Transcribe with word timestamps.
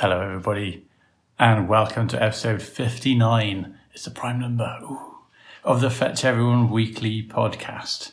Hello, 0.00 0.20
everybody, 0.20 0.84
and 1.40 1.68
welcome 1.68 2.06
to 2.06 2.22
episode 2.22 2.62
59. 2.62 3.76
It's 3.92 4.06
a 4.06 4.12
prime 4.12 4.38
number 4.38 4.78
ooh, 4.80 5.16
of 5.64 5.80
the 5.80 5.90
Fetch 5.90 6.24
Everyone 6.24 6.70
weekly 6.70 7.24
podcast. 7.24 8.12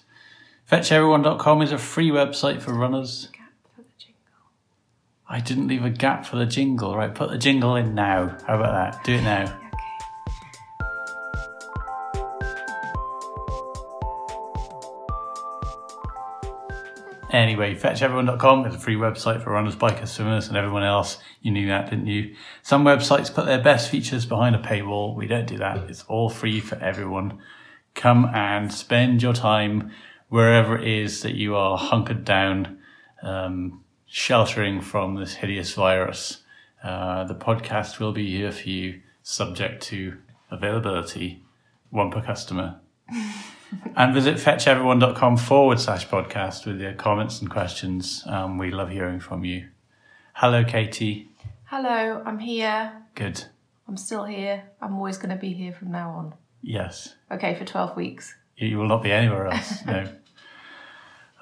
FetchEveryone.com 0.68 1.62
is 1.62 1.72
a 1.72 1.78
free 1.78 2.10
website 2.10 2.60
for 2.60 2.74
runners. 2.74 3.30
Gap 3.34 3.52
for 3.76 3.84
the 3.84 3.88
jingle. 4.00 4.18
I 5.30 5.40
didn't 5.40 5.68
leave 5.68 5.86
a 5.86 5.92
gap 5.92 6.26
for 6.26 6.38
the 6.38 6.48
jingle, 6.48 6.98
right? 6.98 7.14
Put 7.14 7.30
the 7.30 7.38
jingle 7.38 7.76
in 7.76 7.94
now. 7.94 8.36
How 8.48 8.56
about 8.56 8.94
that? 8.94 9.04
Do 9.04 9.14
it 9.14 9.22
now. 9.22 9.65
Anyway, 17.36 17.76
fetcheveryone.com 17.76 18.66
is 18.66 18.76
a 18.76 18.80
free 18.80 18.96
website 18.96 19.44
for 19.44 19.50
runners, 19.50 19.76
bikers, 19.76 20.08
swimmers, 20.08 20.48
and 20.48 20.56
everyone 20.56 20.84
else. 20.84 21.18
You 21.42 21.52
knew 21.52 21.68
that, 21.68 21.90
didn't 21.90 22.08
you? 22.08 22.34
Some 22.64 22.86
websites 22.86 23.32
put 23.32 23.46
their 23.46 23.62
best 23.62 23.90
features 23.90 24.26
behind 24.26 24.56
a 24.56 24.60
paywall. 24.60 25.18
We 25.18 25.28
don't 25.28 25.46
do 25.46 25.58
that. 25.58 25.90
It's 25.90 26.04
all 26.04 26.30
free 26.30 26.62
for 26.62 26.78
everyone. 26.78 27.40
Come 27.94 28.24
and 28.34 28.72
spend 28.72 29.22
your 29.22 29.34
time 29.34 29.92
wherever 30.30 30.78
it 30.78 30.88
is 30.88 31.24
that 31.24 31.36
you 31.36 31.58
are 31.58 31.78
hunkered 31.78 32.24
down, 32.24 32.78
um, 33.22 33.84
sheltering 34.06 34.80
from 34.80 35.16
this 35.16 35.34
hideous 35.34 35.74
virus. 35.74 36.42
Uh, 36.82 37.26
the 37.26 37.36
podcast 37.36 38.00
will 38.00 38.14
be 38.14 38.32
here 38.32 38.54
for 38.54 38.70
you, 38.70 39.02
subject 39.24 39.84
to 39.84 40.20
availability, 40.50 41.44
one 41.90 42.12
per 42.12 42.22
customer 42.22 42.80
and 43.96 44.14
visit 44.14 44.36
fetcheveryone.com 44.38 45.38
forward 45.38 45.80
slash 45.80 46.08
podcast 46.08 46.66
with 46.66 46.80
your 46.80 46.94
comments 46.94 47.42
and 47.42 47.50
questions. 47.50 48.24
Um, 48.26 48.58
we 48.58 48.72
love 48.72 48.90
hearing 48.90 49.20
from 49.20 49.46
you. 49.46 49.68
Hello, 50.34 50.64
Katie. 50.64 51.30
Hello, 51.66 52.22
I'm 52.26 52.40
here. 52.40 53.04
Good. 53.16 53.46
I'm 53.88 53.98
still 53.98 54.26
here. 54.26 54.64
I'm 54.82 54.96
always 54.96 55.18
going 55.18 55.30
to 55.30 55.36
be 55.36 55.54
here 55.54 55.74
from 55.74 55.92
now 55.92 56.10
on. 56.12 56.34
Yes. 56.62 57.16
Okay, 57.32 57.54
for 57.56 57.66
12 57.66 57.96
weeks. 57.96 58.36
You 58.58 58.78
will 58.78 58.88
not 58.88 59.04
be 59.04 59.12
anywhere 59.12 59.48
else. 59.48 59.82
No. 59.86 60.10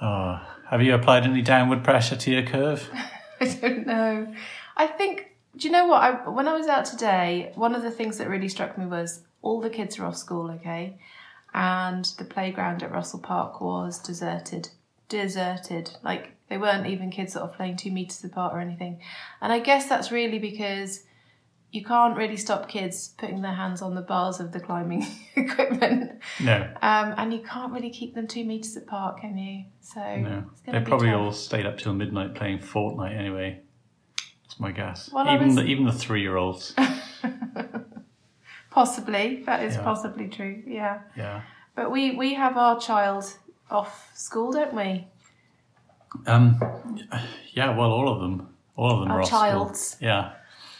Oh, 0.02 0.42
have 0.70 0.82
you 0.82 0.94
applied 0.96 1.24
any 1.24 1.42
downward 1.42 1.84
pressure 1.84 2.18
to 2.18 2.32
your 2.32 2.44
curve? 2.44 2.90
I 3.40 3.46
don't 3.46 3.88
know. 3.88 4.34
I 4.76 4.88
think, 4.88 5.36
do 5.56 5.68
you 5.68 5.72
know 5.72 5.86
what? 5.86 6.02
I, 6.02 6.30
when 6.30 6.48
I 6.48 6.54
was 6.54 6.68
out 6.68 6.84
today, 6.86 7.52
one 7.56 7.74
of 7.74 7.84
the 7.84 7.92
things 7.92 8.18
that 8.18 8.28
really 8.28 8.50
struck 8.50 8.78
me 8.78 8.86
was 8.86 9.22
all 9.42 9.62
the 9.62 9.70
kids 9.70 10.00
are 10.00 10.06
off 10.06 10.18
school, 10.18 10.52
okay? 10.52 10.98
And 11.54 12.06
the 12.18 12.26
playground 12.26 12.82
at 12.84 12.92
Russell 12.92 13.20
Park 13.20 13.62
was 13.62 14.00
deserted. 14.00 14.70
Deserted. 15.10 15.92
Like, 16.04 16.32
they 16.50 16.58
weren't 16.58 16.88
even 16.88 17.12
kids 17.12 17.34
that 17.34 17.42
are 17.42 17.48
playing 17.48 17.78
two 17.78 17.92
metres 17.92 18.24
apart 18.24 18.54
or 18.54 18.60
anything. 18.60 19.00
And 19.42 19.54
I 19.54 19.60
guess 19.60 19.88
that's 19.88 20.12
really 20.12 20.40
because 20.40 21.04
you 21.72 21.84
can't 21.84 22.16
really 22.16 22.38
stop 22.38 22.68
kids 22.70 23.14
putting 23.18 23.42
their 23.42 23.54
hands 23.54 23.82
on 23.82 23.96
the 23.96 24.02
bars 24.02 24.40
of 24.40 24.52
the 24.52 24.60
climbing 24.60 25.06
equipment. 25.36 26.22
No. 26.40 26.56
Um, 26.82 27.14
and 27.18 27.34
you 27.34 27.40
can't 27.40 27.74
really 27.74 27.90
keep 27.90 28.14
them 28.16 28.28
two 28.28 28.46
metres 28.46 28.76
apart, 28.78 29.20
can 29.22 29.38
you? 29.38 29.66
So 29.82 30.00
No. 30.18 30.44
They 30.68 30.80
probably 30.82 31.10
tough. 31.10 31.20
all 31.22 31.32
stayed 31.32 31.66
up 31.66 31.78
till 31.78 31.94
midnight 31.94 32.36
playing 32.36 32.60
Fortnite 32.60 33.18
anyway. 33.18 33.60
That's 34.44 34.60
my 34.60 34.72
guess. 34.72 35.10
Well, 35.12 35.28
even 35.34 35.48
was- 35.48 35.56
the 35.56 35.64
even 35.66 35.86
the 35.86 35.92
three 35.92 36.22
year 36.22 36.38
olds. 36.38 36.76
Possibly, 38.74 39.44
that 39.46 39.62
is 39.64 39.76
Yeah. 39.76 39.84
possibly 39.84 40.28
true. 40.28 40.64
Yeah, 40.66 41.00
yeah. 41.16 41.42
but 41.76 41.92
we 41.92 42.16
we 42.16 42.34
have 42.34 42.58
our 42.58 42.80
child 42.80 43.24
off 43.70 44.10
school, 44.16 44.52
don't 44.52 44.74
we? 44.74 45.08
Um. 46.26 46.60
Yeah. 47.54 47.76
Well, 47.78 47.92
all 47.92 48.08
of 48.10 48.20
them. 48.22 48.50
All 48.76 48.92
of 48.92 49.00
them 49.02 49.12
Our 49.12 49.18
are 49.18 49.22
off 49.22 49.28
school. 49.28 49.40
childs. 49.40 49.98
Yeah. 50.02 50.32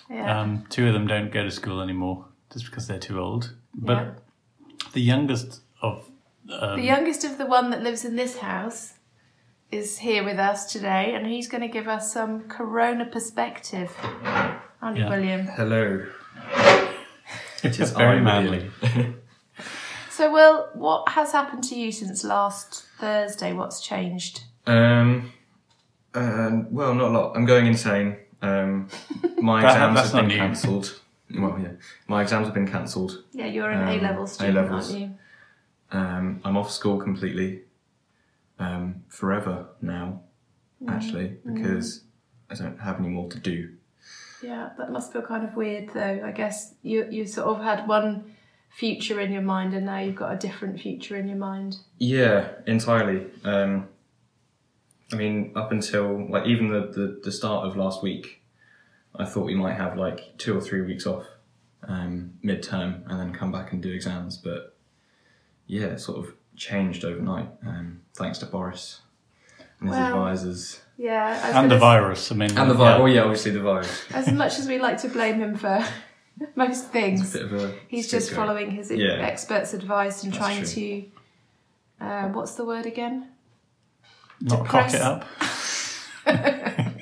Yeah. 0.10 0.42
Um, 0.42 0.66
two 0.70 0.88
of 0.88 0.94
them 0.94 1.08
don't 1.08 1.32
go 1.32 1.44
to 1.44 1.52
school 1.52 1.82
anymore 1.82 2.26
just 2.52 2.66
because 2.66 2.88
they're 2.88 3.00
too 3.10 3.20
old. 3.20 3.54
But 3.76 3.98
Yeah. 3.98 4.12
the 4.94 5.02
youngest 5.02 5.62
of 5.82 6.10
um, 6.50 6.76
the 6.80 6.86
youngest 6.86 7.24
of 7.24 7.38
the 7.38 7.46
one 7.46 7.70
that 7.72 7.82
lives 7.84 8.04
in 8.06 8.16
this 8.16 8.40
house 8.40 8.94
is 9.72 10.00
here 10.00 10.24
with 10.24 10.40
us 10.40 10.72
today, 10.72 11.14
and 11.16 11.26
he's 11.28 11.48
going 11.48 11.62
to 11.62 11.68
give 11.80 11.88
us 11.88 12.12
some 12.12 12.42
Corona 12.48 13.06
perspective. 13.06 13.90
Aren't 14.82 14.98
you, 14.98 15.04
Yeah. 15.04 15.10
William? 15.10 15.46
Hello. 15.48 16.06
It 17.64 17.80
is 17.80 17.94
I, 17.94 17.98
very 17.98 18.22
manly. 18.22 18.70
So, 20.10 20.32
Will, 20.32 20.70
what 20.76 21.10
has 21.10 21.32
happened 21.32 21.64
to 21.66 21.76
you 21.76 21.92
since 21.92 22.24
last 22.24 22.86
Thursday? 23.00 23.52
What's 23.52 23.82
changed? 23.82 24.44
Um, 24.68 25.32
um, 26.14 26.72
well, 26.72 26.94
not 26.94 27.08
a 27.08 27.10
lot. 27.10 27.36
I'm 27.36 27.46
going 27.46 27.66
insane. 27.66 28.18
Um, 28.44 28.90
my 29.42 29.64
That- 29.64 29.72
exams 29.72 29.96
that's 29.96 30.12
have 30.12 30.28
been 30.28 30.38
cancelled. 30.38 31.00
Well, 31.36 31.58
yeah, 31.60 31.72
my 32.08 32.22
exams 32.22 32.46
have 32.46 32.54
been 32.54 32.68
cancelled. 32.68 33.24
Yeah, 33.32 33.48
you're 33.48 33.72
an 33.72 33.82
Um, 33.82 33.90
A 33.90 34.02
level 34.04 34.28
student, 34.28 34.56
A-levels. 34.56 34.92
aren't 34.94 35.02
you? 35.02 35.16
Um, 35.92 36.42
I'm 36.46 36.58
off 36.58 36.70
school 36.70 37.00
completely, 37.00 37.62
um, 38.60 39.04
forever 39.08 39.66
now. 39.82 40.22
Mm. 40.84 40.92
Actually, 40.92 41.38
because 41.44 42.04
I 42.52 42.54
don't 42.56 42.80
have 42.80 43.00
any 43.00 43.10
more 43.10 43.30
to 43.32 43.40
do. 43.40 43.70
Yeah, 44.44 44.70
that 44.78 44.92
must 44.92 45.14
feel 45.14 45.22
kind 45.22 45.44
of 45.44 45.56
weird, 45.56 45.90
though. 45.94 46.22
I 46.24 46.32
guess 46.32 46.74
you 46.84 47.08
you 47.10 47.26
sort 47.26 47.48
of 47.48 47.64
had 47.64 47.88
one 47.88 48.36
future 48.70 49.20
in 49.20 49.32
your 49.32 49.42
mind, 49.42 49.74
and 49.74 49.86
now 49.86 50.00
you've 50.00 50.16
got 50.16 50.34
a 50.34 50.38
different 50.38 50.80
future 50.80 51.16
in 51.16 51.28
your 51.28 51.38
mind. 51.38 51.78
Yeah, 51.98 52.50
entirely. 52.68 53.28
Um, 53.44 53.88
I 55.12 55.16
mean, 55.16 55.54
up 55.56 55.72
until 55.72 56.28
like 56.30 56.46
even 56.46 56.70
the, 56.70 56.82
the, 56.82 57.22
the 57.24 57.32
start 57.32 57.68
of 57.68 57.78
last 57.78 58.02
week, 58.02 58.42
I 59.16 59.26
thought 59.26 59.46
we 59.46 59.56
might 59.56 59.76
have 59.76 59.98
like 59.98 60.38
two 60.38 60.58
or 60.58 60.62
three 60.62 60.82
weeks 60.82 61.06
off 61.06 61.26
um, 61.88 62.34
midterm 62.44 63.10
and 63.10 63.20
then 63.20 63.34
come 63.34 63.52
back 63.52 63.72
and 63.74 63.82
do 63.82 63.92
exams. 63.92 64.38
But 64.38 64.76
yeah, 65.68 65.86
it 65.86 66.00
sort 66.00 66.26
of 66.26 66.34
changed 66.56 67.06
overnight 67.06 67.50
um, 67.66 68.02
thanks 68.16 68.40
to 68.40 68.46
Boris 68.46 69.02
and 69.80 69.90
his 69.90 69.98
Well, 69.98 70.08
advisors 70.08 70.82
Yeah, 70.98 71.58
and 71.58 71.70
the 71.72 71.76
gonna 71.76 71.80
virus. 71.80 72.32
I 72.32 72.36
mean, 72.36 72.50
and 72.58 72.70
the 72.70 72.74
yeah. 72.74 72.78
virus. 72.78 73.00
Oh 73.02 73.06
yeah, 73.08 73.22
obviously 73.22 73.52
the 73.52 73.62
virus. 73.62 74.06
As 74.14 74.32
much 74.32 74.60
as 74.60 74.68
we 74.68 74.78
like 74.80 74.98
to 75.02 75.10
blame 75.10 75.40
him 75.40 75.56
for 75.56 75.84
most 76.56 76.90
things, 76.92 77.34
bit 77.34 77.44
of 77.44 77.54
a 77.54 77.74
he's 77.88 78.10
just 78.12 78.28
scapegoat. 78.28 78.48
following 78.48 78.72
his 78.72 78.92
Yeah. 78.92 79.14
experts' 79.14 79.74
advice 79.74 80.24
and 80.24 80.32
That's 80.34 80.44
trying 80.46 80.58
true. 80.64 81.10
to. 82.00 82.06
Uh, 82.06 82.28
what's 82.30 82.56
the 82.56 82.66
word 82.66 82.86
again? 82.86 83.30
not 84.42 84.68
cock 84.68 84.94
it 84.94 85.02
up. 85.02 85.26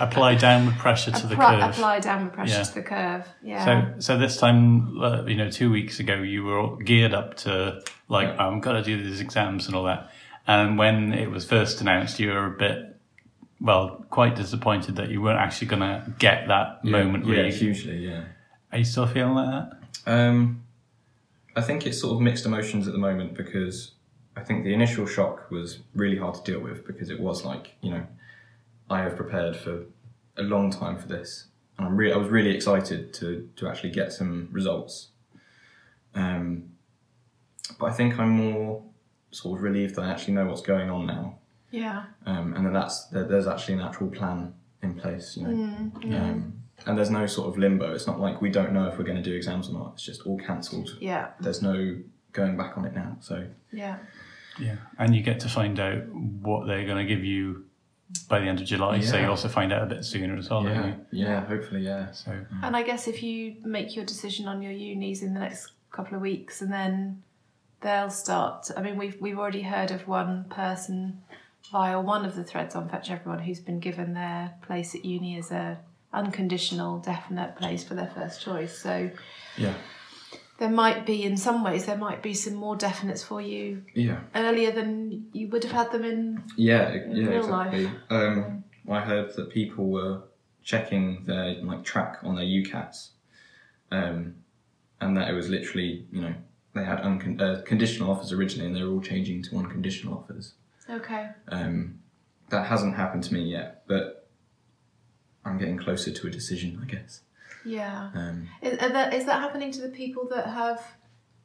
Apply 0.00 0.34
downward 0.34 0.76
pressure 0.76 1.12
to 1.12 1.26
the 1.28 1.36
curve. 1.36 1.60
apply 1.62 2.00
downward 2.00 2.32
pressure 2.32 2.54
Yeah. 2.58 2.62
to 2.64 2.74
the 2.74 2.82
curve. 2.82 3.28
Yeah. 3.44 3.64
So, 3.64 4.00
so 4.00 4.18
this 4.18 4.36
time, 4.36 5.00
uh, 5.00 5.22
you 5.24 5.36
know, 5.36 5.50
two 5.50 5.70
weeks 5.70 6.00
ago, 6.00 6.16
you 6.16 6.42
were 6.44 6.76
geared 6.82 7.14
up 7.14 7.36
to 7.38 7.80
like, 8.08 8.26
Yeah. 8.28 8.46
I'm 8.46 8.60
gonna 8.60 8.82
do 8.82 9.00
these 9.00 9.20
exams 9.20 9.66
and 9.68 9.76
all 9.76 9.84
that. 9.84 10.10
And 10.48 10.78
when 10.78 11.12
it 11.12 11.30
was 11.30 11.44
first 11.44 11.80
announced, 11.82 12.18
you 12.18 12.30
were 12.30 12.46
a 12.46 12.50
bit, 12.50 12.96
well, 13.60 14.04
quite 14.08 14.34
disappointed 14.34 14.96
that 14.96 15.10
you 15.10 15.20
weren't 15.20 15.38
actually 15.38 15.68
gonna 15.68 16.14
get 16.18 16.48
that 16.48 16.80
Yeah, 16.82 16.90
moment. 16.90 17.26
Yeah, 17.26 17.42
you, 17.44 17.52
hugely. 17.52 17.98
Yeah. 18.08 18.24
are 18.72 18.78
you 18.78 18.84
still 18.84 19.06
feeling 19.06 19.34
like 19.34 19.50
that? 19.50 20.10
Um, 20.10 20.62
I 21.54 21.60
think 21.60 21.86
it's 21.86 22.00
sort 22.00 22.14
of 22.14 22.20
mixed 22.22 22.46
emotions 22.46 22.86
at 22.86 22.92
the 22.94 22.98
moment 22.98 23.34
because 23.34 23.92
I 24.36 24.42
think 24.42 24.64
the 24.64 24.72
initial 24.72 25.06
shock 25.06 25.50
was 25.50 25.80
really 25.94 26.16
hard 26.16 26.34
to 26.36 26.42
deal 26.50 26.60
with 26.60 26.86
because 26.86 27.10
it 27.10 27.20
was 27.20 27.44
like 27.44 27.72
you 27.82 27.90
know 27.90 28.06
I 28.88 29.00
have 29.02 29.16
prepared 29.16 29.56
for 29.56 29.82
a 30.36 30.42
long 30.42 30.70
time 30.70 30.96
for 30.98 31.08
this 31.08 31.46
and 31.76 31.86
I'm 31.86 31.96
really 31.96 32.12
I 32.14 32.16
was 32.16 32.28
really 32.28 32.54
excited 32.54 33.12
to 33.14 33.48
to 33.56 33.68
actually 33.68 33.90
get 33.90 34.12
some 34.12 34.48
results. 34.52 35.08
Um, 36.14 36.70
but 37.78 37.86
I 37.86 37.92
think 37.92 38.18
I'm 38.18 38.30
more 38.30 38.82
sort 39.30 39.58
of 39.58 39.62
relieved 39.62 39.94
that 39.96 40.02
I 40.02 40.10
actually 40.10 40.34
know 40.34 40.46
what's 40.46 40.62
going 40.62 40.90
on 40.90 41.06
now, 41.06 41.38
yeah. 41.70 42.04
um, 42.26 42.54
and 42.54 42.66
that 42.66 42.72
that's 42.72 43.06
that 43.06 43.28
there's 43.28 43.46
actually 43.46 43.74
an 43.74 43.80
actual 43.80 44.08
plan 44.08 44.54
in 44.82 44.94
place. 44.94 45.36
You 45.36 45.46
know. 45.46 45.54
Mm, 45.54 46.10
yeah. 46.10 46.22
Um, 46.22 46.54
and 46.86 46.96
there's 46.96 47.10
no 47.10 47.26
sort 47.26 47.48
of 47.48 47.58
limbo. 47.58 47.92
It's 47.92 48.06
not 48.06 48.20
like 48.20 48.40
we 48.40 48.50
don't 48.50 48.72
know 48.72 48.86
if 48.86 48.98
we're 48.98 49.04
going 49.04 49.16
to 49.16 49.22
do 49.22 49.34
exams 49.34 49.68
or 49.68 49.72
not. 49.72 49.92
It's 49.94 50.04
just 50.04 50.22
all 50.22 50.38
cancelled. 50.38 50.96
yeah. 51.00 51.30
There's 51.40 51.60
no 51.60 51.98
going 52.32 52.56
back 52.56 52.78
on 52.78 52.84
it 52.84 52.94
now. 52.94 53.16
So 53.20 53.46
Yeah. 53.72 53.98
Yeah. 54.60 54.76
And 54.98 55.14
you 55.14 55.22
get 55.22 55.40
to 55.40 55.48
find 55.48 55.78
out 55.78 56.08
what 56.08 56.66
they're 56.66 56.86
gonna 56.86 57.06
give 57.06 57.24
you 57.24 57.64
by 58.28 58.40
the 58.40 58.46
end 58.46 58.60
of 58.60 58.66
July. 58.66 58.96
Yeah. 58.96 59.06
So 59.06 59.18
you 59.18 59.26
also 59.26 59.48
find 59.48 59.72
out 59.72 59.82
a 59.82 59.86
bit 59.86 60.04
sooner 60.04 60.36
as 60.36 60.50
well. 60.50 60.62
don't 60.62 60.72
yeah, 60.72 60.86
you? 60.86 61.26
yeah, 61.26 61.46
hopefully, 61.46 61.82
yeah. 61.82 62.10
So 62.12 62.32
And 62.62 62.76
I 62.76 62.82
guess 62.82 63.06
if 63.06 63.22
you 63.22 63.56
make 63.64 63.94
your 63.94 64.04
decision 64.04 64.48
on 64.48 64.62
your 64.62 64.72
unis 64.72 65.22
in 65.22 65.34
the 65.34 65.40
next 65.40 65.72
couple 65.90 66.16
of 66.16 66.22
weeks, 66.22 66.62
and 66.62 66.72
then 66.72 67.22
they'll 67.80 68.10
start. 68.10 68.70
I 68.76 68.82
mean, 68.82 68.96
we've 68.96 69.20
we've 69.20 69.38
already 69.38 69.62
heard 69.62 69.90
of 69.90 70.06
one 70.08 70.44
person 70.50 71.22
via 71.70 72.00
one 72.00 72.24
of 72.24 72.34
the 72.36 72.44
threads 72.44 72.74
on 72.74 72.88
Fetch 72.88 73.10
Everyone 73.10 73.40
who's 73.40 73.60
been 73.60 73.80
given 73.80 74.14
their 74.14 74.54
place 74.62 74.94
at 74.94 75.04
uni 75.04 75.38
as 75.38 75.50
a 75.50 75.78
unconditional, 76.12 76.98
definite 76.98 77.56
place 77.56 77.84
for 77.84 77.94
their 77.94 78.10
first 78.14 78.40
choice. 78.42 78.76
So 78.78 79.10
Yeah, 79.56 79.74
there 80.58 80.70
might 80.70 81.04
be, 81.04 81.22
in 81.24 81.36
some 81.36 81.62
ways, 81.62 81.84
there 81.86 81.98
might 81.98 82.22
be 82.22 82.32
some 82.34 82.54
more 82.54 82.76
definites 82.76 83.24
for 83.24 83.40
you 83.40 83.82
yeah, 83.94 84.20
earlier 84.34 84.70
than 84.72 85.26
you 85.32 85.48
would 85.48 85.62
have 85.64 85.72
had 85.72 85.92
them 85.92 86.04
in. 86.04 86.42
yeah, 86.56 86.92
In 86.92 87.16
yeah, 87.16 87.26
real 87.28 87.44
exactly. 87.44 87.84
life. 87.84 87.94
Um, 88.10 88.64
I 88.90 89.00
heard 89.00 89.34
that 89.36 89.50
people 89.50 89.88
were 89.90 90.22
checking 90.64 91.24
their 91.26 91.54
like 91.62 91.84
track 91.84 92.18
on 92.22 92.36
their 92.36 92.44
UCAS, 92.44 93.10
um, 93.90 94.36
and 95.00 95.16
that 95.16 95.28
it 95.28 95.34
was 95.34 95.48
literally 95.50 96.06
you 96.10 96.22
know 96.22 96.34
they 96.78 96.84
had 96.84 96.98
uncon- 97.00 97.40
uh, 97.40 97.62
conditional 97.62 98.10
offers 98.10 98.32
originally, 98.32 98.66
and 98.66 98.76
they 98.76 98.82
were 98.82 98.92
all 98.92 99.00
changing 99.00 99.42
to 99.44 99.56
unconditional 99.56 100.14
offers. 100.18 100.54
Okay. 100.88 101.28
Um, 101.48 101.98
that 102.50 102.66
hasn't 102.66 102.94
happened 102.96 103.24
to 103.24 103.34
me 103.34 103.42
yet, 103.42 103.82
but 103.86 104.28
I'm 105.44 105.58
getting 105.58 105.76
closer 105.78 106.10
to 106.10 106.26
a 106.26 106.30
decision, 106.30 106.78
I 106.82 106.86
guess. 106.86 107.20
Yeah. 107.64 108.10
Um, 108.14 108.48
Is, 108.62 108.78
are 108.78 108.88
that, 108.90 109.12
is 109.14 109.26
that 109.26 109.40
happening 109.40 109.72
to 109.72 109.80
the 109.82 109.88
people 109.88 110.28
that 110.30 110.46
have 110.46 110.80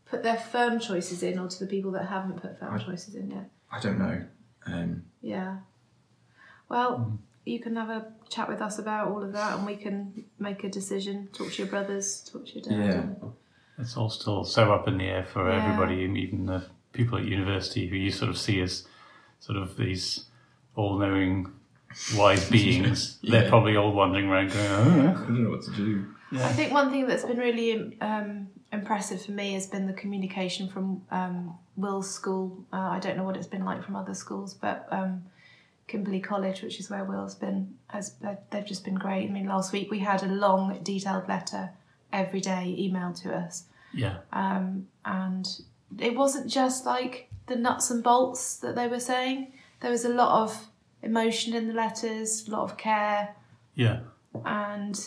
put 0.06 0.24
their 0.24 0.38
firm 0.38 0.80
choices 0.80 1.24
in, 1.24 1.40
or 1.40 1.48
to 1.48 1.60
the 1.60 1.68
people 1.68 1.92
that 1.92 2.08
haven't 2.08 2.42
put 2.42 2.60
firm 2.60 2.76
I- 2.76 2.78
choices 2.78 3.16
in 3.16 3.32
yet? 3.32 3.50
I 3.72 3.80
don't 3.80 3.98
know. 4.00 4.24
Um, 4.66 5.04
Yeah. 5.22 5.58
Well, 6.70 7.20
you 7.44 7.60
can 7.60 7.76
have 7.76 7.90
a 7.90 8.14
chat 8.30 8.48
with 8.48 8.62
us 8.62 8.80
about 8.80 9.10
all 9.10 9.22
of 9.24 9.34
that, 9.34 9.58
and 9.58 9.66
we 9.66 9.76
can 9.76 10.26
make 10.40 10.64
a 10.64 10.70
decision. 10.70 11.28
Talk 11.34 11.52
to 11.52 11.58
your 11.64 11.68
brothers. 11.68 12.22
Talk 12.32 12.46
to 12.48 12.54
your 12.54 12.64
dad. 12.64 12.72
Yeah. 12.86 13.02
and- 13.02 13.34
It's 13.80 13.98
all 13.98 14.10
still 14.10 14.44
so 14.44 14.74
up 14.74 14.88
in 14.88 14.98
the 14.98 15.06
air 15.06 15.24
for 15.24 15.50
Yeah. 15.50 15.64
everybody, 15.64 16.06
and 16.06 16.18
even 16.18 16.46
the 16.46 16.66
people 16.92 17.18
at 17.18 17.26
university 17.26 17.88
who 17.88 17.96
you 17.96 18.12
sort 18.12 18.30
of 18.30 18.38
see 18.38 18.62
as 18.62 18.88
sort 19.40 19.58
of 19.58 19.78
these 19.78 20.26
all-knowing, 20.76 21.52
wise 22.16 22.50
beings. 22.50 23.18
Yeah. 23.22 23.40
They're 23.42 23.50
probably 23.50 23.76
all 23.76 23.92
wandering 23.92 24.28
around 24.30 24.52
going, 24.52 24.66
I 24.68 25.12
oh, 25.12 25.14
don't 25.14 25.44
know 25.44 25.50
what 25.50 25.64
to 25.64 25.72
do. 25.72 26.06
I 26.34 26.52
think 26.54 26.74
one 26.74 26.90
thing 26.90 27.06
that's 27.08 27.24
been 27.24 27.38
really 27.38 27.96
um, 28.02 28.48
impressive 28.72 29.24
for 29.24 29.32
me 29.32 29.54
has 29.54 29.68
been 29.68 29.86
the 29.86 29.94
communication 29.94 30.68
from 30.68 31.04
um, 31.12 31.56
Will's 31.76 32.10
school. 32.10 32.66
Uh, 32.74 32.78
I 32.78 33.00
don't 33.00 33.18
know 33.18 33.24
what 33.24 33.38
it's 33.38 33.48
been 33.48 33.66
like 33.66 33.84
from 33.84 33.96
other 33.96 34.16
schools, 34.16 34.56
but 34.56 34.88
um, 34.90 35.24
Kimberley 35.88 36.20
College, 36.20 36.64
which 36.64 36.80
is 36.80 36.90
where 36.90 37.04
Will's 37.04 37.36
been, 37.36 37.76
has 37.88 38.16
they've 38.50 38.66
just 38.66 38.84
been 38.84 38.96
great. 38.96 39.30
I 39.30 39.32
mean, 39.32 39.48
last 39.48 39.72
week 39.74 39.92
we 39.92 40.00
had 40.00 40.24
a 40.24 40.28
long, 40.28 40.80
detailed 40.82 41.28
letter 41.28 41.70
every 42.14 42.40
day 42.40 42.76
emailed 42.80 43.22
to 43.24 43.36
us, 43.36 43.66
yeah, 43.94 44.18
um, 44.32 44.88
and 45.04 45.46
it 46.00 46.16
wasn't 46.16 46.48
just 46.50 46.86
like 46.86 47.30
the 47.48 47.56
nuts 47.58 47.92
and 47.92 48.02
bolts 48.04 48.56
that 48.58 48.76
they 48.76 48.88
were 48.88 49.00
saying. 49.00 49.52
There 49.82 49.92
was 49.92 50.06
a 50.06 50.10
lot 50.10 50.44
of 50.44 50.68
emotion 51.02 51.54
in 51.54 51.68
the 51.68 51.74
letters, 51.74 52.48
a 52.48 52.52
lot 52.52 52.64
of 52.64 52.78
care. 52.78 53.36
Yeah, 53.76 54.00
and 54.46 54.98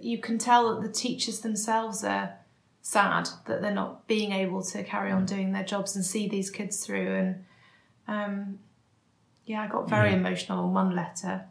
you 0.00 0.18
can 0.18 0.38
tell 0.38 0.74
that 0.74 0.86
the 0.86 0.92
teachers 0.92 1.40
themselves 1.40 2.02
are 2.04 2.34
sad 2.80 3.28
that 3.46 3.60
they're 3.60 3.74
not 3.74 4.06
being 4.06 4.32
able 4.32 4.62
to 4.62 4.82
carry 4.82 5.10
on 5.12 5.26
doing 5.26 5.52
their 5.52 5.64
jobs 5.64 5.94
and 5.94 6.02
see 6.04 6.26
these 6.28 6.50
kids 6.50 6.86
through. 6.86 7.14
And 7.14 7.44
um, 8.06 8.58
yeah 9.44 9.62
i 9.62 9.66
got 9.66 9.88
very 9.90 10.10
Yeah. 10.10 10.16
emotional 10.16 10.60
on 10.64 10.72
one 10.72 10.94
letter 10.96 11.44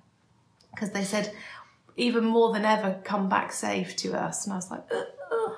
because 0.72 0.92
they 0.92 1.04
said 1.04 1.31
even 1.97 2.23
more 2.23 2.53
than 2.53 2.63
ever 2.65 2.99
come 3.03 3.27
back 3.27 3.51
safe 3.51 3.95
to 3.95 4.13
us 4.13 4.45
and 4.45 4.53
i 4.53 4.55
was 4.55 4.71
like 4.71 4.83
"Ugh, 4.91 5.05
ugh." 5.31 5.51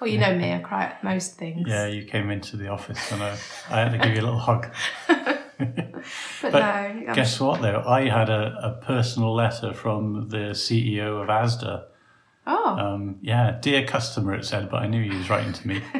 well 0.00 0.08
you 0.10 0.18
know 0.18 0.34
me 0.34 0.52
i 0.54 0.58
cry 0.58 0.84
at 0.84 1.04
most 1.04 1.36
things 1.36 1.68
yeah. 1.68 1.86
You 1.86 2.04
came 2.04 2.30
into 2.30 2.56
the 2.56 2.68
office, 2.68 3.12
and 3.12 3.22
I, 3.22 3.36
I 3.68 3.80
had 3.80 3.92
to 3.92 3.98
give 3.98 4.14
you 4.14 4.22
a 4.22 4.26
little 4.28 4.38
hug. 4.38 4.72
but, 5.08 6.04
but 6.42 6.52
no 6.52 7.14
Guess 7.14 7.38
what, 7.40 7.60
though? 7.60 7.82
I 7.86 8.08
had 8.08 8.30
a, 8.30 8.56
a 8.62 8.84
personal 8.84 9.34
letter 9.34 9.74
from 9.74 10.28
the 10.30 10.52
CEO 10.54 11.22
of 11.22 11.28
ASDA. 11.28 11.84
oh 12.46 12.76
Um, 12.78 13.18
yeah, 13.20 13.58
dear 13.60 13.84
customer, 13.86 14.34
it 14.34 14.44
said, 14.44 14.70
but 14.70 14.82
I 14.82 14.86
knew 14.86 15.02
he 15.02 15.16
was 15.16 15.28
writing 15.28 15.52
to 15.52 15.68
me. 15.68 15.82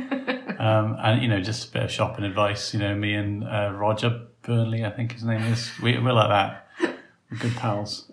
um, 0.59 0.97
and, 1.03 1.23
you 1.23 1.29
know, 1.29 1.41
just 1.41 1.69
a 1.69 1.73
bit 1.73 1.83
of 1.83 1.91
shopping 1.91 2.25
advice. 2.25 2.73
You 2.73 2.81
know, 2.81 2.95
me 2.95 3.15
and 3.15 3.45
uh, 3.45 3.73
Roger 3.75 4.23
Burnley, 4.43 4.85
I 4.85 4.91
think 4.91 5.13
his 5.13 5.25
name 5.25 5.43
is. 5.43 5.71
We, 5.83 5.99
we're 5.99 6.13
like 6.13 6.31
that. 6.31 6.67
We're 7.31 7.39
good 7.39 7.57
pals. 7.57 8.11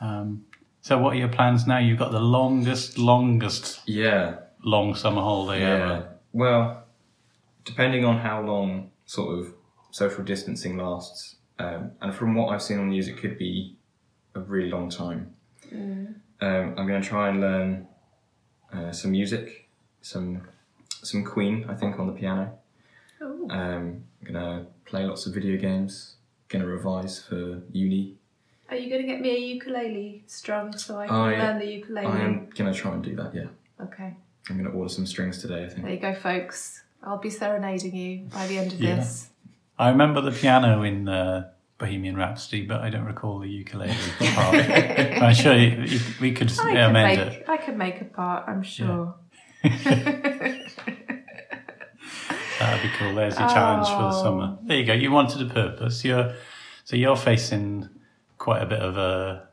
Um, 0.00 0.46
so, 0.86 0.98
what 0.98 1.14
are 1.14 1.18
your 1.18 1.26
plans 1.26 1.66
now? 1.66 1.78
You've 1.78 1.98
got 1.98 2.12
the 2.12 2.20
longest, 2.20 2.96
longest 2.96 3.80
Yeah, 3.86 4.36
long 4.62 4.94
summer 4.94 5.20
holiday 5.20 5.62
yeah. 5.62 5.72
ever. 5.72 6.08
Well, 6.32 6.84
depending 7.64 8.04
on 8.04 8.18
how 8.18 8.40
long 8.40 8.92
sort 9.04 9.36
of 9.36 9.52
social 9.90 10.22
distancing 10.22 10.76
lasts, 10.76 11.38
um, 11.58 11.90
and 12.00 12.14
from 12.14 12.36
what 12.36 12.54
I've 12.54 12.62
seen 12.62 12.78
on 12.78 12.84
the 12.88 12.94
news, 12.94 13.08
it 13.08 13.18
could 13.18 13.36
be 13.36 13.76
a 14.36 14.40
really 14.40 14.70
long 14.70 14.88
time. 14.88 15.34
Um, 15.72 16.22
I'm 16.40 16.86
going 16.86 17.02
to 17.02 17.08
try 17.08 17.30
and 17.30 17.40
learn 17.40 17.88
uh, 18.72 18.92
some 18.92 19.10
music, 19.10 19.68
some 20.02 20.46
some 21.02 21.24
Queen, 21.24 21.66
I 21.68 21.74
think, 21.74 21.98
on 21.98 22.06
the 22.06 22.12
piano. 22.12 22.58
Ooh. 23.22 23.48
Um, 23.50 24.04
I'm 24.20 24.32
going 24.32 24.34
to 24.34 24.66
play 24.84 25.04
lots 25.04 25.26
of 25.26 25.34
video 25.34 25.60
games. 25.60 26.14
Going 26.46 26.62
to 26.62 26.70
revise 26.70 27.20
for 27.20 27.62
uni. 27.72 28.18
Are 28.68 28.76
you 28.76 28.88
going 28.90 29.00
to 29.02 29.06
get 29.06 29.20
me 29.20 29.30
a 29.30 29.38
ukulele 29.54 30.22
strung 30.26 30.76
so 30.76 30.98
i 30.98 31.06
can 31.06 31.14
I- 31.16 31.36
learn 31.38 31.58
the 31.58 31.66
ukulele 31.66 32.06
I 32.06 32.18
am 32.20 32.48
going 32.56 32.72
to 32.72 32.78
try 32.78 32.92
and 32.92 33.02
do 33.02 33.14
that. 33.16 33.34
Yeah, 33.34 33.46
okay 33.82 34.14
I'm 34.48 34.56
going 34.58 34.70
to 34.70 34.76
order 34.78 34.88
some 34.88 35.06
strings 35.06 35.40
today. 35.40 35.64
I 35.64 35.68
think. 35.68 35.82
There 35.82 35.90
you 35.94 35.98
go, 35.98 36.14
folks. 36.14 36.84
I'll 37.02 37.18
be 37.18 37.30
serenading 37.30 37.96
you 37.96 38.26
by 38.32 38.46
the 38.46 38.58
end 38.58 38.72
of 38.72 38.80
Yeah. 38.80 38.94
this. 38.96 39.28
I 39.76 39.88
remember 39.90 40.20
the 40.20 40.30
piano 40.30 40.82
in 40.84 41.08
uh, 41.08 41.50
Bohemian 41.78 42.16
Rhapsody, 42.16 42.64
but 42.64 42.80
I 42.80 42.88
don't 42.90 43.04
recall 43.06 43.40
the 43.40 43.48
ukulele 43.48 43.92
part. 44.20 44.54
I'm 44.56 45.34
sure 45.34 45.52
you, 45.56 45.82
you, 45.82 45.98
we 46.20 46.30
could 46.32 46.52
I 46.60 46.72
can 46.72 46.76
amend 46.90 47.20
make 47.20 47.32
it. 47.40 47.48
I 47.48 47.56
can 47.56 47.76
make 47.76 48.00
a 48.00 48.04
part, 48.04 48.48
I'm 48.48 48.62
sure. 48.62 49.16
That'd 49.64 50.62
be 52.82 52.88
cool. 52.98 53.14
There's 53.14 53.38
your 53.38 53.48
challenge 53.48 53.88
for 53.88 54.02
the 54.02 54.08
Oh. 54.18 54.22
summer. 54.22 54.58
There 54.62 54.76
you 54.78 54.84
go. 54.86 54.92
You 54.92 55.10
wanted 55.12 55.42
a 55.42 55.52
purpose. 55.52 56.04
You're 56.04 56.34
so 56.84 56.96
you're 56.96 57.16
facing 57.16 57.88
quite 58.38 58.62
a 58.62 58.66
bit 58.66 58.80
of 58.80 58.96
a 58.96 59.48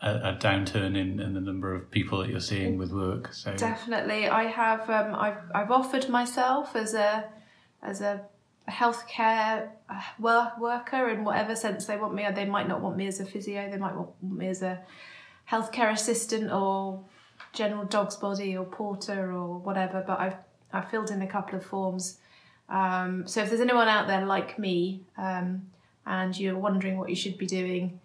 a, 0.00 0.10
a 0.10 0.38
downturn 0.38 0.96
in, 0.96 1.18
in 1.18 1.32
the 1.32 1.40
number 1.40 1.74
of 1.74 1.90
people 1.90 2.18
that 2.18 2.28
you're 2.28 2.40
seeing 2.40 2.76
with 2.76 2.92
work. 2.92 3.32
So 3.32 3.56
Definitely, 3.56 4.28
I 4.28 4.44
have. 4.44 4.88
Um, 4.90 5.14
I've 5.14 5.38
I've 5.54 5.70
offered 5.70 6.08
myself 6.08 6.76
as 6.76 6.94
a 6.94 7.24
as 7.82 8.00
a 8.00 8.22
healthcare 8.68 9.68
uh, 9.90 10.00
work, 10.18 10.58
worker 10.58 11.08
in 11.08 11.24
whatever 11.24 11.54
sense 11.56 11.86
they 11.86 11.96
want 11.96 12.14
me. 12.14 12.26
They 12.34 12.44
might 12.44 12.68
not 12.68 12.80
want 12.80 12.96
me 12.96 13.06
as 13.06 13.20
a 13.20 13.24
physio. 13.24 13.70
They 13.70 13.76
might 13.78 13.94
want 13.94 14.10
me 14.22 14.48
as 14.48 14.62
a 14.62 14.80
healthcare 15.50 15.92
assistant 15.92 16.50
or 16.52 17.04
general 17.52 17.84
dog's 17.84 18.16
body 18.16 18.56
or 18.56 18.64
porter 18.64 19.32
or 19.32 19.58
whatever. 19.58 20.04
But 20.06 20.20
I've 20.20 20.36
I've 20.72 20.90
filled 20.90 21.10
in 21.10 21.22
a 21.22 21.26
couple 21.26 21.58
of 21.58 21.64
forms. 21.64 22.18
Um, 22.68 23.26
so 23.26 23.42
if 23.42 23.48
there's 23.48 23.60
anyone 23.60 23.88
out 23.88 24.06
there 24.06 24.24
like 24.24 24.58
me 24.58 25.02
um, 25.18 25.70
and 26.06 26.38
you're 26.38 26.58
wondering 26.58 26.98
what 26.98 27.10
you 27.10 27.16
should 27.16 27.36
be 27.36 27.46
doing, 27.46 28.00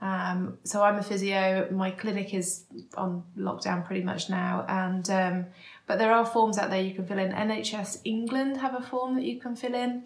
um, 0.00 0.58
so 0.64 0.82
I'm 0.82 0.96
a 0.96 1.02
physio. 1.02 1.68
My 1.70 1.90
clinic 1.90 2.32
is 2.34 2.64
on 2.96 3.22
lockdown 3.36 3.84
pretty 3.86 4.02
much 4.02 4.30
now, 4.30 4.64
and 4.68 5.08
um, 5.10 5.46
but 5.86 5.98
there 5.98 6.12
are 6.12 6.24
forms 6.24 6.56
out 6.58 6.70
there 6.70 6.80
you 6.82 6.94
can 6.94 7.06
fill 7.06 7.18
in. 7.18 7.32
NHS 7.32 8.00
England 8.04 8.56
have 8.58 8.74
a 8.74 8.80
form 8.80 9.14
that 9.16 9.24
you 9.24 9.38
can 9.40 9.56
fill 9.56 9.74
in 9.74 10.04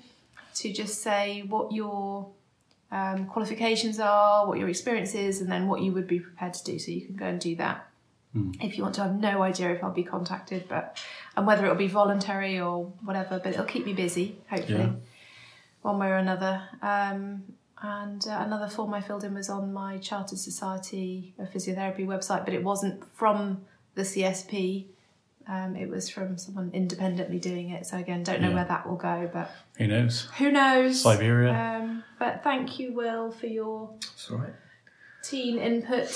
to 0.57 0.73
just 0.73 1.03
say 1.03 1.43
what 1.49 1.73
your 1.73 2.29
um, 2.91 3.27
qualifications 3.27 3.99
are, 4.01 4.47
what 4.47 4.59
your 4.59 4.69
experience 4.69 5.15
is, 5.15 5.41
and 5.41 5.51
then 5.51 5.69
what 5.69 5.81
you 5.81 5.93
would 5.93 6.07
be 6.09 6.21
prepared 6.21 6.55
to 6.55 6.65
do. 6.65 6.79
So 6.79 6.91
you 6.91 7.03
can 7.07 7.17
go 7.17 7.27
and 7.27 7.41
do 7.41 7.55
that 7.57 7.87
if 8.61 8.77
you 8.77 8.83
want 8.83 8.97
to. 8.97 9.03
I 9.03 9.07
have 9.07 9.21
no 9.21 9.43
idea 9.43 9.71
if 9.73 9.85
I'll 9.85 9.93
be 9.93 10.03
contacted, 10.03 10.67
but 10.69 10.99
and 11.37 11.47
whether 11.47 11.65
it'll 11.65 11.77
be 11.77 11.87
voluntary 11.87 12.59
or 12.61 12.87
whatever. 13.05 13.39
But 13.39 13.53
it'll 13.53 13.65
keep 13.65 13.87
me 13.87 13.93
busy, 13.93 14.39
hopefully, 14.51 14.79
Yeah. 14.79 14.93
one 15.83 15.99
way 16.01 16.09
or 16.09 16.17
another. 16.17 16.63
Um, 16.83 17.45
and 17.87 18.27
uh, 18.27 18.39
another 18.47 18.67
form 18.69 18.95
I 18.95 19.03
filled 19.03 19.25
in 19.25 19.35
was 19.35 19.51
on 19.51 19.73
my 19.75 19.99
Chartered 19.99 20.39
Society 20.39 21.35
of 21.39 21.51
Physiotherapy 21.51 22.07
website, 22.07 22.45
but 22.47 22.55
it 22.55 22.65
wasn't 22.65 23.05
from 23.15 23.63
the 23.95 24.03
CSP. 24.03 24.87
Um, 25.47 25.77
it 25.77 25.91
was 25.91 26.09
from 26.09 26.39
someone 26.39 26.71
independently 26.73 27.39
doing 27.39 27.69
it. 27.69 27.85
So 27.85 27.99
again, 27.99 28.23
don't 28.23 28.41
know 28.41 28.49
Yeah. 28.49 28.55
where 28.55 28.65
that 28.65 28.89
will 28.89 28.97
go, 28.97 29.29
but 29.31 29.51
who 29.77 29.87
knows? 29.87 30.27
who 30.39 30.51
knows? 30.51 31.03
Siberia. 31.03 31.53
Um, 31.53 32.05
but 32.19 32.43
thank 32.43 32.79
you, 32.79 32.95
Will, 32.95 33.31
for 33.31 33.47
your 33.47 33.91
It's 33.99 34.31
all 34.31 34.39
right. 34.39 34.55
teen 35.23 35.59
input. 35.59 36.09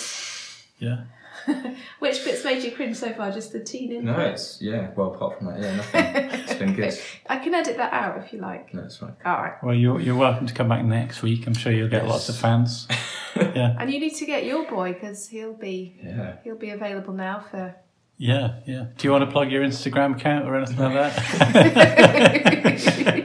Yeah. 0.78 1.04
Which 1.98 2.24
bits 2.24 2.44
made 2.44 2.62
you 2.62 2.72
cringe 2.72 2.96
so 2.96 3.12
far? 3.12 3.30
Just 3.30 3.52
the 3.52 3.60
teen 3.60 3.92
input? 3.92 4.16
No, 4.16 4.22
it's 4.24 4.60
yeah. 4.60 4.90
Well, 4.96 5.14
apart 5.14 5.38
from 5.38 5.46
that, 5.48 5.60
yeah, 5.60 5.76
nothing. 5.76 6.04
it's 6.40 6.54
been 6.54 6.74
good. 6.74 6.98
I 7.28 7.38
can 7.38 7.54
edit 7.54 7.76
that 7.76 7.92
out 7.92 8.18
if 8.18 8.32
you 8.32 8.40
like. 8.40 8.72
No, 8.74 8.82
it's 8.84 9.00
right. 9.02 9.14
All 9.24 9.32
right. 9.42 9.54
Well, 9.62 9.74
you're 9.74 10.00
you're 10.00 10.16
welcome 10.16 10.46
to 10.46 10.54
come 10.54 10.68
back 10.68 10.84
next 10.84 11.22
week. 11.22 11.46
I'm 11.46 11.54
sure 11.54 11.72
you'll 11.72 11.88
get 11.88 12.02
Yes. 12.02 12.10
lots 12.10 12.28
of 12.28 12.36
fans. 12.36 12.86
yeah. 13.36 13.76
And 13.78 13.90
you 13.92 13.98
need 14.00 14.14
to 14.16 14.26
get 14.26 14.44
your 14.44 14.68
boy 14.68 14.92
because 14.92 15.28
he'll 15.28 15.52
be 15.54 15.96
Yeah. 16.02 16.36
he'll 16.44 16.56
be 16.56 16.70
available 16.70 17.12
now 17.14 17.40
for. 17.40 17.74
Yeah, 18.20 18.56
yeah. 18.66 18.86
Do 18.96 19.06
you 19.06 19.12
want 19.12 19.24
to 19.24 19.30
plug 19.30 19.52
your 19.52 19.62
Instagram 19.62 20.16
account 20.16 20.44
or 20.48 20.56
anything 20.56 20.76
like 20.78 20.92
that? 20.92 22.18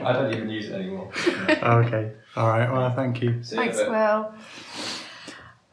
I 0.04 0.12
don't 0.12 0.32
even 0.32 0.48
use 0.48 0.66
it 0.68 0.74
anymore. 0.74 1.10
okay. 1.48 2.12
All 2.36 2.48
right. 2.48 2.70
Well, 2.72 2.94
thank 2.94 3.20
you. 3.20 3.42
See 3.42 3.56
you 3.56 3.62
Thanks, 3.62 3.78
bit. 3.78 3.90
Will. 3.90 4.32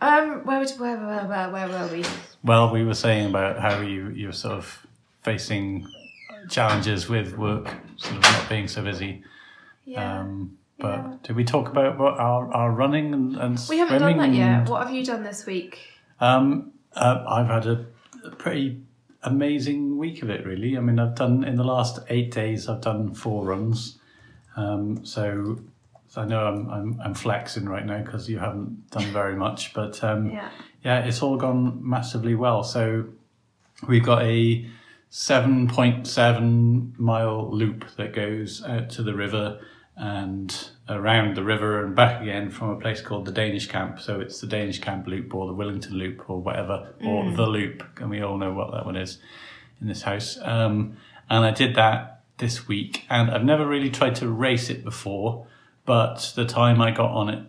Um, 0.01 0.43
where, 0.45 0.59
would, 0.59 0.71
where, 0.71 0.97
where, 0.97 1.25
where, 1.27 1.49
where 1.51 1.67
were 1.69 1.87
we? 1.91 2.03
Well, 2.43 2.71
we 2.71 2.83
were 2.83 2.93
saying 2.95 3.27
about 3.29 3.59
how 3.59 3.81
you 3.81 4.09
you're 4.09 4.31
sort 4.33 4.55
of 4.55 4.85
facing 5.23 5.87
challenges 6.49 7.07
with 7.07 7.37
work, 7.37 7.67
sort 7.97 8.15
of 8.15 8.21
not 8.23 8.49
being 8.49 8.67
so 8.67 8.81
busy. 8.83 9.23
Yeah. 9.85 10.19
Um, 10.21 10.57
but 10.79 10.97
Yeah. 10.97 11.13
did 11.23 11.35
we 11.35 11.43
talk 11.43 11.69
about 11.69 11.99
what 11.99 12.17
our, 12.19 12.51
our 12.53 12.71
running 12.71 13.13
and, 13.13 13.35
and 13.37 13.59
we 13.69 13.77
haven't 13.77 13.99
done 14.01 14.17
that 14.17 14.33
yet. 14.33 14.67
What 14.69 14.85
have 14.87 14.95
you 14.95 15.05
done 15.05 15.23
this 15.23 15.45
week? 15.45 15.77
Um, 16.19 16.71
Uh, 16.95 17.23
I've 17.27 17.47
had 17.47 17.67
a, 17.67 17.85
a 18.25 18.31
pretty 18.31 18.81
amazing 19.23 19.97
week 19.97 20.23
of 20.23 20.29
it, 20.29 20.45
really. 20.45 20.75
I 20.77 20.81
mean, 20.81 20.99
I've 20.99 21.15
done 21.15 21.43
in 21.43 21.55
the 21.55 21.63
last 21.63 21.99
eight 22.09 22.31
days, 22.31 22.67
I've 22.67 22.81
done 22.81 23.13
four 23.13 23.45
runs. 23.45 23.99
Um, 24.57 25.05
so, 25.05 25.59
so 26.09 26.21
I 26.21 26.25
know 26.25 26.45
I'm, 26.47 26.69
I'm, 26.69 27.01
I'm 27.05 27.13
flexing 27.13 27.69
right 27.69 27.85
now 27.85 28.01
because 28.03 28.27
you 28.29 28.39
haven't 28.39 28.89
done 28.91 29.05
very 29.13 29.35
much, 29.35 29.73
but 29.73 30.03
um, 30.03 30.31
Yeah. 30.31 30.49
Yeah, 30.83 30.99
it's 30.99 31.21
all 31.21 31.37
gone 31.37 31.79
massively 31.81 32.35
well. 32.35 32.63
So 32.63 33.05
we've 33.87 34.03
got 34.03 34.23
a 34.23 34.65
7.7 35.11 36.99
mile 36.99 37.51
loop 37.51 37.85
that 37.97 38.13
goes 38.13 38.63
out 38.63 38.89
to 38.91 39.03
the 39.03 39.13
river 39.13 39.59
and 39.97 40.69
around 40.89 41.35
the 41.35 41.43
river 41.43 41.83
and 41.83 41.95
back 41.95 42.21
again 42.21 42.49
from 42.49 42.69
a 42.69 42.79
place 42.79 43.01
called 43.01 43.25
the 43.25 43.31
Danish 43.31 43.67
Camp. 43.67 43.99
So 43.99 44.19
it's 44.19 44.39
the 44.39 44.47
Danish 44.47 44.79
Camp 44.79 45.05
Loop 45.07 45.35
or 45.35 45.47
the 45.47 45.53
Wellington 45.53 45.93
Loop 45.93 46.29
or 46.29 46.41
whatever, 46.41 46.93
or 47.03 47.31
the 47.31 47.45
Loop, 47.45 47.83
and 47.99 48.09
we 48.09 48.21
all 48.21 48.37
know 48.37 48.53
what 48.53 48.71
that 48.71 48.85
one 48.85 48.95
is 48.95 49.19
in 49.79 49.87
this 49.87 50.01
house. 50.03 50.39
Um, 50.41 50.97
and 51.29 51.45
I 51.45 51.51
did 51.51 51.75
that 51.75 52.23
this 52.37 52.67
week, 52.67 53.05
and 53.09 53.29
I've 53.29 53.43
never 53.43 53.67
really 53.67 53.89
tried 53.89 54.15
to 54.15 54.29
race 54.29 54.69
it 54.69 54.83
before, 54.83 55.45
but 55.85 56.33
the 56.35 56.45
time 56.45 56.81
I 56.81 56.91
got 56.91 57.11
on 57.11 57.29
it 57.29 57.45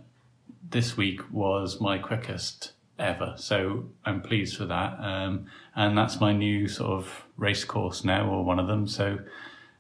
this 0.69 0.97
week 0.97 1.21
was 1.33 1.81
my 1.81 1.99
quickest 1.99 2.73
ever. 2.99 3.35
So 3.37 3.87
I'm 4.05 4.21
pleased 4.23 4.57
for 4.57 4.67
that. 4.67 4.99
Um, 5.01 5.47
and 5.75 5.97
that's 5.97 6.21
my 6.21 6.33
new 6.33 6.69
sort 6.69 6.91
of 6.93 7.25
race 7.37 7.65
course 7.65 8.05
now, 8.05 8.29
or 8.29 8.45
one 8.45 8.59
of 8.59 8.67
them. 8.67 8.87
So 8.87 9.19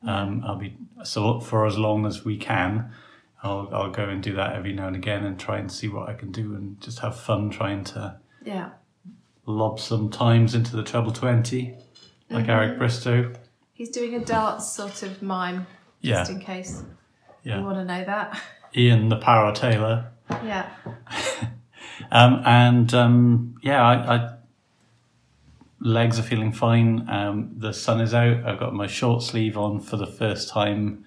um, 0.06 0.42
I'll 0.46 0.56
be 0.56 0.76
so 1.04 1.40
for 1.40 1.66
as 1.66 1.78
long 1.78 2.06
as 2.06 2.24
we 2.24 2.36
can. 2.36 2.90
I'll 3.44 3.68
I'll 3.72 3.90
go 3.90 4.04
and 4.08 4.22
do 4.22 4.34
that 4.36 4.54
every 4.54 4.72
now 4.72 4.86
and 4.86 4.94
again 4.96 5.24
and 5.24 5.38
try 5.38 5.58
and 5.58 5.70
see 5.70 5.88
what 5.88 6.08
I 6.08 6.14
can 6.14 6.30
do 6.30 6.54
and 6.54 6.80
just 6.80 7.00
have 7.00 7.18
fun 7.18 7.50
trying 7.50 7.82
to 7.84 8.20
Yeah. 8.44 8.70
lob 9.46 9.80
some 9.80 10.10
times 10.10 10.54
into 10.54 10.76
the 10.76 10.82
treble 10.84 11.10
twenty, 11.12 11.76
like 12.30 12.48
Eric 12.48 12.78
Bristow. 12.78 13.32
He's 13.72 13.90
doing 13.90 14.14
a 14.14 14.24
darts 14.24 14.72
sort 14.72 15.02
of 15.02 15.22
mime, 15.22 15.66
Yeah, 16.02 16.18
just 16.20 16.30
in 16.30 16.38
case 16.40 16.84
yeah. 17.42 17.58
you 17.58 17.64
want 17.64 17.78
to 17.78 17.84
know 17.84 18.04
that. 18.04 18.40
Ian 18.76 19.08
the 19.08 19.16
Para 19.16 19.52
Taylor. 19.52 20.12
yeah. 20.44 20.70
Um, 22.10 22.42
and 22.44 22.92
um, 22.94 23.54
yeah, 23.62 23.82
I, 23.82 24.16
I 24.16 24.34
legs 25.80 26.18
are 26.18 26.22
feeling 26.22 26.52
fine. 26.52 27.08
Um, 27.08 27.54
the 27.56 27.72
sun 27.72 28.00
is 28.00 28.14
out. 28.14 28.44
I've 28.46 28.58
got 28.60 28.74
my 28.74 28.86
short 28.86 29.22
sleeve 29.22 29.56
on 29.58 29.80
for 29.80 29.96
the 29.96 30.06
first 30.06 30.48
time 30.48 31.04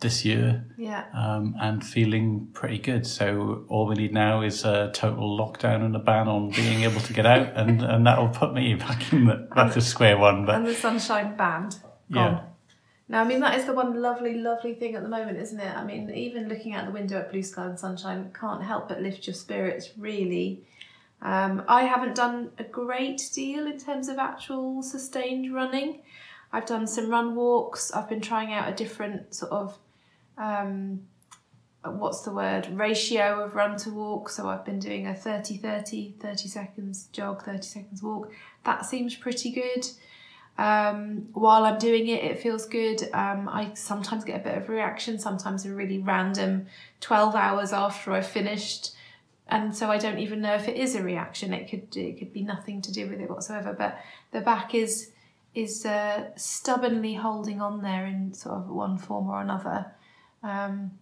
this 0.00 0.24
year, 0.24 0.64
Yeah. 0.76 1.04
um, 1.14 1.54
and 1.60 1.84
feeling 1.86 2.48
pretty 2.52 2.78
good. 2.78 3.06
So 3.06 3.64
all 3.68 3.86
we 3.86 3.94
need 3.94 4.12
now 4.12 4.42
is 4.42 4.64
a 4.64 4.90
total 4.92 5.38
lockdown 5.38 5.84
and 5.84 5.94
a 5.94 6.00
ban 6.00 6.26
on 6.26 6.50
being 6.50 6.82
able 6.82 7.00
to 7.02 7.12
get 7.12 7.24
out, 7.24 7.52
and, 7.54 7.82
and 7.82 8.04
that'll 8.04 8.28
put 8.30 8.52
me 8.52 8.74
back 8.74 9.12
in 9.12 9.26
the 9.26 9.48
back 9.54 9.72
to 9.74 9.80
square 9.80 10.18
one. 10.18 10.44
But 10.44 10.56
And 10.56 10.66
the 10.66 10.74
sunshine 10.74 11.36
band. 11.36 11.78
yeah, 12.08 12.14
Gone. 12.30 12.40
Now, 13.12 13.20
I 13.20 13.24
mean, 13.24 13.40
that 13.40 13.58
is 13.58 13.66
the 13.66 13.74
one 13.74 14.00
lovely, 14.00 14.38
lovely 14.38 14.72
thing 14.72 14.94
at 14.94 15.02
the 15.02 15.08
moment, 15.08 15.36
isn't 15.36 15.60
it? 15.60 15.76
I 15.76 15.84
mean, 15.84 16.10
even 16.14 16.48
looking 16.48 16.72
out 16.72 16.86
the 16.86 16.92
window 16.92 17.18
at 17.18 17.30
blue 17.30 17.42
sky 17.42 17.66
and 17.66 17.78
sunshine 17.78 18.32
can't 18.32 18.62
help 18.62 18.88
but 18.88 19.02
lift 19.02 19.26
your 19.26 19.34
spirits, 19.34 19.90
really. 19.98 20.62
Um, 21.20 21.62
I 21.68 21.82
haven't 21.82 22.14
done 22.14 22.52
a 22.56 22.64
great 22.64 23.28
deal 23.34 23.66
in 23.66 23.76
terms 23.78 24.08
of 24.08 24.16
actual 24.16 24.82
sustained 24.82 25.54
running. 25.54 26.00
I've 26.54 26.64
done 26.64 26.86
some 26.86 27.10
run 27.10 27.34
walks, 27.34 27.92
I've 27.92 28.08
been 28.08 28.22
trying 28.22 28.50
out 28.54 28.70
a 28.70 28.74
different 28.74 29.34
sort 29.34 29.52
of, 29.52 29.78
um, 30.38 31.02
what's 31.84 32.22
the 32.22 32.32
word, 32.32 32.66
ratio 32.72 33.44
of 33.44 33.54
run 33.54 33.76
to 33.80 33.90
walk. 33.90 34.30
So 34.30 34.48
I've 34.48 34.64
been 34.64 34.78
doing 34.78 35.06
a 35.06 35.14
30 35.14 35.58
30, 35.58 36.14
30 36.18 36.48
seconds 36.48 37.08
jog, 37.12 37.44
30 37.44 37.62
seconds 37.62 38.02
walk. 38.02 38.32
That 38.64 38.86
seems 38.86 39.14
pretty 39.14 39.50
good 39.50 39.86
um, 40.58 41.28
while 41.32 41.64
I'm 41.64 41.78
doing 41.78 42.08
it, 42.08 42.22
it 42.24 42.40
feels 42.40 42.66
good. 42.66 43.02
Um, 43.12 43.48
I 43.48 43.72
sometimes 43.74 44.24
get 44.24 44.40
a 44.40 44.44
bit 44.44 44.58
of 44.58 44.68
reaction, 44.68 45.18
sometimes 45.18 45.64
a 45.64 45.74
really 45.74 45.98
random 45.98 46.66
12 47.00 47.34
hours 47.34 47.72
after 47.72 48.12
I've 48.12 48.26
finished. 48.26 48.92
And 49.48 49.74
so 49.74 49.90
I 49.90 49.98
don't 49.98 50.18
even 50.18 50.40
know 50.40 50.54
if 50.54 50.68
it 50.68 50.76
is 50.76 50.94
a 50.94 51.02
reaction. 51.02 51.52
It 51.52 51.68
could 51.68 51.96
it 51.96 52.18
could 52.18 52.32
be 52.32 52.42
nothing 52.42 52.80
to 52.82 52.92
do 52.92 53.08
with 53.08 53.20
it 53.20 53.28
whatsoever. 53.28 53.74
But 53.76 53.98
the 54.30 54.40
back 54.40 54.74
is 54.74 55.10
is 55.54 55.84
uh, 55.84 56.30
stubbornly 56.36 57.14
holding 57.14 57.60
on 57.60 57.82
there 57.82 58.06
in 58.06 58.32
sort 58.32 58.56
of 58.56 58.68
one 58.68 58.96
form 58.98 59.28
or 59.28 59.40
another. 59.40 59.92
Um, 60.42 60.92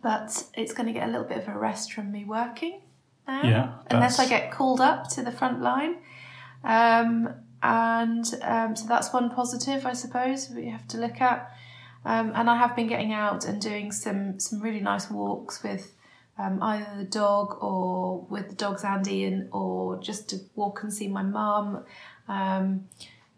but 0.00 0.44
it's 0.54 0.72
going 0.72 0.86
to 0.86 0.92
get 0.92 1.08
a 1.08 1.10
little 1.10 1.26
bit 1.26 1.38
of 1.38 1.48
a 1.48 1.58
rest 1.58 1.92
from 1.92 2.12
me 2.12 2.24
working 2.24 2.82
now, 3.26 3.42
Yeah, 3.42 3.72
unless 3.90 4.18
I 4.18 4.28
get 4.28 4.52
called 4.52 4.80
up 4.80 5.08
to 5.10 5.22
the 5.22 5.32
front 5.32 5.60
line. 5.60 5.96
Um, 6.64 7.34
and 7.62 8.26
um, 8.42 8.74
so 8.74 8.86
that's 8.86 9.12
one 9.12 9.30
positive, 9.30 9.86
I 9.86 9.92
suppose, 9.92 10.50
we 10.50 10.68
have 10.68 10.86
to 10.88 10.98
look 10.98 11.20
at. 11.20 11.50
Um, 12.04 12.32
and 12.34 12.50
I 12.50 12.56
have 12.56 12.74
been 12.74 12.88
getting 12.88 13.12
out 13.12 13.44
and 13.44 13.60
doing 13.60 13.92
some 13.92 14.40
some 14.40 14.60
really 14.60 14.80
nice 14.80 15.08
walks 15.08 15.62
with 15.62 15.94
um, 16.36 16.60
either 16.62 16.90
the 16.96 17.04
dog 17.04 17.62
or 17.62 18.26
with 18.28 18.48
the 18.48 18.56
dogs 18.56 18.82
Andy, 18.82 19.24
and 19.24 19.48
or 19.52 20.00
just 20.00 20.28
to 20.30 20.40
walk 20.56 20.82
and 20.82 20.92
see 20.92 21.06
my 21.06 21.22
mum. 21.22 21.84
Um, 22.26 22.88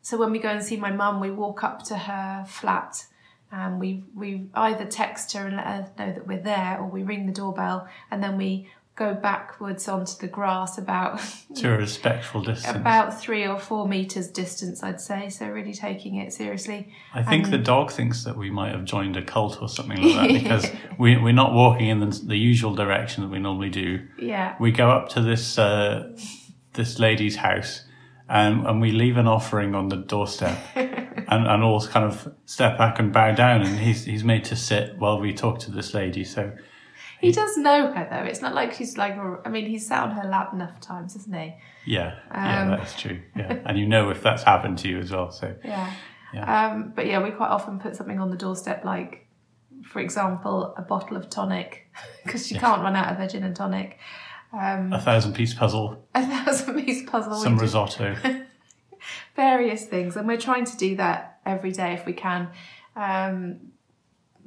so 0.00 0.16
when 0.16 0.32
we 0.32 0.38
go 0.38 0.48
and 0.48 0.62
see 0.62 0.76
my 0.76 0.90
mum, 0.90 1.20
we 1.20 1.30
walk 1.30 1.62
up 1.62 1.82
to 1.84 1.96
her 1.96 2.44
flat 2.48 3.06
and 3.52 3.78
we 3.78 4.04
we 4.14 4.48
either 4.54 4.86
text 4.86 5.32
her 5.34 5.46
and 5.46 5.56
let 5.56 5.66
her 5.66 5.92
know 5.98 6.12
that 6.12 6.26
we're 6.26 6.40
there, 6.42 6.78
or 6.78 6.86
we 6.86 7.02
ring 7.02 7.26
the 7.26 7.32
doorbell 7.32 7.86
and 8.10 8.22
then 8.22 8.38
we 8.38 8.70
go 8.96 9.12
backwards 9.12 9.88
onto 9.88 10.16
the 10.20 10.28
grass 10.28 10.78
about 10.78 11.20
to 11.56 11.72
a 11.72 11.76
respectful 11.76 12.42
distance. 12.42 12.76
about 12.76 13.18
three 13.18 13.44
or 13.44 13.58
four 13.58 13.88
meters 13.88 14.28
distance, 14.28 14.82
I'd 14.82 15.00
say. 15.00 15.28
So 15.30 15.48
really 15.48 15.74
taking 15.74 16.16
it 16.16 16.32
seriously. 16.32 16.92
I 17.12 17.22
think 17.22 17.50
the 17.50 17.58
dog 17.58 17.90
thinks 17.90 18.24
that 18.24 18.36
we 18.36 18.50
might 18.50 18.72
have 18.72 18.84
joined 18.84 19.16
a 19.16 19.22
cult 19.22 19.60
or 19.60 19.68
something 19.68 20.00
like 20.00 20.14
that 20.14 20.42
because 20.42 20.70
we, 20.98 21.16
we're 21.16 21.32
not 21.32 21.52
walking 21.52 21.88
in 21.88 21.98
the, 22.00 22.20
the 22.24 22.36
usual 22.36 22.74
direction 22.74 23.24
that 23.24 23.30
we 23.30 23.40
normally 23.40 23.70
do. 23.70 24.06
Yeah, 24.18 24.54
We 24.60 24.70
go 24.70 24.90
up 24.90 25.08
to 25.10 25.22
this 25.22 25.58
uh, 25.58 26.16
this 26.74 26.98
lady's 26.98 27.36
house 27.36 27.84
and, 28.28 28.66
and 28.66 28.80
we 28.80 28.92
leave 28.92 29.16
an 29.16 29.26
offering 29.26 29.74
on 29.74 29.88
the 29.88 29.96
doorstep 29.96 30.58
and, 30.74 31.46
and 31.46 31.62
all 31.62 31.80
kind 31.86 32.04
of 32.04 32.32
step 32.46 32.78
back 32.78 32.98
and 32.98 33.12
bow 33.12 33.32
down 33.32 33.62
and 33.62 33.78
he's, 33.78 34.04
he's 34.04 34.24
made 34.24 34.44
to 34.44 34.56
sit 34.56 34.98
while 34.98 35.20
we 35.20 35.32
talk 35.32 35.58
to 35.60 35.70
this 35.70 35.94
lady. 35.94 36.24
So 36.24 36.52
he 37.24 37.32
does 37.32 37.56
know 37.56 37.92
her 37.92 38.08
though. 38.10 38.24
It's 38.24 38.40
not 38.42 38.54
like 38.54 38.74
he's 38.74 38.96
like. 38.96 39.16
I 39.44 39.48
mean, 39.48 39.66
he's 39.66 39.86
sat 39.86 40.02
on 40.02 40.10
her 40.12 40.28
lap 40.28 40.52
enough 40.52 40.80
times, 40.80 41.16
isn't 41.16 41.34
he? 41.34 41.54
yeah, 41.86 42.14
yeah, 42.30 42.62
Um, 42.62 42.70
that's 42.70 42.98
true. 43.00 43.20
Yeah. 43.36 43.58
And 43.66 43.78
you 43.78 43.86
know 43.86 44.10
if 44.10 44.22
that's 44.22 44.42
happened 44.42 44.78
to 44.78 44.88
you 44.88 44.98
as 44.98 45.10
well. 45.12 45.30
So 45.30 45.54
Yeah. 45.64 45.92
Yeah. 46.32 46.66
Um, 46.66 46.92
but 46.96 47.06
yeah, 47.06 47.22
we 47.22 47.30
quite 47.30 47.50
often 47.50 47.78
put 47.78 47.94
something 47.94 48.18
on 48.18 48.30
the 48.30 48.36
doorstep, 48.36 48.84
like, 48.84 49.28
for 49.84 50.00
example, 50.00 50.74
a 50.76 50.82
bottle 50.82 51.16
of 51.16 51.30
tonic, 51.30 51.88
because 52.24 52.50
you 52.50 52.58
can't 52.58 52.82
run 52.82 52.96
out 52.96 53.12
of 53.12 53.20
a 53.20 53.28
gin 53.28 53.44
and 53.44 53.54
tonic. 53.54 53.98
Um, 54.52 54.92
a 54.92 55.00
thousand 55.00 55.34
piece 55.34 55.54
puzzle, 55.54 56.06
a 56.14 56.26
thousand 56.26 56.82
piece 56.84 57.08
puzzle. 57.08 57.34
some 57.34 57.56
risotto. 57.58 58.16
various 59.36 59.84
things, 59.86 60.16
and 60.16 60.26
we're 60.26 60.36
trying 60.40 60.64
to 60.64 60.76
do 60.76 60.96
that 60.96 61.38
every 61.44 61.72
day 61.72 61.92
if 61.92 62.06
we 62.06 62.12
can. 62.12 62.48
Um, 62.96 63.72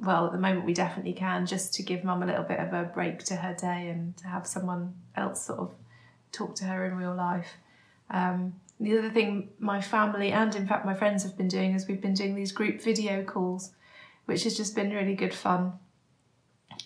well, 0.00 0.26
at 0.26 0.32
the 0.32 0.38
moment, 0.38 0.64
we 0.64 0.74
definitely 0.74 1.12
can, 1.12 1.46
just 1.46 1.74
to 1.74 1.82
give 1.82 2.04
mum 2.04 2.22
a 2.22 2.26
little 2.26 2.44
bit 2.44 2.60
of 2.60 2.72
a 2.72 2.84
break 2.84 3.24
to 3.24 3.36
her 3.36 3.54
day 3.54 3.88
and 3.88 4.16
to 4.18 4.26
have 4.28 4.46
someone 4.46 4.94
else 5.16 5.46
sort 5.46 5.58
of 5.58 5.74
talk 6.32 6.54
to 6.56 6.64
her 6.64 6.86
in 6.86 6.96
real 6.96 7.14
life. 7.14 7.54
Um, 8.10 8.54
the 8.80 8.96
other 8.96 9.10
thing 9.10 9.50
my 9.58 9.80
family 9.80 10.30
and, 10.30 10.54
in 10.54 10.66
fact, 10.66 10.86
my 10.86 10.94
friends 10.94 11.24
have 11.24 11.36
been 11.36 11.48
doing 11.48 11.74
is 11.74 11.88
we've 11.88 12.00
been 12.00 12.14
doing 12.14 12.34
these 12.34 12.52
group 12.52 12.80
video 12.80 13.24
calls, 13.24 13.72
which 14.26 14.44
has 14.44 14.56
just 14.56 14.74
been 14.74 14.90
really 14.90 15.14
good 15.14 15.34
fun. 15.34 15.72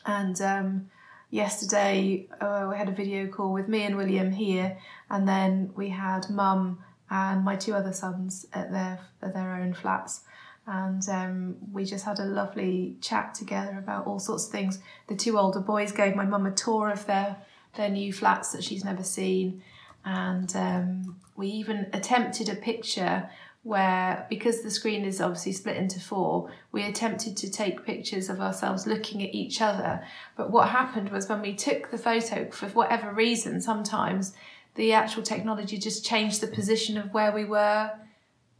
And 0.07 0.40
um, 0.40 0.90
yesterday, 1.31 2.28
uh, 2.40 2.66
we 2.71 2.76
had 2.76 2.88
a 2.88 2.92
video 2.92 3.26
call 3.26 3.52
with 3.52 3.69
me 3.69 3.83
and 3.83 3.97
William 3.97 4.33
here, 4.33 4.78
and 5.11 5.28
then 5.28 5.71
we 5.76 5.90
had 5.90 6.31
mum 6.31 6.83
and 7.11 7.45
my 7.45 7.57
two 7.57 7.75
other 7.75 7.92
sons 7.92 8.47
at 8.54 8.73
their 8.73 8.99
at 9.21 9.35
their 9.35 9.54
own 9.54 9.75
flats, 9.75 10.23
and 10.66 11.09
um, 11.09 11.57
we 11.73 11.85
just 11.85 12.04
had 12.04 12.19
a 12.19 12.25
lovely 12.25 12.97
chat 13.00 13.35
together 13.35 13.78
about 13.78 14.07
all 14.07 14.19
sorts 14.19 14.47
of 14.47 14.52
things. 14.52 14.78
The 15.09 15.16
two 15.16 15.38
older 15.38 15.61
boys 15.61 15.92
gave 15.92 16.14
my 16.14 16.25
mum 16.25 16.47
a 16.47 16.52
tour 16.52 16.90
of 16.90 17.07
their 17.07 17.37
their 17.75 17.88
new 17.88 18.12
flats 18.12 18.52
that 18.52 18.62
she's 18.62 18.85
never 18.85 19.02
seen, 19.02 19.62
and 20.04 20.54
um, 20.54 21.16
we 21.37 21.49
even 21.49 21.88
attempted 21.92 22.49
a 22.49 22.54
picture 22.54 23.28
where 23.64 24.26
because 24.28 24.62
the 24.62 24.71
screen 24.71 25.04
is 25.04 25.21
obviously 25.21 25.52
split 25.52 25.76
into 25.76 26.00
four 26.00 26.50
we 26.73 26.83
attempted 26.83 27.37
to 27.37 27.49
take 27.49 27.87
pictures 27.87 28.28
of 28.28 28.40
ourselves 28.40 28.88
looking 28.88 29.23
at 29.23 29.33
each 29.33 29.61
other. 29.61 30.04
But 30.37 30.50
what 30.50 30.69
happened 30.69 31.11
was 31.11 31.28
when 31.28 31.40
we 31.42 31.54
took 31.54 31.90
the 31.90 31.99
photo 31.99 32.50
for 32.50 32.66
whatever 32.71 33.12
reason 33.12 33.61
sometimes 33.61 34.35
the 34.75 34.92
actual 34.92 35.23
technology 35.23 35.78
just 35.78 36.04
changed 36.04 36.40
the 36.40 36.49
position 36.49 36.97
of 36.97 37.14
where 37.14 37.31
we 37.31 37.45
were 37.45 37.92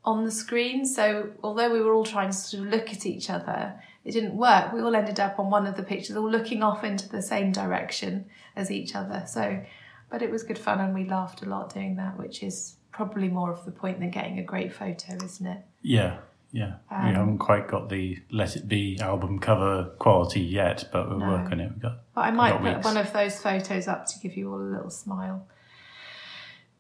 on 0.05 0.25
the 0.25 0.31
screen 0.31 0.85
so 0.85 1.31
although 1.43 1.73
we 1.73 1.81
were 1.81 1.93
all 1.95 2.05
trying 2.05 2.31
to 2.31 2.37
sort 2.37 2.65
of 2.67 2.73
look 2.73 2.91
at 2.91 3.07
each 3.07 3.31
other 3.31 3.81
it 4.05 4.13
didn't 4.13 4.37
work 4.37 4.73
we 4.73 4.81
all 4.81 4.95
ended 4.97 5.21
up 5.21 5.39
on 5.39 5.49
one 5.51 5.67
of 5.67 5.77
the 5.77 5.83
pictures 5.83 6.17
all 6.17 6.29
looking 6.31 6.63
off 6.63 6.83
into 6.83 7.09
the 7.09 7.23
same 7.23 7.53
direction 7.53 8.25
as 8.57 8.71
each 8.71 8.95
other 8.97 9.25
so 9.27 9.63
but 10.11 10.21
it 10.21 10.31
was 10.31 10.43
good 10.43 10.59
fun 10.59 10.81
and 10.81 10.93
we 10.95 11.05
laughed 11.09 11.41
a 11.41 11.49
lot 11.49 11.73
doing 11.73 11.97
that, 11.97 12.19
which 12.19 12.43
is 12.43 12.77
probably 12.91 13.29
more 13.29 13.51
of 13.51 13.65
the 13.65 13.71
point 13.71 13.99
than 13.99 14.11
getting 14.11 14.39
a 14.39 14.43
great 14.43 14.71
photo, 14.71 15.15
isn't 15.25 15.47
it? 15.47 15.63
Yeah, 15.81 16.19
yeah. 16.51 16.75
Um, 16.91 17.09
we 17.09 17.15
haven't 17.15 17.39
quite 17.39 17.67
got 17.67 17.89
the 17.89 18.19
Let 18.31 18.55
It 18.55 18.69
Be 18.69 18.99
album 19.01 19.39
cover 19.39 19.85
quality 19.99 20.43
yet, 20.43 20.85
but 20.93 21.09
we're 21.09 21.17
No. 21.17 21.29
working 21.29 21.61
it. 21.61 21.71
We've 21.73 21.81
got 21.81 22.01
But 22.15 22.21
I 22.27 22.31
might 22.31 22.53
put 22.61 22.75
weeks. 22.75 22.85
one 22.85 22.99
of 22.99 23.11
those 23.15 23.41
photos 23.41 23.89
up 23.89 24.05
to 24.05 24.19
give 24.19 24.37
you 24.37 24.53
all 24.53 24.61
a 24.61 24.69
little 24.69 24.91
smile. 24.91 25.47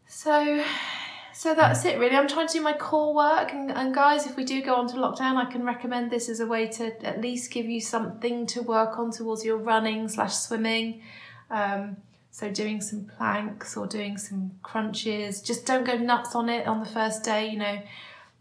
So, 0.07 0.63
so 1.35 1.55
that's 1.55 1.85
it 1.85 1.99
really. 1.99 2.17
I'm 2.17 2.29
trying 2.29 2.47
to 2.49 2.53
do 2.53 2.61
my 2.61 2.73
core 2.73 3.15
work, 3.15 3.53
and, 3.53 3.71
and 3.71 3.95
guys, 3.95 4.27
if 4.27 4.37
we 4.37 4.45
do 4.45 4.63
go 4.63 4.75
on 4.75 4.87
to 4.89 4.95
lockdown, 4.97 5.37
I 5.37 5.51
can 5.51 5.65
recommend 5.65 6.11
this 6.11 6.29
as 6.29 6.41
a 6.41 6.47
way 6.47 6.67
to 6.69 7.07
at 7.07 7.21
least 7.21 7.51
give 7.51 7.67
you 7.67 7.81
something 7.81 8.47
to 8.49 8.63
work 8.63 8.99
on 8.99 9.11
towards 9.11 9.45
your 9.45 9.57
running 9.57 10.09
slash 10.09 10.35
swimming. 10.35 11.03
Um, 11.51 11.97
so 12.31 12.51
doing 12.51 12.81
some 12.81 13.05
planks 13.05 13.77
or 13.77 13.87
doing 13.87 14.17
some 14.17 14.53
crunches. 14.63 15.43
Just 15.43 15.67
don't 15.67 15.85
go 15.85 15.97
nuts 15.99 16.35
on 16.35 16.49
it 16.49 16.67
on 16.67 16.81
the 16.81 16.87
first 16.87 17.23
day. 17.25 17.51
You 17.51 17.59
know, 17.59 17.83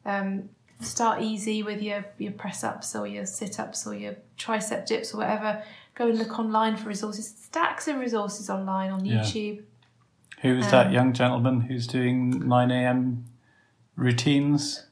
um, 0.05 0.50
start 0.79 1.21
easy 1.21 1.62
with 1.62 1.81
your 1.81 2.05
your 2.17 2.31
press 2.31 2.63
ups 2.63 2.95
or 2.95 3.05
your 3.05 3.25
sit 3.25 3.60
ups 3.60 3.86
or 3.86 3.93
your 3.93 4.15
tricep 4.39 4.86
dips 4.86 5.13
or 5.13 5.17
whatever. 5.17 5.62
Go 5.95 6.07
and 6.07 6.17
look 6.17 6.39
online 6.39 6.77
for 6.77 6.88
resources. 6.88 7.27
Stacks 7.38 7.88
of 7.89 7.98
resources 7.98 8.50
online 8.50 8.91
on 8.91 9.03
Yeah. 9.03 9.19
YouTube. 9.19 9.63
Who's 10.41 10.65
Um, 10.65 10.71
that 10.71 10.91
young 10.91 11.13
gentleman 11.13 11.62
who's 11.62 11.86
doing 11.88 12.48
9 12.48 12.71
a.m. 12.71 13.25
routines? 13.95 14.88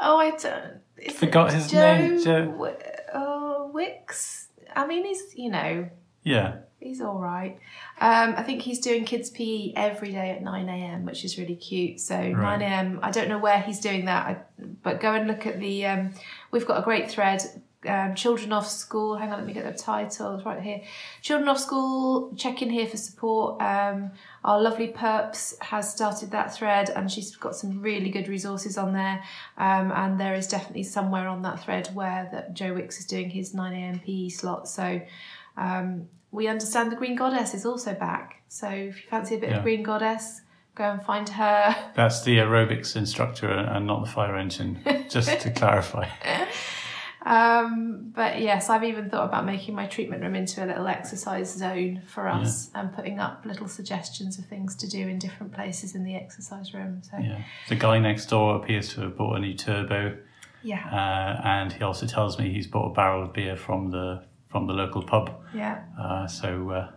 Oh, 0.00 0.16
I 0.18 0.30
don't. 0.30 1.12
Forgot 1.14 1.52
his 1.52 1.70
Joe 1.70 1.78
name, 1.96 2.22
Joe- 2.24 2.46
Wi- 2.46 2.76
uh, 3.12 3.66
Wicks. 3.72 4.48
I 4.74 4.86
mean, 4.86 5.04
he's 5.04 5.22
you 5.34 5.50
know 5.50 5.88
Yeah, 6.22 6.56
he's 6.78 7.00
all 7.00 7.18
right. 7.18 7.58
Um, 8.00 8.34
I 8.36 8.42
think 8.42 8.62
he's 8.62 8.80
doing 8.80 9.04
kids 9.04 9.30
PE 9.30 9.72
every 9.76 10.12
day 10.12 10.30
at 10.30 10.42
nine 10.42 10.68
a.m., 10.68 11.04
which 11.06 11.24
is 11.24 11.38
really 11.38 11.56
cute. 11.56 12.00
So 12.00 12.20
nine 12.20 12.60
a.m. 12.62 13.00
I 13.02 13.10
don't 13.10 13.28
know 13.28 13.38
where 13.38 13.60
he's 13.60 13.80
doing 13.80 14.04
that, 14.06 14.26
I, 14.26 14.36
but 14.82 15.00
go 15.00 15.12
and 15.14 15.26
look 15.26 15.46
at 15.46 15.58
the. 15.60 15.86
Um, 15.86 16.12
we've 16.50 16.66
got 16.66 16.78
a 16.78 16.82
great 16.82 17.10
thread. 17.10 17.42
Um, 17.88 18.14
Children 18.14 18.52
off 18.52 18.68
school. 18.68 19.16
Hang 19.16 19.30
on, 19.32 19.38
let 19.38 19.46
me 19.46 19.54
get 19.54 19.64
the 19.64 19.72
title 19.82 20.34
it's 20.36 20.44
right 20.44 20.60
here. 20.60 20.82
Children 21.22 21.48
off 21.48 21.58
school. 21.58 22.34
Check 22.36 22.60
in 22.60 22.68
here 22.68 22.86
for 22.86 22.98
support. 22.98 23.62
Um, 23.62 24.10
our 24.44 24.60
lovely 24.60 24.88
Perps 24.88 25.58
has 25.62 25.90
started 25.90 26.30
that 26.32 26.54
thread, 26.54 26.90
and 26.90 27.10
she's 27.10 27.34
got 27.36 27.56
some 27.56 27.80
really 27.80 28.10
good 28.10 28.28
resources 28.28 28.76
on 28.76 28.92
there. 28.92 29.22
Um, 29.56 29.92
and 29.92 30.20
there 30.20 30.34
is 30.34 30.46
definitely 30.46 30.82
somewhere 30.82 31.26
on 31.26 31.40
that 31.42 31.62
thread 31.64 31.88
where 31.94 32.28
that 32.32 32.52
Joe 32.52 32.74
Wicks 32.74 32.98
is 32.98 33.06
doing 33.06 33.30
his 33.30 33.54
nine 33.54 33.72
a.m. 33.72 33.98
PE 34.00 34.28
slot. 34.28 34.68
So 34.68 35.00
um, 35.56 36.08
we 36.32 36.48
understand 36.48 36.92
the 36.92 36.96
Green 36.96 37.16
Goddess 37.16 37.54
is 37.54 37.64
also 37.64 37.94
back. 37.94 38.42
So 38.48 38.68
if 38.68 39.02
you 39.02 39.08
fancy 39.08 39.36
a 39.36 39.38
bit 39.38 39.50
Yeah. 39.50 39.56
of 39.58 39.62
Green 39.62 39.82
Goddess, 39.82 40.42
go 40.74 40.84
and 40.84 41.02
find 41.02 41.28
her. 41.30 41.74
that's 41.96 42.22
the 42.24 42.36
aerobics 42.38 42.94
instructor 42.94 43.48
and 43.50 43.86
not 43.86 44.04
the 44.04 44.10
fire 44.10 44.36
engine, 44.36 44.80
just 45.08 45.40
to 45.40 45.50
clarify. 45.62 46.08
Um, 47.24 48.12
but 48.14 48.40
yes, 48.40 48.70
I've 48.70 48.84
even 48.84 49.10
thought 49.10 49.24
about 49.26 49.44
making 49.44 49.74
my 49.74 49.86
treatment 49.86 50.22
room 50.22 50.34
into 50.34 50.64
a 50.64 50.66
little 50.66 50.86
exercise 50.86 51.52
zone 51.54 52.00
for 52.06 52.28
us 52.28 52.70
and 52.74 52.92
putting 52.92 53.18
up 53.18 53.44
little 53.44 53.68
suggestions 53.68 54.38
of 54.38 54.46
things 54.46 54.74
to 54.76 54.88
do 54.88 55.06
in 55.06 55.18
different 55.18 55.52
places 55.52 55.94
in 55.94 56.04
the 56.04 56.14
exercise 56.16 56.72
room. 56.72 57.02
So 57.02 57.18
Yeah. 57.18 57.42
The 57.68 57.76
guy 57.76 57.98
next 57.98 58.26
door 58.26 58.56
appears 58.56 58.94
to 58.94 59.02
have 59.02 59.16
bought 59.16 59.36
a 59.36 59.40
new 59.40 59.54
turbo, 59.54 60.16
yeah, 60.62 60.86
uh, 60.90 61.46
and 61.46 61.72
he 61.72 61.82
also 61.82 62.06
tells 62.06 62.38
me 62.38 62.52
he's 62.52 62.66
bought 62.66 62.90
a 62.90 62.94
barrel 62.94 63.22
of 63.24 63.32
beer 63.32 63.56
from 63.56 63.90
the 63.90 64.24
from 64.48 64.66
the 64.66 64.72
local 64.72 65.02
pub. 65.02 65.42
yeah. 65.54 65.82
Uh, 65.98 66.26
so 66.26 66.70
uh, 66.70 66.90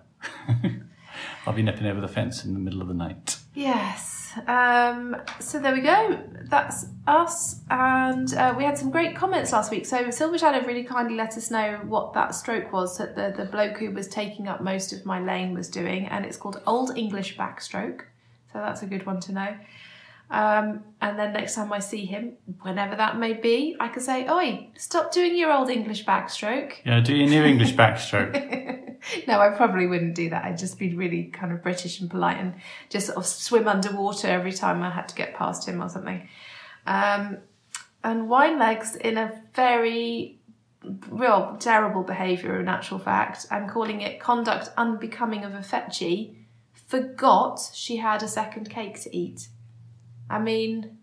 I'll 1.46 1.54
be 1.54 1.62
nipping 1.62 1.86
over 1.86 2.02
the 2.02 2.08
fence 2.08 2.44
in 2.44 2.54
the 2.54 2.60
middle 2.60 2.82
of 2.82 2.88
the 2.88 2.94
night. 2.94 3.38
Yes. 3.54 4.23
Um, 4.48 5.16
so 5.40 5.60
there 5.60 5.74
we 5.74 5.82
go. 5.82 6.20
That's 6.44 6.88
us. 7.08 7.62
And 7.70 8.34
uh, 8.34 8.54
we 8.58 8.64
had 8.64 8.78
some 8.78 8.92
great 8.92 9.16
comments 9.16 9.52
last 9.52 9.72
week. 9.72 9.86
So 9.86 10.10
Silver 10.10 10.38
Shadow 10.38 10.66
really 10.66 10.84
kindly 10.84 11.16
let 11.16 11.38
us 11.38 11.52
know 11.52 11.80
what 11.86 12.14
that 12.14 12.36
stroke 12.36 12.72
was 12.72 12.98
that 12.98 13.16
the, 13.16 13.34
the 13.36 13.50
bloke 13.50 13.78
who 13.78 13.92
was 13.92 14.08
taking 14.08 14.48
up 14.48 14.62
most 14.62 14.94
of 14.94 15.06
my 15.06 15.20
lane 15.20 15.54
was 15.54 15.70
doing. 15.70 16.08
And 16.08 16.26
it's 16.26 16.38
called 16.38 16.62
Old 16.66 16.98
English 16.98 17.38
backstroke. 17.38 18.02
So 18.52 18.60
that's 18.60 18.84
a 18.84 18.86
good 18.86 19.06
one 19.06 19.20
to 19.22 19.32
know. 19.32 19.56
Um, 20.30 20.84
and 21.02 21.20
then 21.20 21.34
next 21.34 21.56
time 21.56 21.72
I 21.72 21.80
see 21.80 22.06
him, 22.06 22.34
whenever 22.62 22.96
that 22.96 23.18
may 23.18 23.34
be, 23.34 23.76
I 23.80 23.88
can 23.88 24.02
say, 24.02 24.28
Oi, 24.28 24.70
stop 24.76 25.12
doing 25.12 25.38
your 25.38 25.52
Old 25.52 25.70
English 25.70 26.06
backstroke. 26.06 26.74
Yeah, 26.86 27.02
do 27.02 27.16
your 27.16 27.30
new 27.30 27.44
English 27.44 27.74
backstroke. 27.74 28.80
no, 29.28 29.40
I 29.40 29.50
probably 29.50 29.88
wouldn't 29.88 30.16
do 30.16 30.30
that. 30.30 30.46
I'd 30.46 30.58
just 30.58 30.80
be 30.80 30.94
really 30.94 31.26
kind 31.26 31.52
of 31.52 31.62
British 31.62 32.00
and 32.00 32.10
polite 32.10 32.38
and 32.38 32.56
just 32.90 33.08
sort 33.08 33.18
of 33.18 33.26
swim 33.26 33.68
underwater 33.68 34.28
every 34.28 34.54
time 34.54 34.82
I 34.82 34.90
had 34.90 35.10
to 35.10 35.16
get 35.16 35.36
past 35.36 35.68
him 35.68 35.82
or 35.82 35.90
something. 35.90 36.28
Um, 36.86 37.38
and 38.04 38.30
wine 38.30 38.60
legs 38.60 38.96
in 38.96 39.18
a 39.18 39.42
very 39.54 40.40
real 41.10 41.56
terrible 41.60 42.04
behaviour 42.04 42.60
in 42.60 42.68
actual 42.68 43.00
fact 43.00 43.46
I'm 43.50 43.70
calling 43.70 44.02
it 44.02 44.20
conduct 44.20 44.70
unbecoming 44.76 45.46
of 45.46 45.54
a 45.54 45.64
fetchy 45.64 46.44
forgot 46.94 47.60
she 47.74 47.98
had 47.98 48.22
a 48.22 48.28
second 48.28 48.70
cake 48.70 49.02
to 49.02 49.16
eat. 49.16 49.48
I 50.30 50.40
mean, 50.40 50.98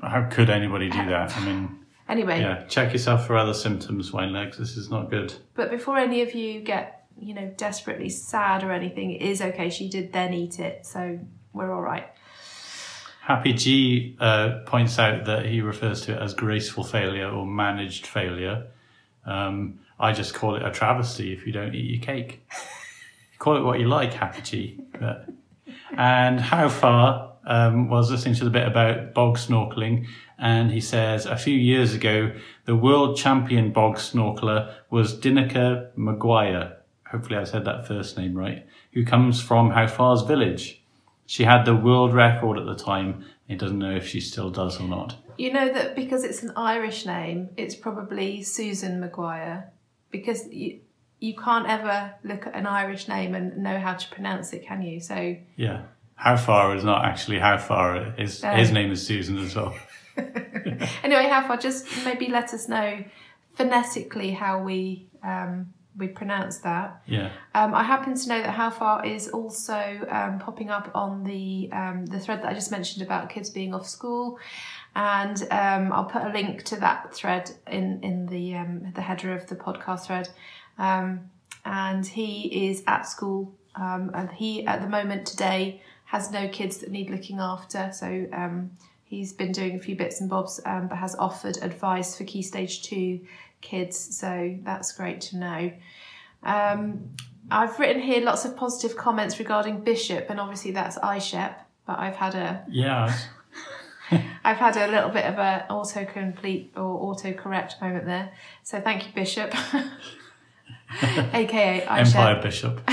How 0.00 0.28
could 0.30 0.48
anybody 0.48 0.88
do 0.88 1.04
that? 1.06 1.36
I 1.36 1.44
mean, 1.44 1.84
anyway, 2.08 2.40
yeah, 2.40 2.64
check 2.66 2.92
yourself 2.92 3.26
for 3.26 3.36
other 3.36 3.54
symptoms, 3.54 4.12
wine 4.12 4.32
legs. 4.32 4.58
This 4.58 4.76
is 4.76 4.90
not 4.90 5.10
good. 5.10 5.34
But 5.54 5.70
before 5.70 5.96
any 5.96 6.22
of 6.22 6.34
you 6.34 6.60
get, 6.60 6.97
you 7.20 7.34
know, 7.34 7.52
desperately 7.56 8.08
sad 8.08 8.62
or 8.64 8.72
anything, 8.72 9.12
it 9.12 9.22
is 9.22 9.40
okay. 9.40 9.70
She 9.70 9.88
did 9.88 10.12
then 10.12 10.32
eat 10.34 10.58
it, 10.58 10.86
so 10.86 11.18
we're 11.52 11.72
all 11.72 11.82
right. 11.82 12.06
Happy 13.22 13.52
G 13.52 14.16
uh, 14.20 14.60
points 14.64 14.98
out 14.98 15.26
that 15.26 15.44
he 15.44 15.60
refers 15.60 16.00
to 16.02 16.12
it 16.12 16.22
as 16.22 16.32
graceful 16.32 16.82
failure 16.82 17.28
or 17.28 17.46
managed 17.46 18.06
failure. 18.06 18.68
Um, 19.26 19.80
I 20.00 20.12
just 20.12 20.32
call 20.32 20.54
it 20.54 20.62
a 20.64 20.70
travesty 20.70 21.32
if 21.32 21.46
you 21.46 21.52
don't 21.52 21.74
eat 21.74 21.90
your 21.90 22.02
cake. 22.02 22.46
call 23.38 23.56
it 23.56 23.62
what 23.62 23.80
you 23.80 23.86
like, 23.86 24.14
Happy 24.14 24.40
G. 24.40 24.80
But, 24.98 25.28
and 25.96 26.40
how 26.40 26.70
far 26.70 27.32
um, 27.44 27.88
was 27.88 28.10
listening 28.10 28.34
to 28.36 28.44
the 28.44 28.50
bit 28.50 28.66
about 28.66 29.12
bog 29.12 29.36
snorkeling, 29.36 30.06
and 30.38 30.70
he 30.70 30.80
says 30.80 31.26
a 31.26 31.36
few 31.36 31.54
years 31.54 31.94
ago 31.94 32.32
the 32.64 32.76
world 32.76 33.16
champion 33.16 33.72
bog 33.72 33.96
snorkeler 33.96 34.72
was 34.90 35.18
Dineka 35.18 35.90
Maguire. 35.96 36.77
Hopefully, 37.10 37.38
I 37.38 37.44
said 37.44 37.64
that 37.64 37.86
first 37.86 38.18
name 38.18 38.34
right. 38.34 38.66
Who 38.92 39.04
comes 39.04 39.40
from 39.40 39.70
How 39.70 39.86
Far's 39.86 40.22
village. 40.22 40.82
She 41.26 41.44
had 41.44 41.64
the 41.64 41.74
world 41.76 42.14
record 42.14 42.58
at 42.58 42.66
the 42.66 42.74
time. 42.74 43.24
He 43.46 43.54
doesn't 43.54 43.78
know 43.78 43.94
if 43.96 44.06
she 44.06 44.20
still 44.20 44.50
does 44.50 44.80
or 44.80 44.88
not. 44.88 45.16
You 45.36 45.52
know 45.52 45.72
that 45.72 45.94
because 45.94 46.24
it's 46.24 46.42
an 46.42 46.52
Irish 46.56 47.06
name, 47.06 47.50
it's 47.56 47.74
probably 47.74 48.42
Susan 48.42 48.98
Maguire, 49.00 49.70
because 50.10 50.46
you 50.52 50.80
you 51.20 51.34
can't 51.34 51.68
ever 51.68 52.14
look 52.24 52.46
at 52.46 52.54
an 52.54 52.66
Irish 52.66 53.08
name 53.08 53.34
and 53.34 53.58
know 53.58 53.78
how 53.78 53.94
to 53.94 54.08
pronounce 54.08 54.52
it, 54.52 54.64
can 54.64 54.82
you? 54.82 55.00
So 55.00 55.36
Yeah. 55.56 55.82
How 56.14 56.36
far 56.36 56.74
is 56.76 56.82
not 56.84 57.04
actually 57.04 57.38
how 57.38 57.58
far. 57.58 58.12
His, 58.12 58.42
No. 58.42 58.52
his 58.54 58.72
name 58.72 58.90
is 58.90 59.06
Susan 59.06 59.38
as 59.38 59.54
well. 59.54 59.74
anyway, 61.02 61.28
how 61.28 61.46
far? 61.46 61.56
Just 61.56 61.86
maybe 62.04 62.28
let 62.28 62.52
us 62.54 62.68
know 62.68 63.04
phonetically 63.54 64.32
how 64.32 64.62
we 64.62 65.06
um, 65.22 65.72
we 65.98 66.08
pronounce 66.08 66.58
that. 66.58 67.02
Yeah. 67.06 67.30
Um, 67.54 67.74
I 67.74 67.82
happen 67.82 68.14
to 68.14 68.28
know 68.28 68.40
that 68.40 68.50
How 68.50 68.70
Far 68.70 69.04
is 69.04 69.28
also 69.28 70.06
um, 70.08 70.38
popping 70.38 70.70
up 70.70 70.90
on 70.94 71.24
the 71.24 71.68
um, 71.72 72.06
the 72.06 72.20
thread 72.20 72.42
that 72.42 72.48
I 72.48 72.54
just 72.54 72.70
mentioned 72.70 73.04
about 73.04 73.28
kids 73.28 73.50
being 73.50 73.74
off 73.74 73.86
school, 73.86 74.38
and 74.94 75.42
um, 75.50 75.92
I'll 75.92 76.04
put 76.04 76.22
a 76.22 76.30
link 76.30 76.64
to 76.64 76.76
that 76.76 77.12
thread 77.12 77.50
in 77.70 78.00
in 78.02 78.26
the 78.26 78.56
um, 78.56 78.92
the 78.94 79.02
header 79.02 79.34
of 79.34 79.48
the 79.48 79.56
podcast 79.56 80.06
thread. 80.06 80.28
Um, 80.78 81.30
and 81.64 82.06
he 82.06 82.68
is 82.70 82.82
at 82.86 83.02
school, 83.02 83.52
um, 83.74 84.10
and 84.14 84.30
he 84.30 84.66
at 84.66 84.80
the 84.80 84.88
moment 84.88 85.26
today 85.26 85.82
has 86.04 86.30
no 86.30 86.48
kids 86.48 86.78
that 86.78 86.90
need 86.90 87.10
looking 87.10 87.38
after. 87.38 87.90
So 87.92 88.26
um, 88.32 88.70
he's 89.04 89.32
been 89.32 89.52
doing 89.52 89.76
a 89.76 89.78
few 89.78 89.96
bits 89.96 90.20
and 90.20 90.30
bobs, 90.30 90.60
um, 90.64 90.88
but 90.88 90.96
has 90.96 91.14
offered 91.16 91.58
advice 91.60 92.16
for 92.16 92.24
Key 92.24 92.42
Stage 92.42 92.82
Two 92.82 93.20
kids. 93.60 94.16
So 94.16 94.56
that's 94.62 94.92
great 94.92 95.20
to 95.22 95.36
know. 95.36 95.72
Um, 96.42 97.10
I've 97.50 97.78
written 97.78 98.02
here 98.02 98.20
lots 98.22 98.44
of 98.44 98.56
positive 98.56 98.96
comments 98.96 99.38
regarding 99.38 99.80
Bishop, 99.80 100.26
and 100.28 100.38
obviously 100.40 100.70
that's 100.72 100.98
iShep. 100.98 101.54
But 101.86 101.98
I've 101.98 102.16
had 102.16 102.34
a 102.34 102.64
Yeah. 102.68 103.16
I've 104.44 104.56
had 104.56 104.76
a 104.76 104.86
little 104.88 105.10
bit 105.10 105.24
of 105.24 105.38
a 105.38 105.66
autocomplete 105.68 106.70
or 106.76 107.14
autocorrect 107.14 107.80
moment 107.80 108.06
there. 108.06 108.32
So 108.62 108.80
thank 108.80 109.06
you, 109.06 109.12
Bishop, 109.14 109.54
aka 111.02 111.84
iShep. 111.86 112.06
Empire 112.06 112.42
Bishop. 112.42 112.80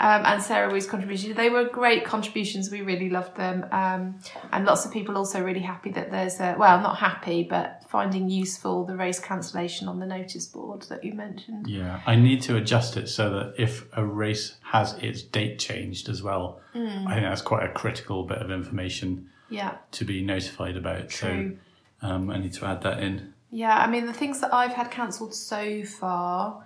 um, 0.00 0.22
and 0.26 0.42
Sarah 0.42 0.70
Wu's 0.72 0.86
contribution. 0.86 1.34
They 1.34 1.50
were 1.50 1.64
great 1.64 2.04
contributions. 2.04 2.70
We 2.70 2.82
really 2.82 3.10
loved 3.10 3.36
them, 3.36 3.66
um, 3.72 4.18
and 4.52 4.64
lots 4.64 4.84
of 4.84 4.92
people 4.92 5.16
also 5.16 5.42
really 5.42 5.60
happy 5.60 5.90
that 5.92 6.10
there's 6.10 6.40
a 6.40 6.56
well, 6.58 6.80
not 6.80 6.98
happy, 6.98 7.44
but 7.48 7.82
finding 7.88 8.28
useful 8.28 8.84
the 8.84 8.96
race 8.96 9.20
cancellation 9.20 9.88
on 9.88 10.00
the 10.00 10.06
notice 10.06 10.46
board 10.46 10.82
that 10.82 11.04
you 11.04 11.12
mentioned. 11.12 11.68
Yeah, 11.68 12.00
I 12.06 12.16
need 12.16 12.42
to 12.42 12.56
adjust 12.56 12.96
it 12.96 13.08
so 13.08 13.30
that 13.30 13.54
if 13.56 13.84
a 13.96 14.04
race 14.04 14.56
has 14.62 14.94
its 14.94 15.22
date 15.22 15.58
changed 15.58 16.08
as 16.08 16.22
well, 16.22 16.60
Mm. 16.74 17.06
I 17.06 17.14
think 17.14 17.26
that's 17.26 17.40
quite 17.40 17.62
a 17.64 17.72
critical 17.72 18.24
bit 18.24 18.38
of 18.38 18.50
information 18.50 19.28
Yeah. 19.48 19.76
to 19.92 20.04
be 20.04 20.22
notified 20.22 20.76
about. 20.76 21.08
True. 21.08 21.56
So 22.00 22.08
um, 22.08 22.30
I 22.30 22.38
need 22.38 22.52
to 22.54 22.66
add 22.66 22.82
that 22.82 23.00
in. 23.00 23.32
Yeah, 23.50 23.76
I 23.78 23.86
mean, 23.88 24.06
the 24.06 24.12
things 24.12 24.40
that 24.40 24.52
I've 24.52 24.72
had 24.72 24.90
cancelled 24.90 25.32
so 25.34 25.84
far 25.84 26.63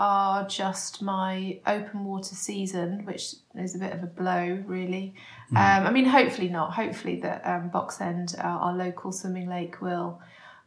are 0.00 0.48
just 0.48 1.02
my 1.02 1.58
open 1.66 2.06
water 2.06 2.34
season, 2.34 3.04
which 3.04 3.34
is 3.54 3.74
a 3.74 3.78
bit 3.78 3.92
of 3.92 4.02
a 4.02 4.06
blow, 4.06 4.62
really. 4.66 5.14
Um, 5.50 5.86
I 5.86 5.90
mean, 5.90 6.06
hopefully 6.06 6.48
not. 6.48 6.72
Hopefully 6.72 7.20
that 7.20 7.46
um, 7.46 7.68
Box 7.68 8.00
End, 8.00 8.34
uh, 8.38 8.46
our 8.46 8.74
local 8.74 9.12
swimming 9.12 9.46
lake, 9.50 9.82
will 9.82 10.18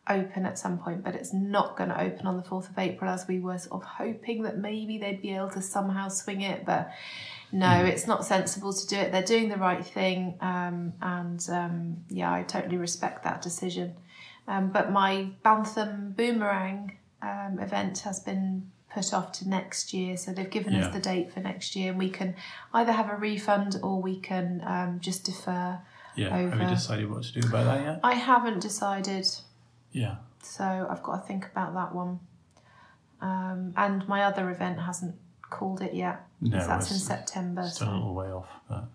open 0.07 0.45
at 0.45 0.59
some 0.59 0.77
point, 0.77 1.03
but 1.03 1.15
it's 1.15 1.33
not 1.33 1.75
going 1.75 1.89
to 1.89 1.99
open 1.99 2.27
on 2.27 2.37
the 2.37 2.43
4th 2.43 2.69
of 2.69 2.77
April 2.77 3.09
as 3.09 3.27
we 3.27 3.39
were 3.39 3.57
sort 3.57 3.81
of 3.81 3.87
hoping 3.87 4.43
that 4.43 4.59
maybe 4.59 4.99
they'd 4.99 5.21
be 5.21 5.33
able 5.33 5.49
to 5.49 5.63
somehow 5.63 6.09
swing 6.09 6.41
it, 6.41 6.63
but 6.63 6.91
no, 7.51 7.83
it's 7.83 8.05
not 8.05 8.23
sensible 8.25 8.71
to 8.71 8.87
do 8.87 8.97
it. 8.97 9.11
They're 9.11 9.23
doing 9.23 9.49
the 9.49 9.57
right 9.57 9.83
thing, 9.83 10.37
um, 10.41 10.93
and 11.01 11.43
um, 11.49 11.97
yeah, 12.07 12.31
I 12.31 12.43
totally 12.43 12.77
respect 12.77 13.23
that 13.23 13.41
decision. 13.41 13.95
Um, 14.47 14.69
but 14.69 14.91
my 14.91 15.29
Bantham 15.43 16.15
Boomerang 16.15 16.97
um, 17.23 17.57
event 17.59 17.99
has 17.99 18.19
been 18.19 18.69
put 18.93 19.13
off 19.13 19.31
to 19.33 19.49
next 19.49 19.93
year, 19.93 20.15
so 20.17 20.31
they've 20.31 20.49
given 20.49 20.73
Yeah. 20.73 20.87
us 20.87 20.93
the 20.93 20.99
date 20.99 21.31
for 21.31 21.39
next 21.39 21.75
year, 21.75 21.89
and 21.91 21.99
we 21.99 22.09
can 22.09 22.35
either 22.73 22.91
have 22.91 23.09
a 23.09 23.15
refund 23.15 23.79
or 23.81 24.01
we 24.01 24.19
can 24.19 24.61
um, 24.65 24.99
just 24.99 25.23
defer. 25.25 25.79
Yeah, 26.15 26.29
have 26.29 26.53
you 26.53 26.61
Over. 26.61 26.69
decided 26.69 27.09
what 27.09 27.23
to 27.23 27.41
do 27.41 27.47
about 27.47 27.65
that 27.65 27.83
yet? 27.83 27.99
I 28.03 28.13
haven't 28.13 28.59
decided, 28.59 29.25
Yeah. 29.91 30.17
so 30.41 30.87
I've 30.89 31.01
got 31.01 31.21
to 31.21 31.27
think 31.27 31.45
about 31.47 31.73
that 31.73 31.93
one. 31.95 32.19
Um, 33.21 33.73
and 33.77 34.07
my 34.07 34.23
other 34.23 34.49
event 34.51 34.79
hasn't 34.79 35.15
called 35.49 35.81
it 35.81 35.93
yet. 35.93 36.27
No, 36.41 36.57
that's 36.67 36.91
in 36.91 36.97
September. 36.97 37.63
Still 37.63 37.89
a 37.89 37.93
little 37.93 38.13
way 38.13 38.27
off. 38.31 38.47
But 38.67 38.85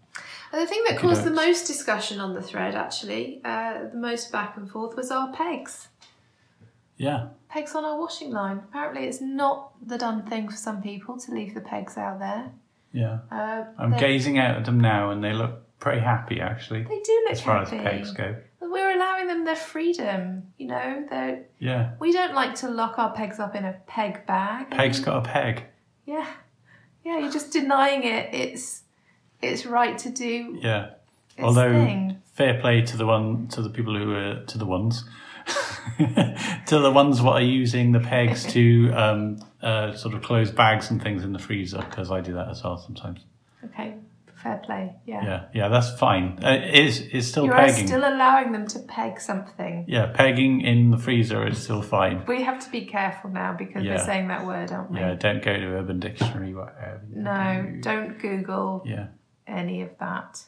And 0.53 0.63
the 0.63 0.67
thing 0.67 0.83
that 0.89 0.99
caused 0.99 1.25
the 1.25 1.31
most 1.31 1.67
discussion 1.67 2.21
on 2.21 2.35
the 2.35 2.43
thread, 2.43 2.75
actually, 2.75 3.41
uh, 3.45 3.89
the 3.93 3.97
most 3.99 4.31
back 4.31 4.57
and 4.57 4.71
forth, 4.71 4.97
was 4.97 5.11
our 5.11 5.33
pegs. 5.33 5.89
Yeah, 6.99 7.29
Pegs 7.49 7.75
on 7.75 7.83
our 7.85 7.99
washing 7.99 8.31
line. 8.31 8.59
Apparently, 8.69 9.05
it's 9.07 9.23
not 9.23 9.73
the 9.87 9.97
done 9.97 10.23
thing 10.27 10.51
for 10.51 10.57
some 10.57 10.83
people 10.83 11.19
to 11.19 11.33
leave 11.33 11.55
the 11.55 11.63
pegs 11.63 11.97
out 11.97 12.19
there. 12.19 12.51
yeah. 12.93 13.21
Uh, 13.33 13.65
I'm 13.79 13.93
they- 13.93 13.99
gazing 13.99 14.39
out 14.39 14.57
at 14.59 14.65
them 14.67 14.79
now 14.81 15.11
and 15.11 15.25
they 15.25 15.33
look 15.33 15.63
pretty 15.79 16.01
happy 16.01 16.41
actually, 16.41 16.83
They 16.83 17.01
do 17.01 17.21
look 17.25 17.33
as 17.33 17.41
far 17.41 17.65
happy. 17.65 17.77
as 17.79 17.83
pegs 17.83 18.11
go. 18.13 18.37
We're 18.61 18.91
allowing 18.95 19.29
them 19.29 19.45
their 19.47 19.57
freedom. 19.57 20.53
You 20.59 20.67
know, 20.67 21.07
they're, 21.09 21.45
Yeah. 21.59 21.93
we 22.01 22.13
don't 22.13 22.35
like 22.35 22.55
to 22.57 22.69
lock 22.69 22.99
our 22.99 23.13
pegs 23.15 23.39
up 23.39 23.55
in 23.55 23.65
a 23.65 23.75
peg 23.87 24.27
bag. 24.27 24.71
Peg's 24.71 25.01
got 25.01 25.17
a 25.25 25.29
peg. 25.31 25.65
Yeah, 26.05 26.27
yeah. 27.05 27.19
You're 27.19 27.31
just 27.33 27.53
denying 27.53 28.03
it. 28.03 28.35
It's 28.35 28.83
it's 29.41 29.65
right 29.65 29.97
to 29.99 30.11
do 30.11 30.59
Yeah. 30.61 30.91
Although 31.41 31.73
thing. 31.73 32.21
fair 32.33 32.61
play 32.61 32.83
to 32.83 32.97
the 32.97 33.07
one 33.07 33.47
to 33.49 33.63
the 33.63 33.71
people 33.71 33.97
who 33.97 34.13
are 34.15 34.45
to 34.45 34.59
the 34.59 34.67
ones 34.67 35.05
to 36.67 36.79
the 36.79 36.91
ones 36.91 37.21
what 37.23 37.35
are 37.43 37.45
using 37.45 37.93
the 37.93 38.01
pegs 38.01 38.45
to 38.53 38.91
um, 38.93 39.39
uh, 39.63 39.95
sort 39.95 40.15
of 40.15 40.23
close 40.23 40.51
bags 40.51 40.91
and 40.91 41.03
things 41.03 41.25
in 41.25 41.33
the 41.33 41.39
freezer 41.39 41.79
because 41.79 42.11
I 42.11 42.21
do 42.21 42.35
that 42.35 42.49
as 42.49 42.63
well 42.63 42.79
sometimes. 42.79 43.21
Okay, 43.65 43.95
fair 44.43 44.59
play. 44.65 44.95
Yeah. 45.05 45.25
Yeah, 45.25 45.45
yeah, 45.53 45.69
that's 45.69 45.91
fine. 45.99 46.39
Uh, 46.45 46.51
it 46.51 46.75
is 46.75 47.01
it's 47.13 47.27
still 47.27 47.47
You're 47.47 47.55
pegging. 47.55 47.87
still 47.87 48.01
allowing 48.01 48.53
them 48.53 48.67
to 48.69 48.79
peg 48.81 49.21
something. 49.21 49.85
Yeah, 49.89 50.07
pegging 50.15 50.61
in 50.61 50.91
the 50.91 50.99
freezer 50.99 51.47
is 51.47 51.59
still 51.59 51.83
fine. 51.83 52.25
We 52.27 52.43
have 52.43 52.61
to 52.65 52.71
be 52.71 52.85
careful 52.87 53.31
now 53.31 53.55
because 53.59 53.83
Yeah. 53.83 53.97
we're 53.97 54.05
saying 54.05 54.29
that 54.29 54.47
word, 54.47 54.71
aren't 54.71 54.91
we? 54.93 55.01
Yeah, 55.01 55.15
don't 55.15 55.43
go 55.43 55.53
to 55.57 55.65
Urban 55.67 55.99
Dictionary. 56.01 56.55
Whatever. 56.55 57.01
No, 57.11 57.63
do. 57.73 57.81
don't 57.81 58.19
Google 58.19 58.83
Yeah. 58.87 59.07
any 59.47 59.83
of 59.83 59.91
that. 59.99 60.45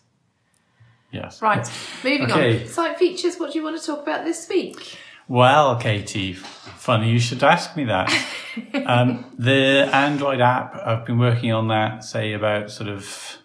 Yes. 1.12 1.42
Right, 1.42 1.68
moving 2.05 2.31
Okay. 2.31 2.61
on. 2.62 2.66
Site 2.68 2.96
features, 2.96 3.37
what 3.40 3.53
do 3.53 3.59
you 3.59 3.64
want 3.64 3.81
to 3.81 3.85
talk 3.85 4.00
about 4.00 4.24
this 4.24 4.48
week? 4.48 4.96
Well, 5.30 5.76
Katie, 5.76 6.32
funny 6.32 7.12
you 7.12 7.20
should 7.20 7.44
ask 7.44 7.76
me 7.76 7.84
that. 7.84 8.12
um, 8.84 9.24
the 9.38 9.88
Android 9.92 10.40
app, 10.40 10.74
I've 10.74 11.06
been 11.06 11.20
working 11.20 11.52
on 11.52 11.68
that, 11.68 12.02
say 12.02 12.32
about 12.32 12.72
sort 12.72 12.88
of 12.88 13.38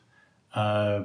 uh, 0.56 1.04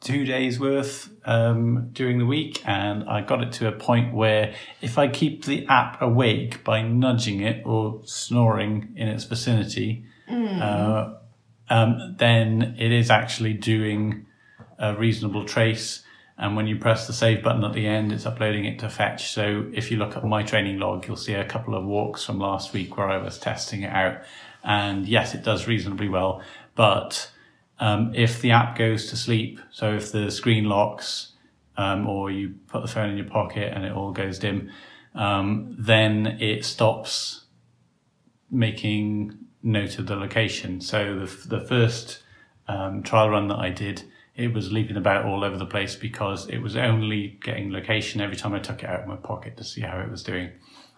two 0.00 0.24
days 0.24 0.58
worth 0.58 1.10
um, 1.24 1.90
during 1.92 2.18
the 2.18 2.26
week, 2.26 2.60
and 2.66 3.08
I 3.08 3.20
got 3.20 3.44
it 3.44 3.52
to 3.52 3.68
a 3.68 3.72
point 3.72 4.12
where 4.12 4.56
if 4.82 4.98
I 4.98 5.06
keep 5.06 5.44
the 5.44 5.64
app 5.68 6.02
awake 6.02 6.64
by 6.64 6.82
nudging 6.82 7.40
it 7.40 7.62
or 7.64 8.00
snoring 8.06 8.92
in 8.96 9.06
its 9.06 9.22
vicinity, 9.22 10.04
uh, 10.28 11.14
um, 11.68 12.16
then 12.18 12.74
it 12.76 12.90
is 12.90 13.08
actually 13.08 13.54
doing 13.54 14.26
a 14.80 14.96
reasonable 14.96 15.44
trace. 15.44 16.02
And 16.40 16.56
when 16.56 16.66
you 16.66 16.76
press 16.76 17.06
the 17.06 17.12
save 17.12 17.42
button 17.42 17.62
at 17.64 17.74
the 17.74 17.86
end, 17.86 18.12
it's 18.12 18.24
uploading 18.24 18.64
it 18.64 18.78
to 18.78 18.88
fetch. 18.88 19.30
So 19.30 19.66
if 19.74 19.90
you 19.90 19.98
look 19.98 20.16
at 20.16 20.24
my 20.24 20.42
training 20.42 20.78
log, 20.78 21.06
you'll 21.06 21.16
see 21.16 21.34
a 21.34 21.44
couple 21.44 21.74
of 21.74 21.84
walks 21.84 22.24
from 22.24 22.38
last 22.38 22.72
week 22.72 22.96
where 22.96 23.10
I 23.10 23.18
was 23.18 23.38
testing 23.38 23.82
it 23.82 23.92
out. 23.92 24.22
And 24.64 25.06
yes, 25.06 25.34
it 25.34 25.44
does 25.44 25.66
reasonably 25.66 26.08
well. 26.08 26.42
But 26.74 27.30
um, 27.78 28.14
if 28.14 28.40
the 28.40 28.52
app 28.52 28.78
goes 28.78 29.10
to 29.10 29.16
sleep, 29.16 29.60
so 29.70 29.92
if 29.92 30.12
the 30.12 30.30
screen 30.30 30.64
locks, 30.64 31.32
um, 31.76 32.06
or 32.06 32.30
you 32.30 32.54
put 32.68 32.80
the 32.80 32.88
phone 32.88 33.10
in 33.10 33.18
your 33.18 33.28
pocket 33.28 33.72
and 33.74 33.84
it 33.84 33.92
all 33.92 34.12
goes 34.12 34.38
dim, 34.38 34.70
um, 35.14 35.76
then 35.78 36.38
it 36.40 36.64
stops 36.64 37.44
making 38.50 39.36
note 39.62 39.98
of 39.98 40.06
the 40.06 40.16
location. 40.16 40.80
So 40.80 41.18
the, 41.18 41.48
the 41.48 41.60
first 41.60 42.22
um, 42.66 43.02
trial 43.02 43.28
run 43.28 43.48
that 43.48 43.58
I 43.58 43.68
did, 43.68 44.04
it 44.40 44.54
was 44.54 44.72
leaping 44.72 44.96
about 44.96 45.26
all 45.26 45.44
over 45.44 45.56
the 45.56 45.66
place 45.66 45.94
because 45.94 46.48
it 46.48 46.58
was 46.58 46.76
only 46.76 47.38
getting 47.42 47.70
location 47.70 48.20
every 48.20 48.36
time 48.36 48.54
I 48.54 48.58
took 48.58 48.82
it 48.82 48.88
out 48.88 49.00
of 49.00 49.06
my 49.06 49.16
pocket 49.16 49.56
to 49.58 49.64
see 49.64 49.82
how 49.82 49.98
it 50.00 50.10
was 50.10 50.22
doing. 50.22 50.50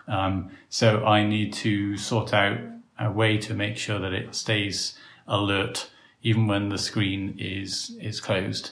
Um, 0.06 0.50
so 0.68 1.04
I 1.04 1.24
need 1.24 1.52
to 1.54 1.96
sort 1.96 2.32
out 2.32 2.58
a 2.98 3.10
way 3.10 3.38
to 3.38 3.54
make 3.54 3.76
sure 3.76 3.98
that 3.98 4.12
it 4.12 4.34
stays 4.34 4.96
alert 5.26 5.90
even 6.22 6.46
when 6.46 6.68
the 6.68 6.78
screen 6.78 7.34
is 7.38 7.96
is 8.00 8.20
closed. 8.20 8.70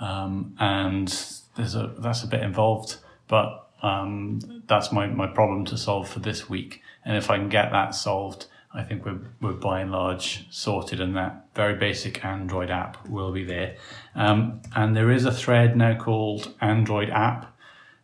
Um, 0.00 0.54
and 0.58 1.08
there's 1.56 1.74
a 1.74 1.94
that's 1.98 2.22
a 2.22 2.26
bit 2.26 2.42
involved, 2.42 2.96
but 3.28 3.68
um, 3.82 4.62
that's 4.66 4.90
my, 4.90 5.06
my 5.06 5.26
problem 5.26 5.64
to 5.66 5.76
solve 5.76 6.08
for 6.08 6.20
this 6.20 6.48
week. 6.48 6.82
And 7.04 7.16
if 7.16 7.30
I 7.30 7.36
can 7.36 7.48
get 7.48 7.70
that 7.72 7.94
solved, 7.94 8.46
I 8.74 8.82
think 8.82 9.04
we're, 9.04 9.20
we're 9.40 9.52
by 9.52 9.80
and 9.80 9.90
large 9.90 10.46
sorted 10.50 11.00
and 11.00 11.16
that 11.16 11.46
very 11.54 11.74
basic 11.74 12.24
Android 12.24 12.70
app 12.70 13.08
will 13.08 13.32
be 13.32 13.44
there. 13.44 13.76
Um, 14.14 14.60
and 14.76 14.94
there 14.94 15.10
is 15.10 15.24
a 15.24 15.32
thread 15.32 15.76
now 15.76 15.96
called 15.96 16.54
Android 16.60 17.10
app. 17.10 17.56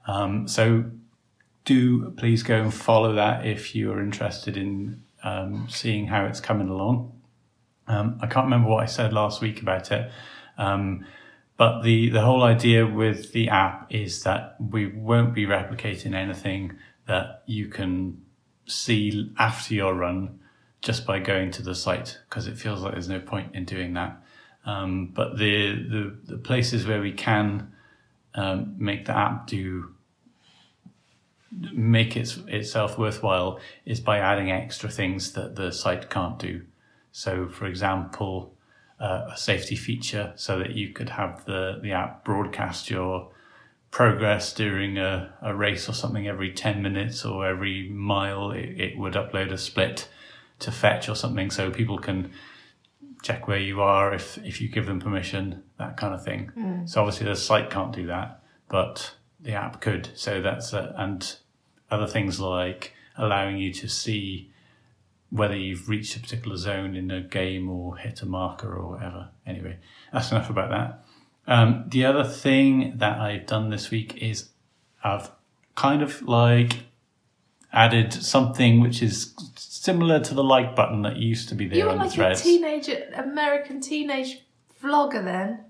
Um, 0.07 0.48
so 0.48 0.85
do 1.64 2.11
please 2.12 2.42
go 2.42 2.61
and 2.61 2.72
follow 2.72 3.14
that 3.14 3.46
if 3.46 3.74
you 3.74 3.92
are 3.92 4.00
interested 4.00 4.57
in 4.57 5.03
um, 5.22 5.66
seeing 5.70 6.07
how 6.07 6.24
it's 6.24 6.40
coming 6.40 6.68
along. 6.68 7.12
Um, 7.87 8.18
I 8.20 8.27
can't 8.27 8.44
remember 8.44 8.68
what 8.68 8.83
I 8.83 8.87
said 8.87 9.12
last 9.12 9.40
week 9.40 9.61
about 9.61 9.92
it. 9.92 10.11
Um, 10.57 11.05
but 11.57 11.83
the, 11.83 12.09
the 12.09 12.20
whole 12.20 12.42
idea 12.42 12.87
with 12.87 13.33
the 13.33 13.48
app 13.48 13.87
is 13.92 14.22
that 14.24 14.57
we 14.59 14.87
won't 14.87 15.35
be 15.35 15.46
replicating 15.46 16.14
anything 16.14 16.79
that 17.07 17.42
you 17.46 17.68
can 17.68 18.22
see 18.66 19.31
after 19.38 19.74
your 19.74 19.94
run 19.94 20.40
just 20.85 21.07
by 21.07 21.18
going 21.18 21.51
to 21.51 21.62
the 21.62 21.75
site 21.75 22.18
because 22.29 22.47
it 22.47 22.59
feels 22.59 22.83
like 22.83 22.92
there's 22.92 23.09
no 23.09 23.18
point 23.18 23.55
in 23.55 23.64
doing 23.64 23.94
that. 23.94 24.23
Um, 24.66 25.11
but 25.14 25.38
the, 25.38 25.73
the, 25.73 26.16
the 26.27 26.37
places 26.37 26.87
where 26.87 27.01
we 27.01 27.12
can 27.12 27.73
um, 28.35 28.77
make 28.79 29.07
the 29.07 29.16
app 29.16 29.47
do 29.47 29.94
make 31.73 32.16
its, 32.16 32.37
itself 32.49 32.99
worthwhile 32.99 33.61
is 33.87 34.01
by 34.01 34.18
adding 34.18 34.51
extra 34.51 34.90
things 34.90 35.33
that 35.33 35.57
the 35.57 35.73
site 35.73 36.11
can't 36.11 36.38
do. 36.38 36.62
So, 37.12 37.49
for 37.49 37.66
example, 37.66 38.55
uh, 39.01 39.31
a 39.33 39.37
safety 39.38 39.77
feature 39.77 40.35
so 40.37 40.59
that 40.59 40.73
you 40.73 40.90
could 40.90 41.09
have 41.11 41.47
the, 41.47 41.79
the 41.83 41.92
app 41.92 42.25
broadcast 42.25 42.90
your 42.90 43.31
progress 43.90 44.53
during 44.53 44.99
a, 44.99 45.33
a 45.40 45.55
race 45.55 45.88
or 45.88 45.94
something 45.94 46.27
every 46.27 46.53
10 46.53 46.83
minutes 46.83 47.25
or 47.25 47.47
every 47.47 47.88
mile. 47.88 48.51
It, 48.51 48.81
it 48.81 48.99
would 48.99 49.14
upload 49.14 49.51
a 49.51 49.59
split 49.59 50.09
to 50.61 50.71
fetch 50.71 51.09
or 51.09 51.14
something 51.14 51.51
so 51.51 51.71
people 51.71 51.99
can 51.99 52.31
check 53.23 53.49
where 53.49 53.59
you 53.59 53.81
are 53.81 54.14
if, 54.14 54.38
if 54.38 54.61
you 54.61 54.69
give 54.69 54.87
them 54.87 55.01
permission, 55.01 55.62
that 55.79 55.97
kind 55.97 56.14
of 56.14 56.23
thing. 56.23 56.51
So, 56.87 57.01
obviously, 57.01 57.27
the 57.27 57.37
site 57.37 57.71
can't 57.71 57.93
do 57.93 58.07
that, 58.07 58.43
but 58.69 59.14
the 59.40 59.53
app 59.55 59.81
could. 59.81 60.11
So, 60.14 60.43
that's 60.43 60.73
a, 60.73 60.95
and 60.99 61.37
other 61.90 62.07
things 62.07 62.38
like 62.38 62.93
allowing 63.17 63.57
you 63.59 63.73
to 63.73 63.88
see 63.88 64.51
whether 65.31 65.57
you've 65.57 65.88
reached 65.88 66.17
a 66.17 66.21
particular 66.21 66.57
zone 66.57 66.95
in 66.95 67.11
a 67.11 67.21
game 67.21 67.69
or 67.69 67.97
hit 67.97 68.23
a 68.23 68.27
marker 68.27 68.73
or 68.73 68.90
whatever. 68.90 69.31
Anyway, 69.47 69.79
that's 70.12 70.31
enough 70.31 70.51
about 70.51 70.71
that. 70.71 71.05
Um, 71.47 71.85
the 71.88 72.05
other 72.05 72.25
thing 72.25 72.99
that 72.99 73.19
I've 73.19 73.47
done 73.47 73.71
this 73.71 73.90
week 73.90 74.17
is 74.23 74.51
I've 75.03 75.31
kind 75.75 76.03
of 76.03 76.23
like 76.23 76.85
added 77.75 78.13
something 78.13 78.81
which 78.81 79.03
is 79.03 79.35
similar 79.57 80.21
to 80.21 80.33
the 80.33 80.45
like 80.45 80.75
button 80.75 81.03
that 81.03 81.17
used 81.17 81.49
to 81.51 81.55
be 81.55 81.67
there 81.67 81.79
You 81.79 81.85
were 81.85 81.91
on 81.91 81.99
the 81.99 82.05
like 82.05 82.19
a 82.19 82.35
teenage 82.37 82.89
American 83.15 83.81
teenage 83.81 84.43
vlogger 84.83 85.25
then. 85.25 85.61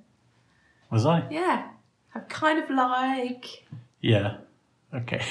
Was 0.90 1.06
I? 1.06 1.26
Yeah. 1.30 1.68
I 2.14 2.20
kind 2.20 2.62
of 2.62 2.70
like. 2.70 3.66
Yeah. 4.00 4.36
Okay. 4.94 5.24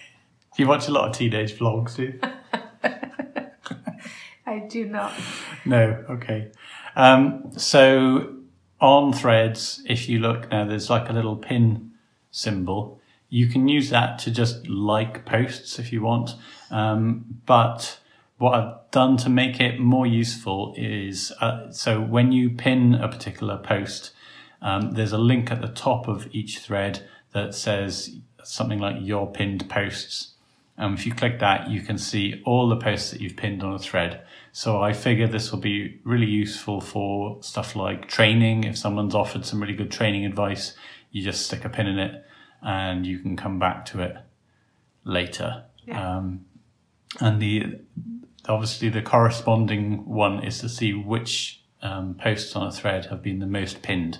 you 0.58 0.66
watch 0.66 0.88
a 0.88 0.90
lot 0.90 1.08
of 1.08 1.16
teenage 1.16 1.58
vlogs, 1.58 1.96
do 1.96 2.02
you? 2.02 2.20
I 4.46 4.60
do 4.60 4.84
not. 4.84 5.12
No, 5.64 6.04
okay. 6.10 6.50
Um, 6.94 7.52
so 7.56 8.36
on 8.80 9.12
threads, 9.12 9.82
if 9.86 10.08
you 10.08 10.18
look 10.18 10.50
now, 10.50 10.66
there's 10.66 10.90
like 10.90 11.08
a 11.08 11.12
little 11.12 11.36
pin 11.36 11.92
symbol. 12.30 13.00
You 13.28 13.48
can 13.48 13.68
use 13.68 13.90
that 13.90 14.18
to 14.20 14.30
just 14.30 14.68
like 14.68 15.24
posts 15.24 15.78
if 15.78 15.92
you 15.92 16.02
want. 16.02 16.30
Um, 16.70 17.40
but 17.44 17.98
what 18.38 18.54
I've 18.54 18.90
done 18.90 19.16
to 19.18 19.28
make 19.28 19.60
it 19.60 19.80
more 19.80 20.06
useful 20.06 20.74
is 20.76 21.32
uh, 21.40 21.70
so 21.70 22.00
when 22.00 22.32
you 22.32 22.50
pin 22.50 22.94
a 22.94 23.08
particular 23.08 23.56
post, 23.56 24.12
um, 24.62 24.92
there's 24.92 25.12
a 25.12 25.18
link 25.18 25.50
at 25.50 25.60
the 25.60 25.68
top 25.68 26.08
of 26.08 26.28
each 26.32 26.58
thread 26.58 27.08
that 27.32 27.54
says 27.54 28.16
something 28.44 28.78
like 28.78 28.96
your 29.00 29.30
pinned 29.30 29.68
posts. 29.68 30.34
Um, 30.78 30.94
if 30.94 31.06
you 31.06 31.14
click 31.14 31.38
that, 31.40 31.70
you 31.70 31.80
can 31.80 31.98
see 31.98 32.42
all 32.44 32.68
the 32.68 32.76
posts 32.76 33.10
that 33.10 33.20
you've 33.20 33.36
pinned 33.36 33.62
on 33.62 33.72
a 33.72 33.78
thread. 33.78 34.22
So 34.52 34.82
I 34.82 34.92
figure 34.92 35.26
this 35.26 35.50
will 35.50 35.58
be 35.58 36.00
really 36.04 36.26
useful 36.26 36.80
for 36.80 37.42
stuff 37.42 37.74
like 37.74 38.08
training. 38.08 38.64
If 38.64 38.76
someone's 38.76 39.14
offered 39.14 39.46
some 39.46 39.60
really 39.60 39.74
good 39.74 39.90
training 39.90 40.24
advice, 40.26 40.74
you 41.10 41.22
just 41.22 41.46
stick 41.46 41.64
a 41.64 41.68
pin 41.68 41.86
in 41.86 41.98
it 41.98 42.24
and 42.66 43.06
you 43.06 43.20
can 43.20 43.36
come 43.36 43.58
back 43.58 43.86
to 43.86 44.00
it 44.02 44.16
later. 45.04 45.64
Yeah. 45.86 46.16
Um, 46.16 46.44
and 47.20 47.40
the 47.40 47.78
obviously 48.48 48.88
the 48.88 49.02
corresponding 49.02 50.04
one 50.04 50.42
is 50.42 50.58
to 50.58 50.68
see 50.68 50.92
which 50.92 51.62
um, 51.80 52.14
posts 52.14 52.56
on 52.56 52.66
a 52.66 52.72
thread 52.72 53.06
have 53.06 53.22
been 53.22 53.38
the 53.38 53.46
most 53.46 53.82
pinned. 53.82 54.18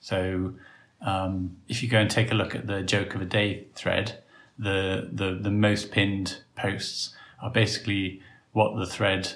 So 0.00 0.54
um, 1.02 1.58
if 1.68 1.82
you 1.82 1.88
go 1.88 1.98
and 1.98 2.10
take 2.10 2.32
a 2.32 2.34
look 2.34 2.54
at 2.54 2.66
the 2.66 2.82
joke 2.82 3.14
of 3.14 3.20
a 3.20 3.26
day 3.26 3.66
thread, 3.74 4.22
the 4.58 5.10
the 5.12 5.38
the 5.40 5.50
most 5.50 5.92
pinned 5.92 6.42
posts 6.56 7.14
are 7.42 7.50
basically 7.50 8.22
what 8.52 8.78
the 8.78 8.86
thread 8.86 9.34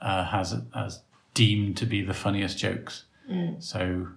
uh, 0.00 0.26
has 0.26 0.54
as 0.74 1.00
deemed 1.32 1.78
to 1.78 1.86
be 1.86 2.02
the 2.02 2.14
funniest 2.14 2.58
jokes. 2.58 3.04
So, 3.60 4.08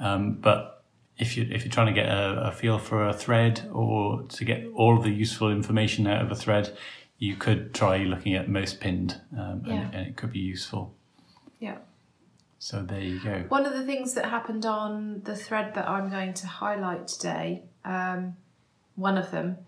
um, 0.00 0.38
but 0.40 0.73
if 1.18 1.36
you 1.36 1.46
if 1.50 1.64
you're 1.64 1.72
trying 1.72 1.86
to 1.86 1.92
get 1.92 2.08
a, 2.08 2.48
a 2.48 2.52
feel 2.52 2.78
for 2.78 3.06
a 3.08 3.12
thread 3.14 3.68
or 3.72 4.22
to 4.22 4.44
get 4.44 4.64
all 4.74 4.96
of 4.96 5.04
the 5.04 5.10
useful 5.10 5.50
information 5.50 6.06
out 6.06 6.22
of 6.22 6.30
a 6.30 6.34
thread, 6.34 6.76
you 7.18 7.36
could 7.36 7.72
try 7.74 7.98
looking 7.98 8.34
at 8.34 8.48
most 8.48 8.80
pinned, 8.80 9.20
um, 9.38 9.62
Yeah. 9.64 9.74
and, 9.74 9.94
and 9.94 10.06
it 10.08 10.16
could 10.16 10.32
be 10.32 10.40
useful. 10.40 10.94
Yeah. 11.60 11.78
So 12.58 12.82
there 12.82 13.00
you 13.00 13.20
go. 13.22 13.44
One 13.48 13.66
of 13.66 13.74
the 13.74 13.84
things 13.84 14.14
that 14.14 14.24
happened 14.26 14.64
on 14.66 15.22
the 15.24 15.36
thread 15.36 15.74
that 15.74 15.88
I'm 15.88 16.08
going 16.10 16.34
to 16.34 16.46
highlight 16.46 17.06
today, 17.08 17.62
um, 17.84 18.36
one 18.96 19.18
of 19.18 19.30
them, 19.30 19.58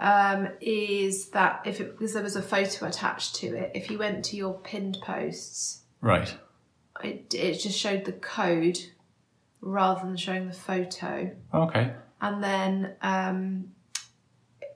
um, 0.00 0.48
is 0.60 1.28
that 1.30 1.62
if 1.64 1.80
it, 1.80 1.92
because 1.96 2.12
there 2.12 2.22
was 2.22 2.36
a 2.36 2.42
photo 2.42 2.86
attached 2.86 3.36
to 3.36 3.46
it, 3.56 3.70
if 3.74 3.90
you 3.90 3.98
went 3.98 4.24
to 4.26 4.36
your 4.36 4.54
pinned 4.58 4.98
posts, 5.00 5.82
Right. 6.00 6.34
it, 7.04 7.32
it 7.34 7.60
just 7.60 7.78
showed 7.78 8.04
the 8.04 8.12
code 8.12 8.78
rather 9.60 10.06
than 10.06 10.16
showing 10.16 10.46
the 10.46 10.52
photo. 10.54 11.34
Okay. 11.52 11.92
And 12.20 12.42
then, 12.42 12.96
um, 13.02 13.72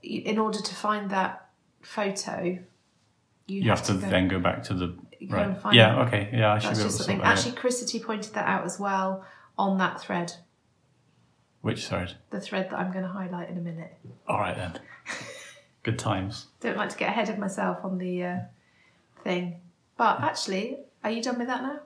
in 0.02 0.38
order 0.38 0.60
to 0.60 0.74
find 0.74 1.10
that 1.10 1.48
photo, 1.82 2.58
you, 3.46 3.60
You 3.62 3.70
have 3.70 3.82
to 3.84 3.94
go- 3.94 3.98
then 3.98 4.28
go 4.28 4.38
back 4.38 4.62
to 4.64 4.74
the 4.74 4.96
right. 5.28 5.56
Yeah. 5.72 6.02
Okay. 6.02 6.30
Yeah. 6.32 6.52
I 6.54 6.58
should 6.58 6.70
That's 6.70 6.78
be 6.78 6.82
able 6.84 6.90
to 6.90 6.96
something. 6.96 7.20
Actually, 7.22 7.52
Chrisity 7.52 8.00
pointed 8.00 8.34
that 8.34 8.46
out 8.46 8.64
as 8.64 8.78
well 8.80 9.24
on 9.58 9.78
that 9.78 10.00
thread, 10.00 10.32
Which 11.60 11.86
thread? 11.86 12.14
the 12.30 12.40
thread 12.40 12.70
that 12.70 12.78
I'm 12.78 12.92
going 12.92 13.04
to 13.04 13.10
highlight 13.10 13.48
in 13.50 13.56
a 13.58 13.60
minute. 13.60 13.94
All 14.26 14.38
right 14.38 14.56
then. 14.56 14.80
Good 15.82 15.98
times. 15.98 16.46
Don't 16.60 16.76
like 16.76 16.90
to 16.90 16.96
get 16.96 17.08
ahead 17.10 17.28
of 17.28 17.38
myself 17.38 17.84
on 17.84 17.98
the 17.98 18.24
uh, 18.24 18.38
thing. 19.22 19.60
But 19.96 20.20
actually, 20.20 20.78
are 21.02 21.10
you 21.10 21.22
done 21.22 21.38
with 21.38 21.46
that 21.48 21.62
now? 21.62 21.80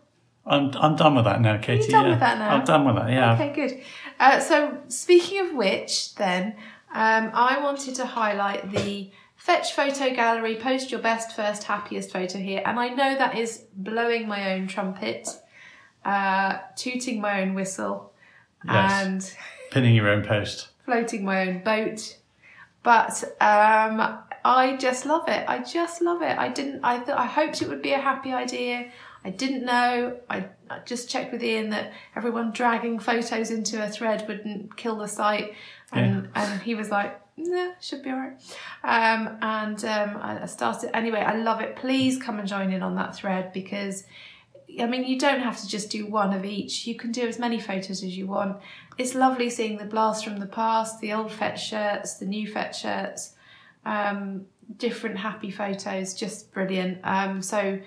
I'm 0.48 0.70
I'm 0.76 0.96
done 0.96 1.14
with 1.14 1.24
that 1.26 1.40
now, 1.40 1.58
Katie. 1.58 1.88
Are 1.88 1.90
done 1.90 2.04
yeah. 2.06 2.10
with 2.10 2.20
that 2.20 2.38
now? 2.38 2.48
I'm 2.56 2.64
done 2.64 2.84
with 2.86 2.96
that. 2.96 3.10
Yeah. 3.10 3.34
Okay, 3.34 3.52
good. 3.54 3.80
Uh, 4.18 4.40
so, 4.40 4.78
speaking 4.88 5.40
of 5.40 5.54
which, 5.54 6.14
then, 6.16 6.56
um, 6.92 7.30
I 7.34 7.60
wanted 7.62 7.94
to 7.96 8.06
highlight 8.06 8.70
the 8.72 9.10
Fetch 9.36 9.72
Photo 9.72 10.12
Gallery, 10.14 10.56
post 10.56 10.90
your 10.90 11.00
best, 11.00 11.36
first, 11.36 11.64
happiest 11.64 12.12
photo 12.12 12.38
here. 12.38 12.62
And 12.64 12.78
I 12.80 12.88
know 12.88 13.16
that 13.16 13.36
is 13.38 13.64
blowing 13.74 14.26
my 14.26 14.54
own 14.54 14.66
trumpet, 14.66 15.28
uh, 16.04 16.58
tooting 16.76 17.20
my 17.20 17.42
own 17.42 17.54
whistle, 17.54 18.12
Yes. 18.64 19.04
and 19.04 19.34
Pinning 19.70 19.94
your 19.94 20.08
own 20.08 20.24
post. 20.24 20.68
floating 20.84 21.24
my 21.24 21.46
own 21.48 21.62
boat. 21.62 22.16
But 22.82 23.22
um, 23.40 24.18
I 24.44 24.76
just 24.80 25.04
love 25.04 25.28
it. 25.28 25.44
I 25.48 25.58
just 25.62 26.00
love 26.00 26.22
it. 26.22 26.38
I 26.38 26.48
didn't. 26.48 26.80
I 26.82 26.96
th- 26.98 27.16
I 27.16 27.26
hoped 27.26 27.60
it 27.60 27.68
would 27.68 27.82
be 27.82 27.92
a 27.92 27.98
happy 28.00 28.32
idea. 28.32 28.90
I 29.28 29.32
didn't 29.32 29.62
know. 29.66 30.18
I, 30.30 30.46
I 30.70 30.78
just 30.86 31.10
checked 31.10 31.32
with 31.32 31.44
Ian 31.44 31.68
that 31.68 31.92
everyone 32.16 32.50
dragging 32.50 32.98
photos 32.98 33.50
into 33.50 33.84
a 33.84 33.86
thread 33.86 34.24
wouldn't 34.26 34.74
kill 34.78 34.96
the 34.96 35.06
site, 35.06 35.52
and 35.92 36.30
and 36.34 36.62
he 36.62 36.74
was 36.74 36.90
like, 36.90 37.20
"Nah, 37.36 37.72
should 37.78 38.02
be 38.02 38.08
alright." 38.08 38.40
Um, 38.82 39.36
and 39.42 39.84
um, 39.84 40.16
I 40.16 40.44
I 40.44 40.46
started 40.46 40.96
anyway. 40.96 41.20
I 41.20 41.36
love 41.36 41.60
it. 41.60 41.76
Please 41.76 42.16
come 42.16 42.38
and 42.38 42.48
join 42.48 42.72
in 42.72 42.82
on 42.82 42.94
that 42.96 43.14
thread 43.14 43.52
because. 43.52 44.04
I 44.80 44.86
mean, 44.86 45.04
you 45.04 45.18
don't 45.18 45.40
have 45.40 45.58
to 45.62 45.66
just 45.66 45.90
do 45.90 46.04
one 46.06 46.34
of 46.34 46.44
each. 46.44 46.86
You 46.86 46.94
can 46.94 47.10
do 47.10 47.26
as 47.26 47.38
many 47.38 47.58
photos 47.58 48.02
as 48.04 48.16
you 48.16 48.26
want. 48.26 48.58
It's 48.98 49.14
lovely 49.14 49.48
seeing 49.48 49.78
the 49.78 49.86
blast 49.86 50.22
from 50.24 50.36
the 50.36 50.46
past, 50.46 51.00
the 51.00 51.14
old 51.14 51.32
fetch 51.32 51.66
shirts, 51.68 52.18
the 52.18 52.26
new 52.26 52.46
fetch 52.46 52.82
shirts, 52.82 53.32
um, 53.86 54.44
different 54.76 55.16
happy 55.16 55.50
photos, 55.50 56.12
just 56.12 56.52
brilliant. 56.52 56.98
Um, 57.02 57.40
so 57.40 57.80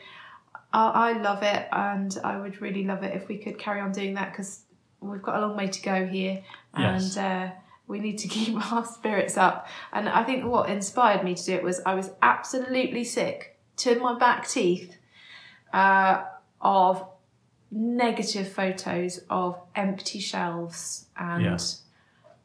I, 0.73 1.11
I 1.11 1.21
love 1.21 1.43
it, 1.43 1.67
and 1.71 2.17
I 2.23 2.39
would 2.39 2.61
really 2.61 2.83
love 2.85 3.03
it 3.03 3.15
if 3.15 3.27
we 3.27 3.37
could 3.37 3.57
carry 3.59 3.81
on 3.81 3.91
doing 3.91 4.13
that 4.15 4.31
because 4.31 4.63
we've 5.01 5.21
got 5.21 5.37
a 5.37 5.45
long 5.47 5.57
way 5.57 5.67
to 5.67 5.81
go 5.81 6.05
here, 6.05 6.43
Yes. 6.77 7.17
and 7.17 7.25
uh, 7.25 7.51
we 7.87 7.99
need 7.99 8.17
to 8.19 8.27
keep 8.35 8.71
our 8.71 8.85
spirits 8.85 9.37
up. 9.37 9.67
And 9.91 10.07
I 10.07 10.23
think 10.23 10.45
what 10.45 10.69
inspired 10.69 11.23
me 11.23 11.35
to 11.35 11.43
do 11.43 11.53
it 11.55 11.63
was 11.63 11.81
I 11.85 11.95
was 11.95 12.11
absolutely 12.21 13.03
sick 13.03 13.57
to 13.77 13.99
my 13.99 14.17
back 14.17 14.47
teeth 14.47 14.95
uh, 15.73 16.23
of 16.61 17.05
negative 17.71 18.51
photos 18.51 19.21
of 19.29 19.57
empty 19.75 20.19
shelves 20.19 21.05
and 21.17 21.61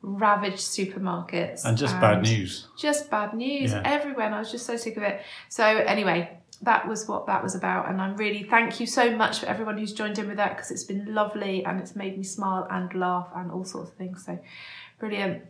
ravaged 0.02 0.58
supermarkets 0.58 1.64
And 1.64 1.76
just 1.76 1.98
bad 2.00 2.22
news. 2.22 2.68
just 2.78 3.10
bad 3.10 3.34
news 3.34 3.72
Yeah. 3.72 3.82
everywhere 3.84 4.26
and 4.26 4.34
I 4.34 4.38
was 4.38 4.52
just 4.52 4.64
so 4.66 4.76
sick 4.76 4.96
of 4.96 5.02
it. 5.02 5.20
So 5.48 5.64
anyway, 5.64 6.38
that 6.62 6.88
was 6.88 7.06
what 7.06 7.26
that 7.26 7.42
was 7.42 7.54
about 7.54 7.88
and 7.88 8.00
I'm 8.00 8.16
really 8.16 8.42
thank 8.42 8.80
you 8.80 8.86
so 8.86 9.14
much 9.14 9.40
for 9.40 9.46
everyone 9.46 9.76
who's 9.78 9.92
joined 9.92 10.18
in 10.18 10.26
with 10.26 10.38
that 10.38 10.56
because 10.56 10.70
it's 10.70 10.84
been 10.84 11.14
lovely 11.14 11.64
and 11.64 11.78
it's 11.80 11.94
made 11.94 12.16
me 12.16 12.24
smile 12.24 12.66
and 12.70 12.92
laugh 12.94 13.28
and 13.34 13.50
all 13.50 13.64
sorts 13.64 13.90
of 13.90 13.96
things. 13.96 14.24
So 14.24 14.38
brilliant. 14.98 15.44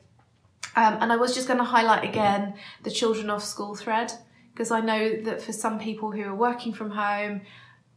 Um, 0.74 0.98
and 1.00 1.12
I 1.12 1.16
was 1.16 1.34
just 1.34 1.46
going 1.46 1.58
to 1.58 1.64
highlight 1.64 2.04
again 2.04 2.54
the 2.82 2.90
children 2.90 3.30
off 3.30 3.42
school 3.42 3.74
thread 3.74 4.12
because 4.52 4.70
I 4.70 4.80
know 4.80 5.20
that 5.22 5.40
for 5.40 5.52
some 5.52 5.78
people 5.78 6.10
who 6.10 6.22
are 6.22 6.34
working 6.34 6.72
from 6.72 6.90
home, 6.90 7.42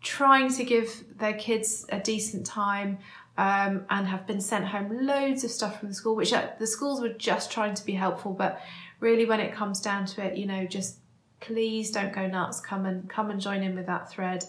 trying 0.02 0.54
to 0.54 0.64
give 0.64 1.04
their 1.18 1.34
kids 1.34 1.86
a 1.90 2.00
decent 2.00 2.46
time 2.46 3.00
um, 3.38 3.86
and 3.90 4.08
have 4.08 4.28
been 4.28 4.42
sent 4.42 4.66
home 4.66 5.06
loads 5.06 5.44
of 5.44 5.52
stuff 5.52 5.80
from 5.80 5.90
the 5.90 5.96
school, 5.96 6.16
which 6.16 6.34
uh, 6.34 6.48
the 6.60 6.68
schools 6.68 7.02
were 7.02 7.10
just 7.10 7.52
trying 7.52 7.74
to 7.74 7.86
be 7.86 7.94
helpful, 7.94 8.34
but 8.34 8.62
really 9.00 9.26
when 9.26 9.40
it 9.40 9.54
comes 9.54 9.80
down 9.80 10.06
to 10.06 10.24
it, 10.24 10.38
you 10.38 10.46
know, 10.46 10.66
just 10.66 10.98
please 11.40 11.92
don't 11.92 12.14
go 12.14 12.28
nuts. 12.28 12.60
Come 12.60 12.86
and 12.86 13.10
come 13.10 13.30
and 13.32 13.40
join 13.40 13.64
in 13.64 13.76
with 13.76 13.86
that 13.88 14.10
thread. 14.12 14.44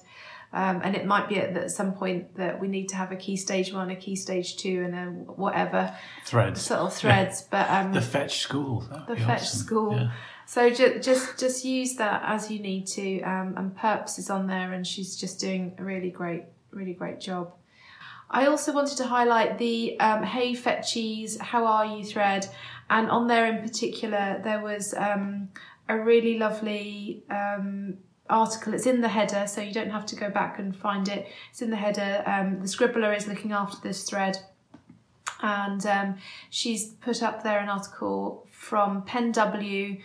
Um, 0.52 0.80
and 0.82 0.96
it 0.96 1.06
might 1.06 1.28
be 1.28 1.36
at, 1.38 1.56
at 1.56 1.70
some 1.70 1.92
point 1.92 2.36
that 2.36 2.60
we 2.60 2.66
need 2.66 2.88
to 2.88 2.96
have 2.96 3.12
a 3.12 3.16
key 3.16 3.36
stage 3.36 3.72
one, 3.72 3.88
a 3.90 3.94
key 3.96 4.16
stage 4.16 4.56
two, 4.56 4.82
and 4.84 4.94
a 4.96 5.06
whatever 5.32 5.94
Threads. 6.24 6.60
sort 6.60 6.80
of 6.80 6.92
threads. 6.92 7.42
But 7.48 7.70
um, 7.70 7.92
The 7.92 8.00
fetch 8.00 8.40
school. 8.40 8.80
That'd 8.80 9.06
the 9.06 9.16
fetch 9.16 9.42
awesome. 9.42 9.58
school. 9.60 9.92
Yeah. 9.96 10.10
So 10.46 10.68
just 10.68 11.04
just 11.04 11.38
just 11.38 11.64
use 11.64 11.94
that 11.96 12.22
as 12.26 12.50
you 12.50 12.58
need 12.58 12.88
to. 12.88 13.20
Um, 13.22 13.54
and 13.56 13.76
Perps 13.76 14.18
is 14.18 14.28
on 14.28 14.48
there, 14.48 14.72
and 14.72 14.84
she's 14.84 15.14
just 15.14 15.38
doing 15.38 15.74
a 15.78 15.84
really 15.84 16.10
great, 16.10 16.42
really 16.72 16.94
great 16.94 17.20
job. 17.20 17.52
I 18.28 18.46
also 18.46 18.72
wanted 18.72 18.96
to 18.98 19.04
highlight 19.06 19.58
the 19.58 19.98
um, 20.00 20.24
Hey 20.24 20.54
Fetchies, 20.54 21.38
How 21.40 21.66
Are 21.66 21.86
You 21.86 22.04
thread, 22.04 22.48
and 22.88 23.08
on 23.08 23.28
there 23.28 23.46
in 23.46 23.62
particular 23.62 24.40
there 24.42 24.60
was 24.60 24.92
um, 24.94 25.50
a 25.90 26.02
really 26.02 26.38
lovely 26.38 27.24
um, 27.30 27.98
article. 28.28 28.72
It's 28.74 28.86
in 28.86 29.00
the 29.00 29.08
header, 29.08 29.46
so 29.46 29.60
you 29.60 29.72
don't 29.72 29.90
have 29.90 30.06
to 30.06 30.16
go 30.16 30.30
back 30.30 30.58
and 30.58 30.74
find 30.74 31.08
it. 31.08 31.28
It's 31.50 31.62
in 31.62 31.70
the 31.70 31.76
header. 31.76 32.22
Um, 32.26 32.60
the 32.60 32.68
scribbler 32.68 33.16
is 33.16 33.26
looking 33.26 33.52
after 33.52 33.76
this 33.82 34.04
thread, 34.04 34.38
and 35.42 35.84
um, 35.86 36.16
she's 36.48 36.86
put 36.86 37.22
up 37.22 37.42
there 37.42 37.58
an 37.58 37.68
article 37.68 38.46
from 38.50 39.02
Penn 39.02 39.32
W. 39.32 40.00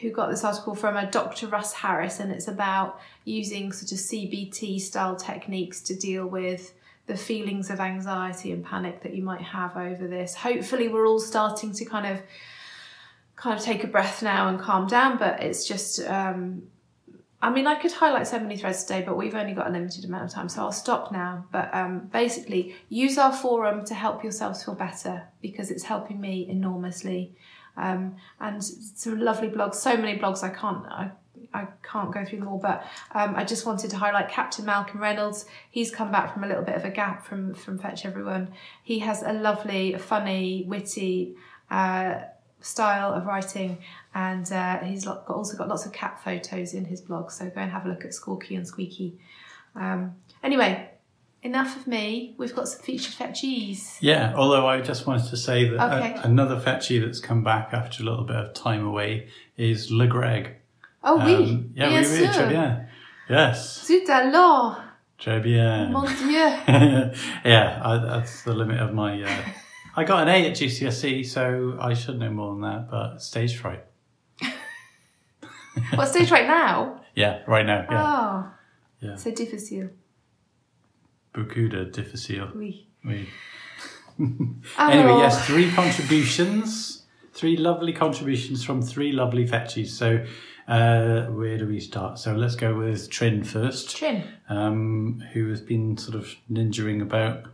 Who 0.00 0.12
got 0.12 0.30
this 0.30 0.44
article 0.44 0.76
from 0.76 0.96
a 0.96 1.10
Dr. 1.10 1.48
Russ 1.48 1.72
Harris, 1.72 2.20
and 2.20 2.30
it's 2.30 2.46
about 2.46 3.00
using 3.24 3.72
sort 3.72 3.90
of 3.90 3.98
CBT 3.98 4.80
style 4.80 5.16
techniques 5.16 5.80
to 5.82 5.96
deal 5.96 6.24
with 6.24 6.72
the 7.06 7.16
feelings 7.16 7.68
of 7.68 7.80
anxiety 7.80 8.52
and 8.52 8.64
panic 8.64 9.02
that 9.02 9.14
you 9.14 9.24
might 9.24 9.40
have 9.40 9.76
over 9.76 10.06
this. 10.06 10.36
Hopefully, 10.36 10.86
we're 10.86 11.06
all 11.06 11.18
starting 11.18 11.72
to 11.72 11.84
kind 11.84 12.06
of 12.06 12.22
kind 13.40 13.58
of 13.58 13.64
take 13.64 13.84
a 13.84 13.86
breath 13.86 14.22
now 14.22 14.48
and 14.48 14.58
calm 14.58 14.86
down, 14.86 15.16
but 15.16 15.42
it's 15.42 15.66
just 15.66 16.00
um, 16.00 16.62
I 17.40 17.50
mean, 17.50 17.68
I 17.68 17.76
could 17.76 17.92
highlight 17.92 18.26
so 18.26 18.40
many 18.40 18.56
threads 18.56 18.82
today, 18.82 19.02
but 19.02 19.16
we've 19.16 19.34
only 19.34 19.52
got 19.52 19.68
a 19.68 19.70
limited 19.70 20.04
amount 20.04 20.24
of 20.24 20.30
time, 20.30 20.48
so 20.48 20.62
I'll 20.62 20.72
stop 20.72 21.12
now. 21.12 21.46
But 21.52 21.72
um, 21.72 22.10
basically, 22.12 22.74
use 22.88 23.16
our 23.16 23.32
forum 23.32 23.84
to 23.86 23.94
help 23.94 24.24
yourselves 24.24 24.64
feel 24.64 24.74
better 24.74 25.22
because 25.40 25.70
it's 25.70 25.84
helping 25.84 26.20
me 26.20 26.48
enormously. 26.48 27.36
Um, 27.76 28.16
and 28.40 28.62
some 28.62 29.20
lovely 29.20 29.48
blogs, 29.48 29.76
so 29.76 29.96
many 29.96 30.18
blogs 30.18 30.42
I 30.42 30.48
can't 30.48 30.84
I, 30.86 31.12
I 31.54 31.68
can't 31.84 32.12
go 32.12 32.24
through 32.24 32.40
them 32.40 32.48
all, 32.48 32.58
but 32.58 32.84
um, 33.12 33.36
I 33.36 33.44
just 33.44 33.64
wanted 33.64 33.90
to 33.90 33.96
highlight 33.96 34.28
Captain 34.30 34.64
Malcolm 34.64 35.00
Reynolds. 35.00 35.46
He's 35.70 35.92
come 35.92 36.10
back 36.10 36.34
from 36.34 36.42
a 36.42 36.48
little 36.48 36.64
bit 36.64 36.74
of 36.74 36.84
a 36.84 36.90
gap 36.90 37.24
from 37.24 37.54
from 37.54 37.78
Fetch 37.78 38.04
Everyone. 38.04 38.52
He 38.82 38.98
has 38.98 39.22
a 39.22 39.32
lovely, 39.32 39.96
funny, 39.96 40.64
witty. 40.66 41.36
Uh, 41.70 42.22
style 42.68 43.12
of 43.14 43.24
writing 43.26 43.78
and 44.14 44.46
uh, 44.52 44.78
he's 44.88 45.04
got, 45.04 45.24
also 45.28 45.56
got 45.56 45.68
lots 45.68 45.86
of 45.86 45.92
cat 45.92 46.20
photos 46.22 46.74
in 46.74 46.84
his 46.84 47.00
blog 47.00 47.30
so 47.30 47.44
go 47.54 47.60
and 47.60 47.70
have 47.70 47.84
a 47.86 47.88
look 47.88 48.04
at 48.04 48.10
Squawky 48.12 48.56
and 48.56 48.66
Squeaky 48.66 49.14
um, 49.74 50.00
anyway 50.42 50.90
enough 51.42 51.76
of 51.76 51.86
me 51.86 52.34
we've 52.38 52.54
got 52.54 52.66
some 52.68 52.82
featured 52.82 53.14
fetchies 53.14 53.96
Yeah, 54.00 54.32
although 54.36 54.66
I 54.66 54.80
just 54.80 55.06
wanted 55.06 55.28
to 55.30 55.36
say 55.36 55.68
that 55.70 55.92
Okay. 55.92 56.14
a- 56.20 56.22
another 56.26 56.58
fetchy 56.60 56.98
that's 56.98 57.20
come 57.20 57.42
back 57.42 57.72
after 57.72 58.02
a 58.02 58.06
little 58.06 58.24
bit 58.24 58.36
of 58.36 58.54
time 58.54 58.84
away 58.84 59.28
is 59.56 59.90
Le 59.90 60.06
Greg. 60.06 60.56
oh 61.04 61.16
oui 61.24 61.34
Um, 61.34 61.70
yeah, 61.74 61.88
bien 61.88 62.02
oui, 62.02 62.08
oui, 62.10 62.18
sûr 62.26 62.32
très 62.32 62.48
bien. 62.48 62.86
Yes, 63.30 63.86
zut 63.86 64.08
alors 64.10 64.76
très 65.18 65.40
bien. 65.42 65.90
mon 65.92 66.04
dieu 66.06 66.48
yeah, 67.44 67.80
I, 67.84 67.98
that's 67.98 68.42
the 68.42 68.52
limit 68.54 68.80
of 68.80 68.92
my. 68.92 69.22
Uh, 69.22 69.42
I 69.98 70.04
got 70.04 70.22
an 70.22 70.28
A 70.28 70.48
at 70.50 70.56
GCSE, 70.56 71.24
so 71.26 71.76
I 71.80 71.94
should 71.94 72.18
know 72.18 72.30
more 72.30 72.52
than 72.54 72.62
that, 72.62 72.88
but 72.90 73.20
stage 73.20 73.56
fright. 73.56 73.84
what 75.94 76.06
stage 76.08 76.30
right 76.30 76.46
now 76.46 77.00
Yeah, 77.14 77.42
right 77.46 77.66
now. 77.66 77.86
Yeah. 77.90 78.04
oh 78.06 78.50
Yeah. 79.00 79.16
c'est 79.16 79.32
difficile 79.36 79.90
Beaucoup 81.34 81.68
de 81.68 81.84
difficile. 81.84 82.48
oui 82.54 82.86
Oui. 83.04 83.28
Anyway, 84.78 85.18
yes, 85.20 85.46
three 85.46 85.70
contributions, 85.70 87.04
three 87.32 87.56
lovely 87.56 87.92
contributions 87.92 88.64
from 88.64 88.82
three 88.82 89.12
lovely 89.12 89.46
fetchies. 89.46 89.90
So, 89.90 90.24
uh, 90.66 91.26
where 91.26 91.56
do 91.58 91.66
we 91.68 91.78
start? 91.80 92.18
So 92.18 92.34
let's 92.34 92.56
go 92.56 92.74
with 92.74 93.08
Trin 93.10 93.44
first, 93.44 93.96
Trin 93.96 94.24
um, 94.48 95.22
who 95.32 95.48
has 95.50 95.60
been 95.60 95.96
sort 95.96 96.16
of 96.16 96.34
ninjaing 96.50 97.00
about 97.00 97.44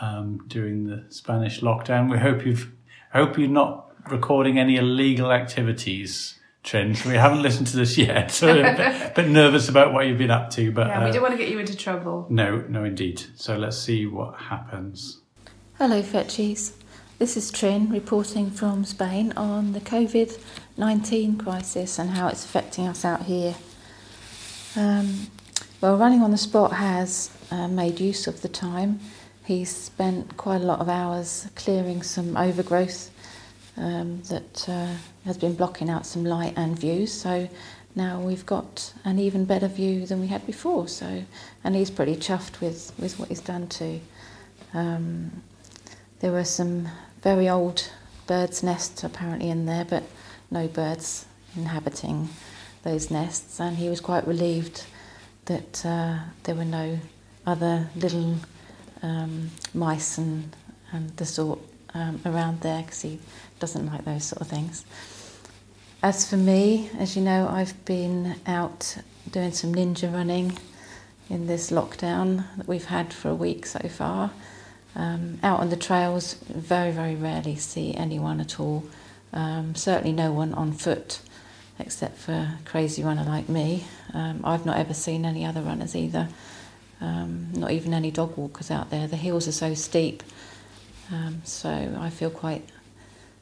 um, 0.00 0.44
during 0.46 0.86
the 0.86 1.04
Spanish 1.08 1.60
lockdown. 1.60 2.10
We 2.10 2.18
hope 2.18 2.44
you've 2.44 2.72
hope 3.12 3.38
you're 3.38 3.48
not 3.48 3.90
recording 4.10 4.58
any 4.58 4.76
illegal 4.76 5.32
activities. 5.32 6.36
Trin, 6.62 6.94
we 7.06 7.14
haven't 7.14 7.40
listened 7.40 7.68
to 7.68 7.76
this 7.76 7.96
yet. 7.96 8.30
So 8.30 8.48
we're 8.48 8.74
a 8.74 8.76
bit, 8.76 9.14
bit 9.14 9.28
nervous 9.28 9.70
about 9.70 9.94
what 9.94 10.06
you've 10.06 10.18
been 10.18 10.30
up 10.30 10.50
to, 10.50 10.70
but 10.70 10.88
yeah 10.88 11.04
we 11.04 11.08
uh, 11.08 11.12
don't 11.12 11.22
want 11.22 11.32
to 11.32 11.38
get 11.38 11.48
you 11.48 11.58
into 11.58 11.74
trouble 11.74 12.26
no, 12.28 12.58
no, 12.68 12.84
indeed. 12.84 13.22
So 13.34 13.56
let's 13.56 13.78
see 13.78 14.06
what 14.06 14.34
happens. 14.38 15.20
Hello, 15.78 16.02
Fetchies. 16.02 16.74
This 17.18 17.36
is 17.36 17.50
Trin 17.50 17.90
reporting 17.90 18.50
from 18.50 18.84
Spain 18.84 19.32
on 19.36 19.72
the 19.72 19.80
COVID 19.80 20.38
19 20.76 21.38
crisis 21.38 21.98
and 21.98 22.10
how 22.10 22.28
it's 22.28 22.44
affecting 22.44 22.86
us 22.86 23.04
out 23.04 23.22
here. 23.22 23.54
Um, 24.76 25.28
well, 25.80 25.96
Running 25.96 26.20
on 26.20 26.30
the 26.30 26.38
Spot 26.38 26.72
has 26.72 27.30
uh, 27.50 27.68
made 27.68 28.00
use 28.00 28.26
of 28.26 28.42
the 28.42 28.48
time. 28.48 29.00
He's 29.44 29.74
spent 29.74 30.36
quite 30.36 30.60
a 30.60 30.64
lot 30.64 30.80
of 30.80 30.88
hours 30.88 31.48
clearing 31.56 32.02
some 32.02 32.36
overgrowth 32.36 33.10
um, 33.76 34.22
that 34.28 34.68
uh, 34.68 34.94
has 35.24 35.38
been 35.38 35.54
blocking 35.54 35.90
out 35.90 36.06
some 36.06 36.24
light 36.24 36.54
and 36.56 36.78
views. 36.78 37.12
So 37.12 37.48
now 37.94 38.20
we've 38.20 38.46
got 38.46 38.92
an 39.04 39.18
even 39.18 39.44
better 39.44 39.68
view 39.68 40.06
than 40.06 40.20
we 40.20 40.28
had 40.28 40.46
before. 40.46 40.88
So, 40.88 41.24
and 41.64 41.74
he's 41.74 41.90
pretty 41.90 42.16
chuffed 42.16 42.60
with, 42.60 42.92
with 42.98 43.18
what 43.18 43.28
he's 43.28 43.40
done 43.40 43.66
too. 43.66 44.00
Um, 44.72 45.42
there 46.20 46.32
were 46.32 46.44
some 46.44 46.88
very 47.22 47.48
old 47.48 47.90
birds' 48.26 48.62
nests 48.62 49.02
apparently 49.02 49.50
in 49.50 49.66
there, 49.66 49.84
but 49.84 50.04
no 50.50 50.68
birds 50.68 51.26
inhabiting 51.56 52.28
those 52.82 53.10
nests, 53.10 53.60
and 53.60 53.76
he 53.76 53.88
was 53.88 54.00
quite 54.00 54.26
relieved 54.26 54.84
that 55.46 55.84
uh, 55.84 56.18
there 56.44 56.54
were 56.54 56.64
no 56.64 56.98
other 57.46 57.90
little 57.96 58.36
um, 59.02 59.50
mice 59.74 60.18
and, 60.18 60.54
and 60.92 61.16
the 61.16 61.24
sort 61.24 61.60
um, 61.94 62.20
around 62.24 62.60
there 62.60 62.82
because 62.82 63.02
he 63.02 63.18
doesn't 63.58 63.86
like 63.86 64.04
those 64.04 64.24
sort 64.24 64.40
of 64.42 64.48
things. 64.48 64.84
As 66.02 66.28
for 66.28 66.36
me, 66.36 66.90
as 66.98 67.16
you 67.16 67.22
know, 67.22 67.48
I've 67.48 67.84
been 67.84 68.36
out 68.46 68.96
doing 69.30 69.52
some 69.52 69.74
ninja 69.74 70.12
running 70.12 70.58
in 71.28 71.46
this 71.46 71.70
lockdown 71.70 72.44
that 72.56 72.66
we've 72.66 72.86
had 72.86 73.12
for 73.12 73.28
a 73.28 73.34
week 73.34 73.66
so 73.66 73.86
far. 73.88 74.30
Um, 74.96 75.38
out 75.42 75.60
on 75.60 75.70
the 75.70 75.76
trails, 75.76 76.34
very, 76.48 76.90
very 76.90 77.14
rarely 77.14 77.54
see 77.56 77.94
anyone 77.94 78.40
at 78.40 78.58
all. 78.58 78.84
Um, 79.32 79.74
certainly 79.74 80.12
no 80.12 80.32
one 80.32 80.52
on 80.54 80.72
foot, 80.72 81.20
except 81.78 82.18
for 82.18 82.32
a 82.32 82.58
crazy 82.64 83.04
runner 83.04 83.22
like 83.22 83.48
me. 83.48 83.84
Um, 84.12 84.40
I've 84.42 84.66
not 84.66 84.78
ever 84.78 84.94
seen 84.94 85.24
any 85.24 85.44
other 85.44 85.60
runners 85.60 85.94
either. 85.94 86.28
Um, 87.00 87.48
not 87.54 87.70
even 87.70 87.94
any 87.94 88.10
dog 88.10 88.36
walkers 88.36 88.70
out 88.70 88.90
there. 88.90 89.08
The 89.08 89.16
hills 89.16 89.48
are 89.48 89.52
so 89.52 89.72
steep, 89.74 90.22
um, 91.10 91.40
so 91.44 91.70
I 91.98 92.10
feel 92.10 92.30
quite 92.30 92.68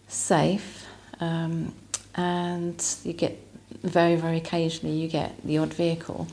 safe. 0.06 0.86
Um, 1.20 1.74
and 2.14 2.84
you 3.04 3.12
get 3.12 3.38
very, 3.82 4.16
very 4.16 4.36
occasionally 4.36 4.96
you 4.96 5.08
get 5.08 5.40
the 5.44 5.58
odd 5.58 5.74
vehicle, 5.74 6.28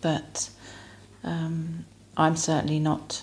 but 0.00 0.50
um, 1.22 1.84
I'm 2.16 2.36
certainly 2.36 2.78
not 2.78 3.22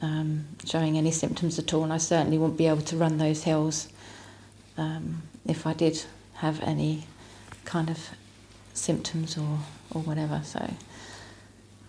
um, 0.00 0.44
showing 0.64 0.98
any 0.98 1.10
symptoms 1.10 1.58
at 1.58 1.72
all, 1.74 1.84
and 1.84 1.92
I 1.92 1.98
certainly 1.98 2.38
wouldn't 2.38 2.58
be 2.58 2.66
able 2.66 2.82
to 2.82 2.96
run 2.96 3.18
those 3.18 3.44
hills 3.44 3.88
um, 4.76 5.22
if 5.46 5.66
I 5.66 5.72
did 5.72 6.04
have 6.34 6.60
any 6.62 7.04
kind 7.64 7.88
of 7.88 7.98
symptoms 8.74 9.38
or, 9.38 9.58
or 9.92 10.02
whatever. 10.02 10.40
So 10.44 10.74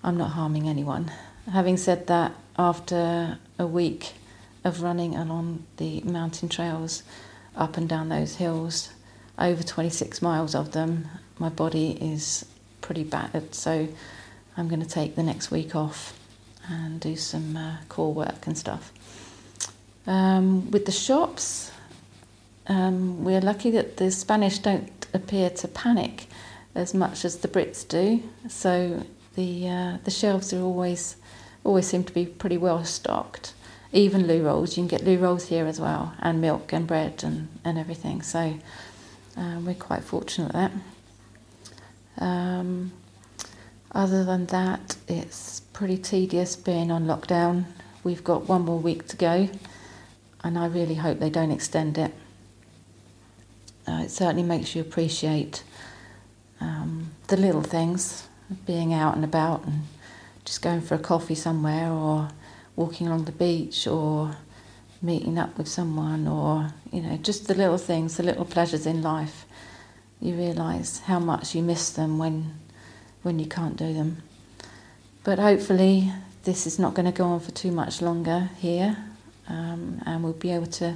I'm 0.03 0.17
not 0.17 0.31
harming 0.31 0.67
anyone. 0.67 1.11
Having 1.51 1.77
said 1.77 2.07
that, 2.07 2.33
after 2.57 3.39
a 3.57 3.65
week 3.65 4.13
of 4.63 4.81
running 4.81 5.15
along 5.15 5.65
the 5.77 6.01
mountain 6.01 6.49
trails 6.49 7.03
up 7.55 7.77
and 7.77 7.87
down 7.87 8.09
those 8.09 8.35
hills, 8.35 8.89
over 9.39 9.63
26 9.63 10.21
miles 10.21 10.55
of 10.55 10.73
them, 10.73 11.07
my 11.39 11.49
body 11.49 11.91
is 12.01 12.45
pretty 12.81 13.03
battered. 13.03 13.55
So 13.55 13.87
I'm 14.57 14.67
going 14.67 14.81
to 14.81 14.87
take 14.87 15.15
the 15.15 15.23
next 15.23 15.51
week 15.51 15.75
off 15.75 16.19
and 16.67 16.99
do 16.99 17.15
some 17.15 17.55
uh, 17.55 17.77
core 17.89 18.13
work 18.13 18.45
and 18.45 18.57
stuff. 18.57 18.91
Um, 20.05 20.69
with 20.71 20.85
the 20.85 20.91
shops, 20.91 21.71
um, 22.67 23.23
we're 23.23 23.41
lucky 23.41 23.71
that 23.71 23.97
the 23.97 24.11
Spanish 24.11 24.59
don't 24.59 24.91
appear 25.13 25.49
to 25.49 25.67
panic 25.67 26.27
as 26.75 26.93
much 26.93 27.23
as 27.23 27.37
the 27.37 27.47
Brits 27.47 27.87
do. 27.87 28.23
So 28.49 29.05
the 29.35 29.67
uh, 29.67 29.97
the 30.03 30.11
shelves 30.11 30.53
are 30.53 30.61
always 30.61 31.15
always 31.63 31.87
seem 31.87 32.03
to 32.03 32.13
be 32.13 32.25
pretty 32.25 32.57
well 32.57 32.83
stocked. 32.83 33.53
Even 33.91 34.27
loo 34.27 34.43
rolls, 34.43 34.75
you 34.75 34.81
can 34.81 34.87
get 34.87 35.05
loo 35.05 35.17
rolls 35.17 35.49
here 35.49 35.67
as 35.67 35.79
well, 35.79 36.13
and 36.19 36.41
milk 36.41 36.73
and 36.73 36.87
bread 36.87 37.23
and, 37.23 37.47
and 37.63 37.77
everything. 37.77 38.23
So 38.23 38.59
uh, 39.37 39.59
we're 39.63 39.75
quite 39.75 40.03
fortunate 40.03 40.55
at 40.55 40.71
that. 42.17 42.23
Um, 42.23 42.91
other 43.91 44.23
than 44.23 44.47
that, 44.47 44.97
it's 45.07 45.59
pretty 45.59 45.97
tedious 45.97 46.55
being 46.55 46.91
on 46.91 47.05
lockdown. 47.05 47.65
We've 48.03 48.23
got 48.23 48.49
one 48.49 48.63
more 48.63 48.79
week 48.79 49.07
to 49.09 49.15
go, 49.15 49.49
and 50.43 50.57
I 50.57 50.65
really 50.65 50.95
hope 50.95 51.19
they 51.19 51.29
don't 51.29 51.51
extend 51.51 51.97
it. 51.97 52.13
Uh, 53.87 54.01
it 54.03 54.11
certainly 54.11 54.43
makes 54.43 54.75
you 54.75 54.81
appreciate 54.81 55.63
um, 56.59 57.11
the 57.27 57.37
little 57.37 57.61
things, 57.61 58.27
being 58.65 58.93
out 58.93 59.15
and 59.15 59.23
about 59.23 59.65
and 59.65 59.83
just 60.45 60.61
going 60.61 60.81
for 60.81 60.95
a 60.95 60.99
coffee 60.99 61.35
somewhere 61.35 61.91
or 61.91 62.29
walking 62.75 63.07
along 63.07 63.25
the 63.25 63.31
beach 63.31 63.87
or 63.87 64.35
meeting 65.01 65.37
up 65.37 65.57
with 65.57 65.67
someone 65.67 66.27
or, 66.27 66.69
you 66.91 67.01
know, 67.01 67.17
just 67.17 67.47
the 67.47 67.53
little 67.53 67.77
things, 67.77 68.17
the 68.17 68.23
little 68.23 68.45
pleasures 68.45 68.85
in 68.85 69.01
life. 69.01 69.45
you 70.21 70.33
realise 70.35 70.99
how 70.99 71.19
much 71.19 71.53
you 71.53 71.61
miss 71.61 71.89
them 71.89 72.17
when 72.17 72.53
when 73.23 73.39
you 73.39 73.45
can't 73.45 73.75
do 73.77 73.93
them. 73.93 74.21
But 75.23 75.39
hopefully, 75.39 76.11
this 76.43 76.67
is 76.67 76.77
not 76.77 76.93
going 76.93 77.05
to 77.05 77.11
go 77.11 77.25
on 77.25 77.39
for 77.39 77.51
too 77.51 77.71
much 77.71 78.01
longer 78.01 78.49
here, 78.57 78.97
um, 79.47 80.01
and 80.05 80.23
we'll 80.23 80.33
be 80.33 80.51
able 80.51 80.67
to 80.67 80.95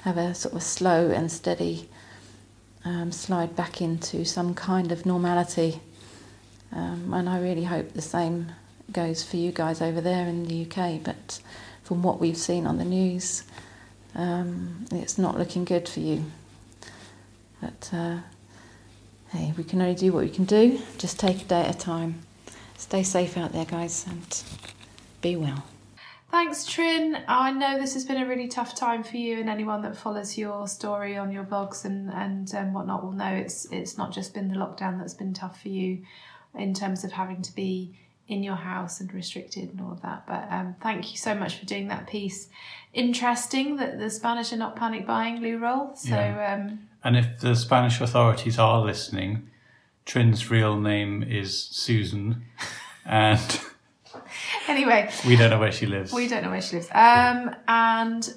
have 0.00 0.18
a 0.18 0.34
sort 0.34 0.54
of 0.54 0.62
slow 0.62 1.10
and 1.10 1.32
steady 1.32 1.88
um, 2.84 3.10
slide 3.10 3.56
back 3.56 3.80
into 3.80 4.24
some 4.24 4.54
kind 4.54 4.92
of 4.92 5.04
normality. 5.06 5.80
Um, 6.72 7.12
and 7.14 7.28
I 7.28 7.40
really 7.40 7.64
hope 7.64 7.92
the 7.92 8.02
same 8.02 8.52
goes 8.92 9.22
for 9.22 9.36
you 9.36 9.52
guys 9.52 9.80
over 9.80 10.00
there 10.00 10.26
in 10.26 10.46
the 10.46 10.66
UK. 10.66 11.02
But 11.02 11.40
from 11.82 12.02
what 12.02 12.20
we've 12.20 12.36
seen 12.36 12.66
on 12.66 12.78
the 12.78 12.84
news, 12.84 13.44
um, 14.14 14.86
it's 14.90 15.18
not 15.18 15.38
looking 15.38 15.64
good 15.64 15.88
for 15.88 16.00
you. 16.00 16.24
But 17.60 17.90
uh, 17.92 18.18
hey, 19.30 19.54
we 19.56 19.64
can 19.64 19.80
only 19.80 19.94
do 19.94 20.12
what 20.12 20.24
we 20.24 20.30
can 20.30 20.44
do. 20.44 20.80
Just 20.98 21.18
take 21.18 21.42
a 21.42 21.44
day 21.44 21.62
at 21.62 21.74
a 21.74 21.78
time. 21.78 22.20
Stay 22.76 23.02
safe 23.02 23.36
out 23.36 23.52
there, 23.52 23.64
guys, 23.64 24.06
and 24.06 24.42
be 25.22 25.36
well. 25.36 25.64
Thanks, 26.30 26.66
Trin. 26.66 27.16
I 27.28 27.52
know 27.52 27.78
this 27.78 27.94
has 27.94 28.04
been 28.04 28.20
a 28.20 28.26
really 28.26 28.48
tough 28.48 28.74
time 28.74 29.02
for 29.02 29.16
you, 29.16 29.40
and 29.40 29.48
anyone 29.48 29.80
that 29.82 29.96
follows 29.96 30.36
your 30.36 30.68
story 30.68 31.16
on 31.16 31.32
your 31.32 31.44
blogs 31.44 31.84
and 31.84 32.10
and 32.12 32.52
um, 32.54 32.74
whatnot 32.74 33.02
will 33.02 33.12
know 33.12 33.32
it's 33.32 33.64
it's 33.70 33.96
not 33.96 34.12
just 34.12 34.34
been 34.34 34.48
the 34.48 34.56
lockdown 34.56 34.98
that's 34.98 35.14
been 35.14 35.32
tough 35.32 35.62
for 35.62 35.68
you, 35.68 36.02
in 36.58 36.74
terms 36.74 37.04
of 37.04 37.12
having 37.12 37.42
to 37.42 37.54
be 37.54 37.98
in 38.28 38.42
your 38.42 38.56
house 38.56 39.00
and 39.00 39.12
restricted 39.14 39.70
and 39.70 39.80
all 39.80 39.92
of 39.92 40.02
that. 40.02 40.26
But 40.26 40.48
um, 40.50 40.74
thank 40.82 41.12
you 41.12 41.16
so 41.16 41.34
much 41.34 41.58
for 41.58 41.64
doing 41.66 41.88
that 41.88 42.06
piece. 42.08 42.48
Interesting 42.92 43.76
that 43.76 43.98
the 43.98 44.10
Spanish 44.10 44.52
are 44.52 44.56
not 44.56 44.74
panic 44.74 45.06
buying 45.06 45.40
loo 45.40 45.58
roll. 45.58 45.94
So 45.94 46.08
Yeah. 46.16 46.54
um, 46.54 46.88
And 47.04 47.16
if 47.16 47.38
the 47.40 47.54
Spanish 47.54 48.00
authorities 48.00 48.58
are 48.58 48.80
listening, 48.80 49.48
Trin's 50.06 50.50
real 50.50 50.76
name 50.80 51.22
is 51.22 51.56
Susan, 51.70 52.44
and 53.04 53.60
anyway, 54.68 55.10
we 55.26 55.36
don't 55.36 55.50
know 55.50 55.58
where 55.58 55.72
she 55.72 55.86
lives. 55.86 56.12
we 56.12 56.26
don't 56.28 56.42
know 56.42 56.50
where 56.50 56.60
she 56.62 56.76
lives. 56.76 56.88
Um, 56.92 57.54
and 57.68 58.34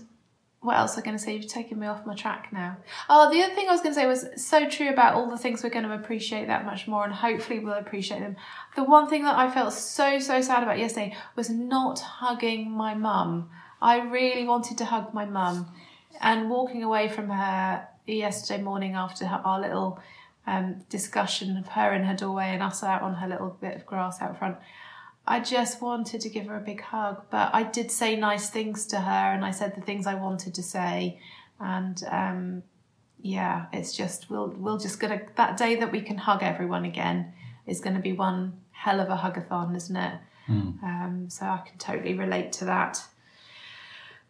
what 0.61 0.77
else 0.77 0.95
was 0.95 1.03
I 1.03 1.05
going 1.05 1.17
to 1.17 1.23
say? 1.23 1.35
You've 1.35 1.47
taken 1.47 1.79
me 1.79 1.87
off 1.87 2.05
my 2.05 2.15
track 2.15 2.49
now. 2.51 2.77
Oh, 3.09 3.31
the 3.31 3.41
other 3.41 3.55
thing 3.55 3.69
I 3.69 3.71
was 3.71 3.81
going 3.81 3.95
to 3.95 3.99
say 3.99 4.07
was 4.07 4.25
so 4.35 4.67
true 4.67 4.89
about 4.89 5.13
all 5.13 5.29
the 5.29 5.37
things 5.37 5.63
we're 5.63 5.69
going 5.69 5.85
to 5.85 5.93
appreciate 5.93 6.47
that 6.47 6.65
much 6.65 6.87
more, 6.87 7.05
and 7.05 7.13
hopefully 7.13 7.59
we'll 7.59 7.75
appreciate 7.75 8.19
them. 8.19 8.35
The 8.75 8.83
one 8.83 9.07
thing 9.07 9.23
that 9.23 9.37
I 9.37 9.49
felt 9.49 9.73
so 9.73 10.19
so 10.19 10.41
sad 10.41 10.63
about 10.63 10.77
yesterday 10.77 11.15
was 11.35 11.49
not 11.49 11.99
hugging 11.99 12.71
my 12.71 12.93
mum. 12.93 13.49
I 13.81 13.99
really 13.99 14.43
wanted 14.43 14.77
to 14.79 14.85
hug 14.85 15.13
my 15.13 15.25
mum, 15.25 15.67
and 16.19 16.49
walking 16.49 16.83
away 16.83 17.07
from 17.07 17.29
her 17.29 17.87
yesterday 18.05 18.61
morning 18.61 18.95
after 18.95 19.27
her, 19.27 19.41
our 19.45 19.61
little 19.61 19.99
um, 20.45 20.83
discussion 20.89 21.57
of 21.57 21.67
her 21.69 21.93
in 21.93 22.03
her 22.03 22.15
doorway 22.15 22.47
and 22.47 22.63
us 22.63 22.83
out 22.83 23.01
on 23.01 23.15
her 23.15 23.27
little 23.27 23.55
bit 23.61 23.75
of 23.75 23.85
grass 23.85 24.21
out 24.21 24.37
front. 24.37 24.57
I 25.29 25.39
just 25.39 25.79
wanted 25.79 26.21
to 26.21 26.29
give 26.29 26.47
her 26.47 26.57
a 26.57 26.59
big 26.59 26.81
hug, 26.81 27.21
but 27.29 27.51
I 27.53 27.61
did 27.61 27.91
say 27.91 28.15
nice 28.15 28.49
things 28.49 28.87
to 28.87 28.99
her 28.99 29.33
and 29.33 29.45
I 29.45 29.51
said 29.51 29.75
the 29.75 29.81
things 29.81 30.07
I 30.07 30.15
wanted 30.15 30.55
to 30.55 30.63
say. 30.63 31.21
And 31.59 32.01
um, 32.09 32.63
yeah, 33.21 33.67
it's 33.71 33.95
just 33.95 34.31
we'll 34.31 34.47
we'll 34.57 34.79
just 34.79 34.99
gonna 34.99 35.21
that 35.35 35.55
day 35.55 35.75
that 35.75 35.91
we 35.91 36.01
can 36.01 36.17
hug 36.17 36.41
everyone 36.41 36.83
again 36.83 37.33
is 37.67 37.79
gonna 37.79 37.99
be 37.99 38.11
one 38.11 38.53
hell 38.71 38.99
of 38.99 39.09
a 39.09 39.17
hugathon, 39.17 39.75
isn't 39.75 39.95
it? 39.95 40.13
Um, 40.83 41.25
so 41.29 41.45
I 41.45 41.61
can 41.63 41.77
totally 41.77 42.15
relate 42.15 42.51
to 42.53 42.65
that. 42.65 43.03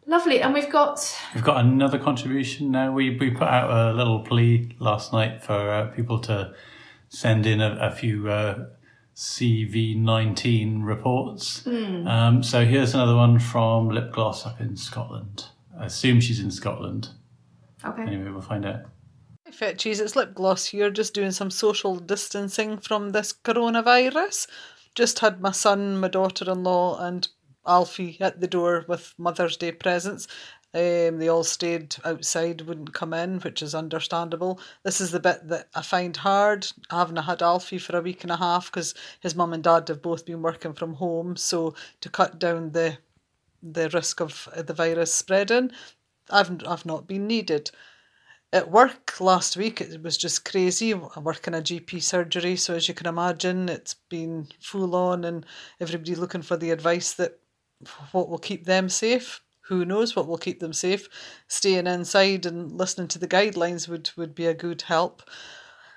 Lovely, 0.06 0.42
and 0.42 0.52
we've 0.52 0.70
got 0.70 1.18
We've 1.34 1.44
got 1.44 1.64
another 1.64 1.98
contribution 1.98 2.70
now. 2.70 2.92
We 2.92 3.16
we 3.16 3.30
put 3.30 3.48
out 3.48 3.70
a 3.70 3.96
little 3.96 4.20
plea 4.20 4.76
last 4.78 5.14
night 5.14 5.42
for 5.42 5.70
uh, 5.70 5.86
people 5.96 6.18
to 6.20 6.52
send 7.08 7.46
in 7.46 7.62
a, 7.62 7.78
a 7.80 7.90
few 7.90 8.28
uh, 8.28 8.66
CV19 9.20 10.82
reports. 10.82 11.66
Um, 11.66 12.42
so 12.42 12.64
here's 12.64 12.94
another 12.94 13.14
one 13.14 13.38
from 13.38 13.90
Lip 13.90 14.12
Gloss 14.12 14.46
up 14.46 14.62
in 14.62 14.76
Scotland. 14.76 15.44
I 15.78 15.84
assume 15.84 16.20
she's 16.20 16.40
in 16.40 16.50
Scotland. 16.50 17.10
okay. 17.84 18.02
Anyway, 18.02 18.30
we'll 18.30 18.40
find 18.40 18.64
out. 18.64 18.80
Hi, 19.44 19.52
Fetchies, 19.52 20.00
it's 20.00 20.16
Lip 20.16 20.32
Gloss 20.32 20.64
here, 20.64 20.90
just 20.90 21.12
doing 21.12 21.32
some 21.32 21.50
social 21.50 21.96
distancing 21.96 22.78
from 22.78 23.10
this 23.10 23.34
coronavirus. 23.34 24.46
Just 24.94 25.18
had 25.18 25.42
my 25.42 25.50
son, 25.52 25.98
my 26.00 26.08
daughter 26.08 26.50
in 26.50 26.64
law, 26.64 26.98
and 26.98 27.28
Alfie 27.66 28.16
at 28.20 28.40
the 28.40 28.48
door 28.48 28.86
with 28.88 29.12
Mother's 29.18 29.58
Day 29.58 29.72
presents. 29.72 30.28
Um, 30.72 31.18
they 31.18 31.28
all 31.28 31.42
stayed 31.42 31.96
outside, 32.04 32.60
wouldn't 32.60 32.94
come 32.94 33.12
in, 33.12 33.40
which 33.40 33.60
is 33.60 33.74
understandable. 33.74 34.60
This 34.84 35.00
is 35.00 35.10
the 35.10 35.18
bit 35.18 35.48
that 35.48 35.68
I 35.74 35.82
find 35.82 36.16
hard. 36.16 36.68
I 36.90 36.98
haven't 36.98 37.16
had 37.16 37.42
Alfie 37.42 37.78
for 37.78 37.96
a 37.96 38.02
week 38.02 38.22
and 38.22 38.30
a 38.30 38.36
half 38.36 38.70
because 38.70 38.94
his 39.18 39.34
mum 39.34 39.52
and 39.52 39.64
dad 39.64 39.88
have 39.88 40.00
both 40.00 40.24
been 40.24 40.42
working 40.42 40.72
from 40.72 40.94
home. 40.94 41.34
So 41.36 41.74
to 42.00 42.08
cut 42.08 42.38
down 42.38 42.70
the 42.70 42.98
the 43.62 43.90
risk 43.90 44.20
of 44.20 44.48
the 44.56 44.72
virus 44.72 45.12
spreading, 45.12 45.72
I've 46.30 46.64
I've 46.64 46.86
not 46.86 47.08
been 47.08 47.26
needed. 47.26 47.72
At 48.52 48.70
work 48.70 49.20
last 49.20 49.56
week, 49.56 49.80
it 49.80 50.02
was 50.02 50.16
just 50.16 50.44
crazy. 50.44 50.94
I 50.94 51.20
work 51.20 51.46
in 51.48 51.54
a 51.54 51.62
GP 51.62 52.00
surgery, 52.02 52.56
so 52.56 52.74
as 52.74 52.88
you 52.88 52.94
can 52.94 53.06
imagine, 53.06 53.68
it's 53.68 53.94
been 53.94 54.48
full 54.60 54.94
on, 54.94 55.24
and 55.24 55.44
everybody 55.80 56.14
looking 56.14 56.42
for 56.42 56.56
the 56.56 56.70
advice 56.70 57.12
that 57.14 57.40
what 58.12 58.28
will 58.28 58.38
keep 58.38 58.66
them 58.66 58.88
safe. 58.88 59.40
Who 59.70 59.84
knows 59.84 60.16
what 60.16 60.26
will 60.26 60.36
keep 60.36 60.58
them 60.58 60.72
safe? 60.72 61.08
Staying 61.46 61.86
inside 61.86 62.44
and 62.44 62.72
listening 62.72 63.06
to 63.06 63.20
the 63.20 63.28
guidelines 63.28 63.88
would, 63.88 64.10
would 64.16 64.34
be 64.34 64.46
a 64.46 64.52
good 64.52 64.82
help. 64.82 65.22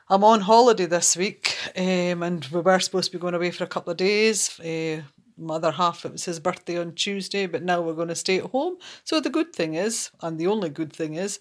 I'm 0.08 0.24
on 0.24 0.42
holiday 0.42 0.86
this 0.86 1.18
week, 1.18 1.58
um, 1.76 2.22
and 2.22 2.46
we 2.46 2.62
were 2.62 2.80
supposed 2.80 3.12
to 3.12 3.18
be 3.18 3.22
going 3.22 3.34
away 3.34 3.50
for 3.50 3.64
a 3.64 3.68
couple 3.68 3.90
of 3.90 3.98
days. 3.98 4.60
Uh, 4.60 5.02
my 5.40 5.56
other 5.56 5.72
half, 5.72 6.06
it 6.06 6.12
was 6.12 6.26
his 6.26 6.40
birthday 6.40 6.78
on 6.78 6.94
Tuesday, 6.94 7.48
but 7.48 7.64
now 7.64 7.82
we're 7.82 7.96
going 7.96 8.10
to 8.10 8.16
stay 8.16 8.38
at 8.38 8.52
home. 8.52 8.78
So 9.06 9.20
the 9.20 9.32
good 9.32 9.54
thing 9.56 9.74
is, 9.74 10.12
and 10.22 10.38
the 10.38 10.46
only 10.46 10.70
good 10.70 10.94
thing 10.94 11.16
is, 11.16 11.40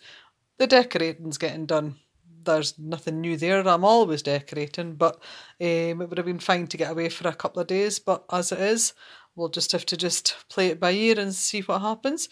the 0.57 0.67
decorating's 0.67 1.37
getting 1.37 1.67
done. 1.67 1.97
There's 2.45 2.79
nothing 2.79 3.21
new 3.21 3.37
there. 3.37 3.61
I'm 3.61 3.85
always 3.85 4.23
decorating, 4.23 4.95
but 4.95 5.17
um, 5.61 6.01
it 6.01 6.09
would 6.09 6.17
have 6.17 6.27
been 6.27 6.39
fine 6.39 6.67
to 6.69 6.79
get 6.79 6.93
away 6.93 7.11
for 7.11 7.29
a 7.29 7.35
couple 7.35 7.61
of 7.61 7.69
days. 7.69 7.99
But 7.99 8.25
as 8.33 8.53
it 8.53 8.59
is, 8.59 8.95
we'll 9.37 9.49
just 9.49 9.73
have 9.73 9.87
to 9.87 9.97
just 9.97 10.37
play 10.49 10.69
it 10.69 10.81
by 10.81 10.93
ear 10.93 11.19
and 11.19 11.35
see 11.35 11.61
what 11.61 11.81
happens. 11.81 12.29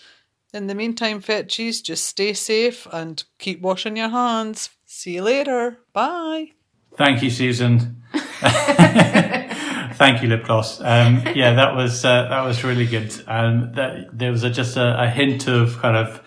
In 0.53 0.67
the 0.67 0.75
meantime, 0.75 1.23
fetchies, 1.23 1.83
just 1.83 2.07
stay 2.07 2.33
safe 2.33 2.87
and 2.93 3.23
keep 3.39 3.61
washing 3.61 3.97
your 3.97 4.09
hands. 4.09 4.71
See 4.85 5.15
you 5.15 5.23
later. 5.23 5.79
Bye. 5.93 6.53
Thank 6.97 7.23
you, 7.23 7.31
Susan. 7.31 8.03
Thank 10.01 10.23
you, 10.23 10.29
Lip 10.29 10.45
Gloss. 10.45 10.81
Um, 10.81 11.23
yeah, 11.35 11.55
that 11.55 11.77
was 11.77 12.05
uh, 12.05 12.27
that 12.29 12.43
was 12.43 12.65
really 12.65 12.87
good. 12.87 13.13
Um, 13.27 13.73
that 13.75 14.09
there 14.13 14.33
was 14.33 14.43
a, 14.45 14.51
just 14.51 14.77
a, 14.77 15.03
a 15.03 15.09
hint 15.09 15.47
of 15.47 15.79
kind 15.79 15.97
of 15.97 16.23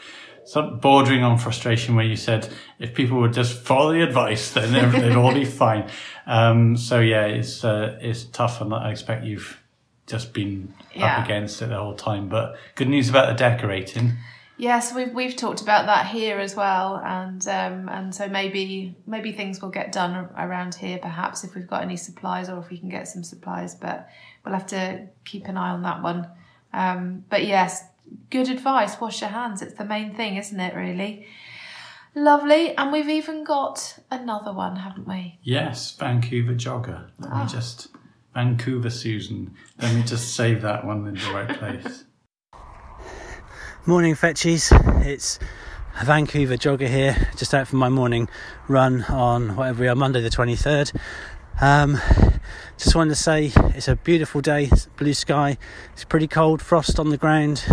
some 0.45 0.79
bordering 0.79 1.23
on 1.23 1.37
frustration 1.37 1.95
where 1.95 2.05
you 2.05 2.15
said 2.15 2.47
if 2.79 2.93
people 2.93 3.19
would 3.21 3.33
just 3.33 3.59
follow 3.59 3.91
the 3.91 4.01
advice, 4.01 4.51
then 4.51 4.91
they'd 4.91 5.15
all 5.15 5.33
be 5.33 5.45
fine. 5.63 5.89
Um, 6.27 6.77
so 6.77 6.99
yeah, 6.99 7.25
it's 7.25 7.63
uh, 7.63 7.97
it's 7.99 8.25
tough, 8.25 8.61
and 8.61 8.73
I 8.73 8.91
expect 8.91 9.25
you've 9.25 9.62
just 10.07 10.33
been 10.33 10.73
Yeah. 10.93 11.17
up 11.17 11.25
against 11.25 11.61
it 11.61 11.69
the 11.69 11.77
whole 11.77 11.95
time. 11.95 12.29
But 12.29 12.55
good 12.75 12.89
news 12.89 13.09
about 13.09 13.27
the 13.27 13.33
decorating. 13.35 14.13
Yes, 14.55 14.93
we've 14.93 15.11
we've 15.13 15.35
talked 15.35 15.61
about 15.61 15.87
that 15.87 16.05
here 16.07 16.37
as 16.39 16.55
well, 16.55 17.01
and 17.03 17.45
um, 17.47 17.89
and 17.89 18.13
so 18.13 18.27
maybe 18.27 18.95
maybe 19.07 19.31
things 19.31 19.61
will 19.61 19.71
get 19.71 19.91
done 19.91 20.29
around 20.37 20.75
here, 20.75 20.99
perhaps 20.99 21.43
if 21.43 21.55
we've 21.55 21.67
got 21.67 21.81
any 21.81 21.97
supplies 21.97 22.49
or 22.49 22.59
if 22.59 22.69
we 22.69 22.77
can 22.77 22.87
get 22.89 23.07
some 23.07 23.23
supplies. 23.23 23.73
But 23.73 24.07
we'll 24.45 24.53
have 24.53 24.67
to 24.67 25.07
keep 25.25 25.47
an 25.47 25.57
eye 25.57 25.71
on 25.71 25.81
that 25.83 26.03
one. 26.03 26.27
Um, 26.71 27.25
but 27.29 27.45
yes, 27.45 27.83
good 28.29 28.47
advice. 28.47 29.01
Wash 29.01 29.21
your 29.21 29.31
hands. 29.31 29.63
It's 29.63 29.73
the 29.73 29.85
main 29.85 30.13
thing, 30.13 30.37
isn't 30.37 30.59
it? 30.59 30.75
Really 30.75 31.25
lovely. 32.13 32.77
And 32.77 32.91
we've 32.91 33.09
even 33.09 33.43
got 33.43 33.97
another 34.11 34.53
one, 34.53 34.75
haven't 34.75 35.07
we? 35.07 35.39
Yes, 35.41 35.95
Vancouver 35.97 36.53
jogger. 36.53 37.07
Let 37.19 37.35
me 37.35 37.45
just 37.47 37.87
Vancouver 38.33 38.89
Susan. 38.89 39.53
Let 39.81 39.95
me 39.95 40.03
just 40.03 40.35
save 40.35 40.61
that 40.63 40.85
one 40.85 41.07
in 41.07 41.15
the 41.15 41.31
right 41.33 41.57
place. 41.57 42.05
Morning 43.85 44.15
fetchies, 44.15 44.71
it's 45.05 45.39
a 45.99 46.05
Vancouver 46.05 46.55
jogger 46.55 46.87
here, 46.87 47.29
just 47.37 47.53
out 47.53 47.67
for 47.67 47.75
my 47.75 47.89
morning 47.89 48.29
run 48.67 49.03
on 49.03 49.55
whatever 49.55 49.81
we 49.83 49.87
are, 49.89 49.95
Monday 49.95 50.21
the 50.21 50.29
23rd. 50.29 50.95
Um, 51.61 51.99
just 52.77 52.95
wanted 52.95 53.09
to 53.09 53.15
say 53.15 53.51
it's 53.75 53.87
a 53.87 53.97
beautiful 53.97 54.41
day, 54.41 54.71
blue 54.97 55.13
sky, 55.13 55.57
it's 55.91 56.05
pretty 56.05 56.27
cold, 56.27 56.61
frost 56.61 56.97
on 56.97 57.09
the 57.09 57.17
ground, 57.17 57.65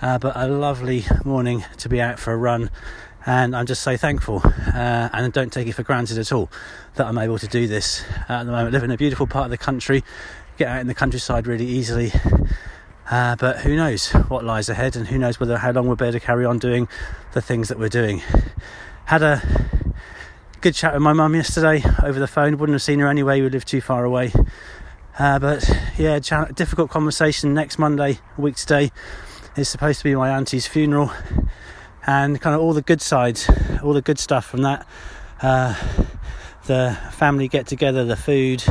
uh, 0.00 0.18
but 0.18 0.32
a 0.36 0.48
lovely 0.48 1.04
morning 1.24 1.64
to 1.78 1.88
be 1.88 2.00
out 2.00 2.18
for 2.18 2.32
a 2.32 2.36
run. 2.36 2.70
And 3.24 3.54
I'm 3.54 3.66
just 3.66 3.82
so 3.82 3.96
thankful 3.96 4.42
uh, 4.44 5.08
and 5.12 5.32
don't 5.32 5.52
take 5.52 5.68
it 5.68 5.74
for 5.74 5.82
granted 5.82 6.18
at 6.18 6.32
all 6.32 6.50
that 6.96 7.06
I'm 7.06 7.18
able 7.18 7.38
to 7.38 7.46
do 7.46 7.66
this 7.66 8.04
at 8.28 8.44
the 8.44 8.52
moment. 8.52 8.72
Live 8.72 8.82
in 8.82 8.90
a 8.90 8.96
beautiful 8.96 9.26
part 9.26 9.44
of 9.44 9.50
the 9.50 9.58
country, 9.58 10.02
get 10.58 10.68
out 10.68 10.80
in 10.80 10.88
the 10.88 10.94
countryside 10.94 11.46
really 11.46 11.66
easily. 11.66 12.12
Uh, 13.10 13.36
but 13.36 13.58
who 13.58 13.76
knows 13.76 14.10
what 14.28 14.44
lies 14.44 14.68
ahead, 14.68 14.96
and 14.96 15.06
who 15.08 15.18
knows 15.18 15.38
whether 15.38 15.58
how 15.58 15.70
long 15.70 15.86
we'll 15.86 15.96
be 15.96 16.04
able 16.06 16.12
to 16.12 16.20
carry 16.20 16.44
on 16.44 16.58
doing 16.58 16.88
the 17.32 17.42
things 17.42 17.68
that 17.68 17.78
we're 17.78 17.88
doing. 17.88 18.22
Had 19.04 19.22
a 19.22 19.42
good 20.60 20.74
chat 20.74 20.94
with 20.94 21.02
my 21.02 21.12
mum 21.12 21.34
yesterday 21.34 21.82
over 22.02 22.18
the 22.18 22.26
phone. 22.26 22.56
Wouldn't 22.56 22.74
have 22.74 22.82
seen 22.82 23.00
her 23.00 23.08
anyway. 23.08 23.40
We 23.40 23.50
live 23.50 23.64
too 23.64 23.80
far 23.80 24.04
away. 24.04 24.32
Uh, 25.18 25.38
but 25.38 25.68
yeah, 25.98 26.18
difficult 26.54 26.90
conversation. 26.90 27.52
Next 27.52 27.78
Monday, 27.78 28.18
week 28.38 28.56
today, 28.56 28.92
is 29.56 29.68
supposed 29.68 29.98
to 29.98 30.04
be 30.04 30.14
my 30.14 30.30
auntie's 30.30 30.66
funeral, 30.66 31.12
and 32.06 32.40
kind 32.40 32.54
of 32.54 32.60
all 32.60 32.72
the 32.72 32.82
good 32.82 33.00
sides, 33.00 33.48
all 33.82 33.92
the 33.92 34.02
good 34.02 34.18
stuff 34.18 34.44
from 34.44 34.62
that. 34.62 34.86
Uh, 35.40 35.74
the 36.66 36.96
family 37.10 37.48
get 37.48 37.66
together, 37.66 38.04
the 38.04 38.16
food, 38.16 38.64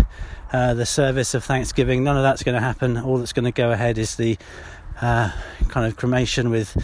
uh, 0.53 0.73
the 0.73 0.86
service 0.86 1.34
of 1.34 1.43
Thanksgiving. 1.43 2.03
None 2.03 2.17
of 2.17 2.23
that's 2.23 2.43
going 2.43 2.55
to 2.55 2.61
happen. 2.61 2.97
All 2.97 3.17
that's 3.17 3.34
going 3.34 3.45
to 3.45 3.51
go 3.51 3.71
ahead 3.71 3.97
is 3.97 4.15
the 4.15 4.38
uh, 5.01 5.32
kind 5.69 5.86
of 5.86 5.95
cremation 5.97 6.49
with, 6.49 6.77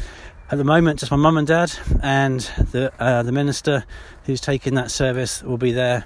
at 0.52 0.58
the 0.58 0.64
moment, 0.64 1.00
just 1.00 1.12
my 1.12 1.18
mum 1.18 1.38
and 1.38 1.48
dad 1.48 1.72
and 2.02 2.42
the 2.72 2.92
uh, 3.00 3.24
the 3.24 3.32
minister 3.32 3.86
who's 4.26 4.42
taking 4.42 4.76
that 4.76 4.92
service 4.92 5.44
will 5.44 5.58
be 5.58 5.72
there. 5.72 6.06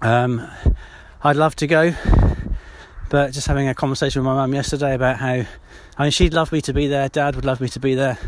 Um, 0.00 0.48
I'd 1.22 1.36
love 1.36 1.56
to 1.56 1.66
go, 1.66 1.92
but 3.08 3.32
just 3.32 3.46
having 3.46 3.68
a 3.68 3.74
conversation 3.74 4.22
with 4.22 4.26
my 4.26 4.34
mum 4.34 4.54
yesterday 4.54 4.94
about 4.94 5.16
how, 5.16 5.44
I 5.98 6.02
mean, 6.02 6.10
she'd 6.10 6.34
love 6.34 6.52
me 6.52 6.60
to 6.62 6.72
be 6.72 6.86
there. 6.86 7.08
Dad 7.08 7.34
would 7.34 7.44
love 7.44 7.60
me 7.60 7.68
to 7.70 7.80
be 7.80 7.94
there, 7.94 8.18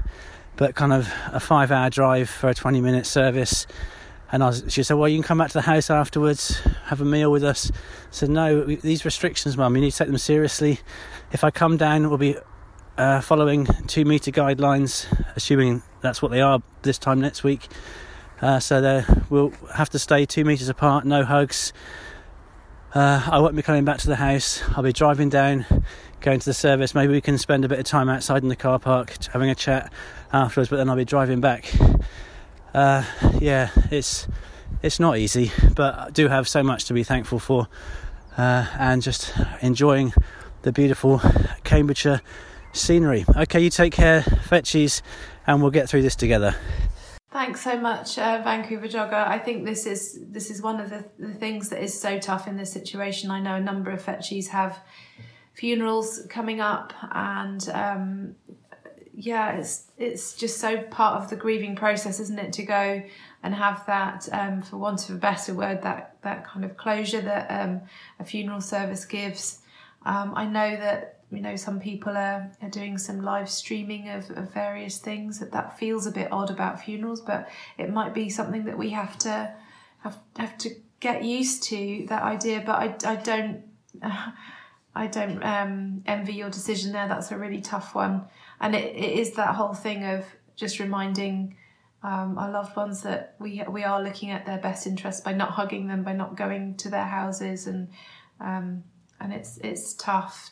but 0.59 0.74
kind 0.74 0.92
of 0.92 1.11
a 1.32 1.40
five-hour 1.40 1.88
drive 1.88 2.28
for 2.28 2.50
a 2.50 2.54
twenty-minute 2.54 3.06
service 3.06 3.66
and 4.30 4.42
was, 4.42 4.64
she 4.68 4.82
said, 4.82 4.94
"Well, 4.94 5.09
you 5.09 5.16
can 5.16 5.22
come 5.22 5.38
back 5.38 5.48
to 5.48 5.54
the 5.54 5.62
house 5.62 5.88
afterwards, 5.88 6.56
have 6.84 7.00
a 7.00 7.04
meal 7.04 7.32
with 7.32 7.44
us." 7.44 7.70
I 7.70 7.74
said, 8.11 8.28
"No, 8.28 8.64
these 8.64 9.06
restrictions, 9.06 9.56
Mum, 9.56 9.74
you 9.74 9.80
need 9.80 9.92
to 9.92 9.96
take 9.96 10.09
them 10.09 10.18
seriously. 10.18 10.80
If 11.32 11.44
I 11.44 11.50
come 11.50 11.78
down, 11.78 12.09
we'll 12.09 12.18
be 12.18 12.36
uh, 12.98 13.20
following 13.22 13.66
two 13.86 14.04
meter 14.04 14.30
guidelines, 14.30 15.06
assuming 15.36 15.82
that's 16.02 16.20
what 16.20 16.30
they 16.30 16.42
are 16.42 16.61
this 16.82 16.98
time 16.98 17.20
next 17.20 17.42
week. 17.42 17.68
Uh, 18.42 18.61
so 18.61 19.02
we'll 19.30 19.52
have 19.74 19.90
to 19.90 19.98
stay 19.98 20.26
two 20.26 20.44
meters 20.44 20.68
apart, 20.68 21.04
no 21.04 21.24
hugs. 21.24 21.72
Uh, 22.94 23.28
I 23.30 23.38
won't 23.40 23.56
be 23.56 23.62
coming 23.62 23.84
back 23.84 23.98
to 23.98 24.06
the 24.09 24.16
house. 24.16 24.62
I'll 24.74 24.82
be 24.82 24.92
driving 24.92 25.28
down, 25.28 25.66
going 26.20 26.40
to 26.40 26.46
the 26.46 26.54
service. 26.54 26.94
Maybe 26.94 27.12
we 27.12 27.20
can 27.20 27.38
spend 27.38 27.64
a 27.64 27.68
bit 27.68 27.78
of 27.78 27.84
time 27.84 28.08
outside 28.08 28.42
in 28.42 28.48
the 28.48 28.56
car 28.56 28.78
park, 28.78 29.24
having 29.32 29.50
a 29.50 29.54
chat 29.54 29.92
afterwards. 30.32 30.70
But 30.70 30.76
then 30.76 30.88
I'll 30.88 30.96
be 30.96 31.04
driving 31.04 31.40
back." 31.40 31.72
uh, 32.74 33.04
yeah, 33.40 33.70
it's 33.90 34.28
it's 34.82 35.00
not 35.00 35.18
easy, 35.18 35.50
but 35.74 35.94
I 35.98 36.10
do 36.10 36.28
have 36.28 36.48
so 36.48 36.62
much 36.62 36.84
to 36.86 36.94
be 36.94 37.02
thankful 37.02 37.38
for, 37.38 37.68
uh, 38.36 38.66
and 38.78 39.02
just 39.02 39.32
enjoying 39.60 40.12
the 40.62 40.72
beautiful 40.72 41.20
Cambridgeshire 41.64 42.20
scenery. 42.72 43.24
Okay, 43.36 43.60
you 43.60 43.70
take 43.70 43.92
care, 43.92 44.20
Fetchies, 44.20 45.02
and 45.46 45.62
we'll 45.62 45.70
get 45.70 45.88
through 45.88 46.02
this 46.02 46.14
together. 46.14 46.54
Thanks 47.30 47.62
so 47.62 47.78
much, 47.78 48.18
uh, 48.18 48.40
Vancouver 48.42 48.88
Jogger. 48.88 49.12
I 49.12 49.38
think 49.38 49.64
this 49.64 49.86
is 49.86 50.18
this 50.28 50.50
is 50.50 50.62
one 50.62 50.80
of 50.80 50.90
the, 50.90 51.04
the 51.18 51.34
things 51.34 51.68
that 51.70 51.82
is 51.82 51.98
so 51.98 52.18
tough 52.18 52.46
in 52.46 52.56
this 52.56 52.72
situation. 52.72 53.30
I 53.30 53.40
know 53.40 53.54
a 53.54 53.60
number 53.60 53.90
of 53.90 54.02
Fetchies 54.02 54.48
have 54.48 54.78
funerals 55.59 56.24
coming 56.30 56.61
up, 56.61 56.92
and 57.11 57.68
um, 57.70 58.36
yeah, 59.12 59.56
it's 59.56 59.90
it's 59.98 60.34
just 60.34 60.59
so 60.59 60.82
part 60.82 61.20
of 61.20 61.28
the 61.30 61.34
grieving 61.34 61.74
process, 61.74 62.20
isn't 62.20 62.38
it? 62.38 62.52
To 62.54 62.62
go 62.62 63.02
and 63.42 63.54
have 63.54 63.84
that, 63.86 64.28
um, 64.30 64.62
for 64.62 64.76
want 64.76 65.09
of 65.09 65.16
a 65.16 65.18
better 65.18 65.52
word, 65.54 65.82
that 65.82 66.16
that 66.22 66.46
kind 66.46 66.64
of 66.64 66.76
closure 66.76 67.20
that 67.20 67.48
um, 67.50 67.80
a 68.20 68.24
funeral 68.24 68.61
service 68.61 69.04
gives. 69.04 69.61
Um, 70.06 70.32
I 70.36 70.46
know 70.46 70.76
that 70.76 71.22
you 71.32 71.40
know 71.40 71.56
some 71.56 71.80
people 71.80 72.16
are, 72.16 72.52
are 72.62 72.70
doing 72.70 72.96
some 72.96 73.22
live 73.22 73.50
streaming 73.50 74.09
of, 74.11 74.30
of 74.30 74.54
various 74.54 74.98
things. 74.98 75.40
That 75.40 75.50
that 75.50 75.76
feels 75.76 76.06
a 76.06 76.12
bit 76.12 76.30
odd 76.30 76.50
about 76.50 76.80
funerals, 76.84 77.20
but 77.20 77.48
it 77.78 77.92
might 77.92 78.14
be 78.14 78.28
something 78.28 78.64
that 78.66 78.78
we 78.78 78.90
have 78.90 79.18
to 79.18 79.52
have 80.04 80.18
have 80.36 80.56
to 80.59 80.70
get 81.00 81.24
used 81.24 81.64
to 81.64 82.06
that 82.11 82.22
idea. 82.22 82.62
But 82.64 83.04
I 83.04 83.12
I 83.12 83.16
don't. 83.16 83.64
I 84.95 85.07
don't 85.07 85.43
um, 85.45 86.03
envy 86.07 86.34
your 86.34 86.51
decision 86.51 86.93
there. 86.93 87.09
That's 87.09 87.30
a 87.30 87.39
really 87.39 87.61
tough 87.61 87.95
one 87.95 88.26
and 88.61 88.74
it, 88.74 88.95
it 88.95 89.18
is 89.18 89.32
that 89.32 89.55
whole 89.55 89.74
thing 89.74 90.05
of 90.05 90.24
just 90.57 90.78
reminding 90.78 91.57
um, 92.03 92.39
our 92.39 92.51
loved 92.51 92.76
ones 92.76 93.03
that 93.03 93.34
we 93.39 93.62
we 93.68 93.84
are 93.84 94.03
looking 94.03 94.30
at 94.30 94.47
their 94.47 94.59
best 94.59 94.86
interests 94.86 95.20
by 95.20 95.32
not 95.32 95.51
hugging 95.51 95.89
them, 95.89 96.03
by 96.03 96.12
not 96.12 96.36
going 96.36 96.76
to 96.76 96.91
their 96.91 97.05
houses, 97.05 97.66
and 97.66 97.89
um, 98.41 98.84
and 99.20 99.32
it's 99.32 99.59
it's 99.59 99.95
tough 99.95 100.51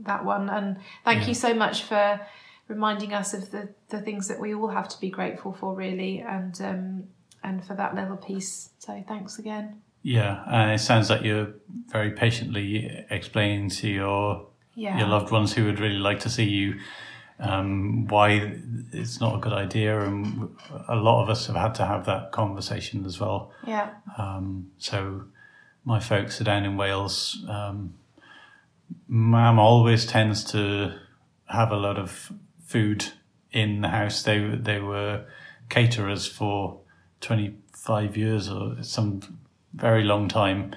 that 0.00 0.24
one. 0.24 0.48
And 0.48 0.76
thank 1.04 1.22
yeah. 1.22 1.28
you 1.28 1.34
so 1.34 1.52
much 1.52 1.82
for 1.82 2.20
reminding 2.68 3.12
us 3.12 3.34
of 3.34 3.50
the 3.50 3.70
the 3.88 4.00
things 4.00 4.28
that 4.28 4.38
we 4.40 4.54
all 4.54 4.68
have 4.68 4.88
to 4.90 5.00
be 5.00 5.10
grateful 5.10 5.52
for, 5.52 5.74
really, 5.74 6.20
and 6.20 6.60
um, 6.60 7.04
and 7.42 7.64
for 7.64 7.74
that 7.74 7.94
little 7.94 8.16
piece. 8.16 8.70
So 8.78 9.04
thanks 9.06 9.38
again. 9.38 9.82
Yeah, 10.04 10.44
and 10.46 10.70
it 10.70 10.80
sounds 10.80 11.08
like 11.08 11.22
you're 11.22 11.54
very 11.86 12.10
patiently 12.10 13.06
explaining 13.08 13.70
to 13.70 13.88
your 13.88 14.46
yeah. 14.74 14.98
your 14.98 15.08
loved 15.08 15.32
ones 15.32 15.54
who 15.54 15.64
would 15.64 15.80
really 15.80 15.98
like 15.98 16.20
to 16.20 16.28
see 16.28 16.44
you 16.44 16.78
um, 17.40 18.06
why 18.08 18.54
it's 18.92 19.18
not 19.18 19.36
a 19.36 19.38
good 19.38 19.54
idea, 19.54 19.98
and 19.98 20.54
a 20.88 20.94
lot 20.94 21.22
of 21.22 21.30
us 21.30 21.46
have 21.46 21.56
had 21.56 21.74
to 21.76 21.86
have 21.86 22.04
that 22.04 22.32
conversation 22.32 23.06
as 23.06 23.18
well. 23.18 23.50
Yeah. 23.66 23.94
Um, 24.18 24.72
so 24.76 25.24
my 25.86 26.00
folks 26.00 26.38
are 26.38 26.44
down 26.44 26.64
in 26.64 26.76
Wales. 26.76 27.42
Um, 27.48 27.94
Mum 29.08 29.58
always 29.58 30.04
tends 30.04 30.44
to 30.52 30.98
have 31.46 31.70
a 31.70 31.76
lot 31.76 31.98
of 31.98 32.30
food 32.66 33.06
in 33.52 33.80
the 33.80 33.88
house. 33.88 34.22
They 34.22 34.38
they 34.56 34.80
were 34.80 35.24
caterers 35.70 36.26
for 36.26 36.80
twenty 37.22 37.54
five 37.72 38.18
years 38.18 38.50
or 38.50 38.82
some 38.82 39.20
very 39.74 40.04
long 40.04 40.28
time 40.28 40.74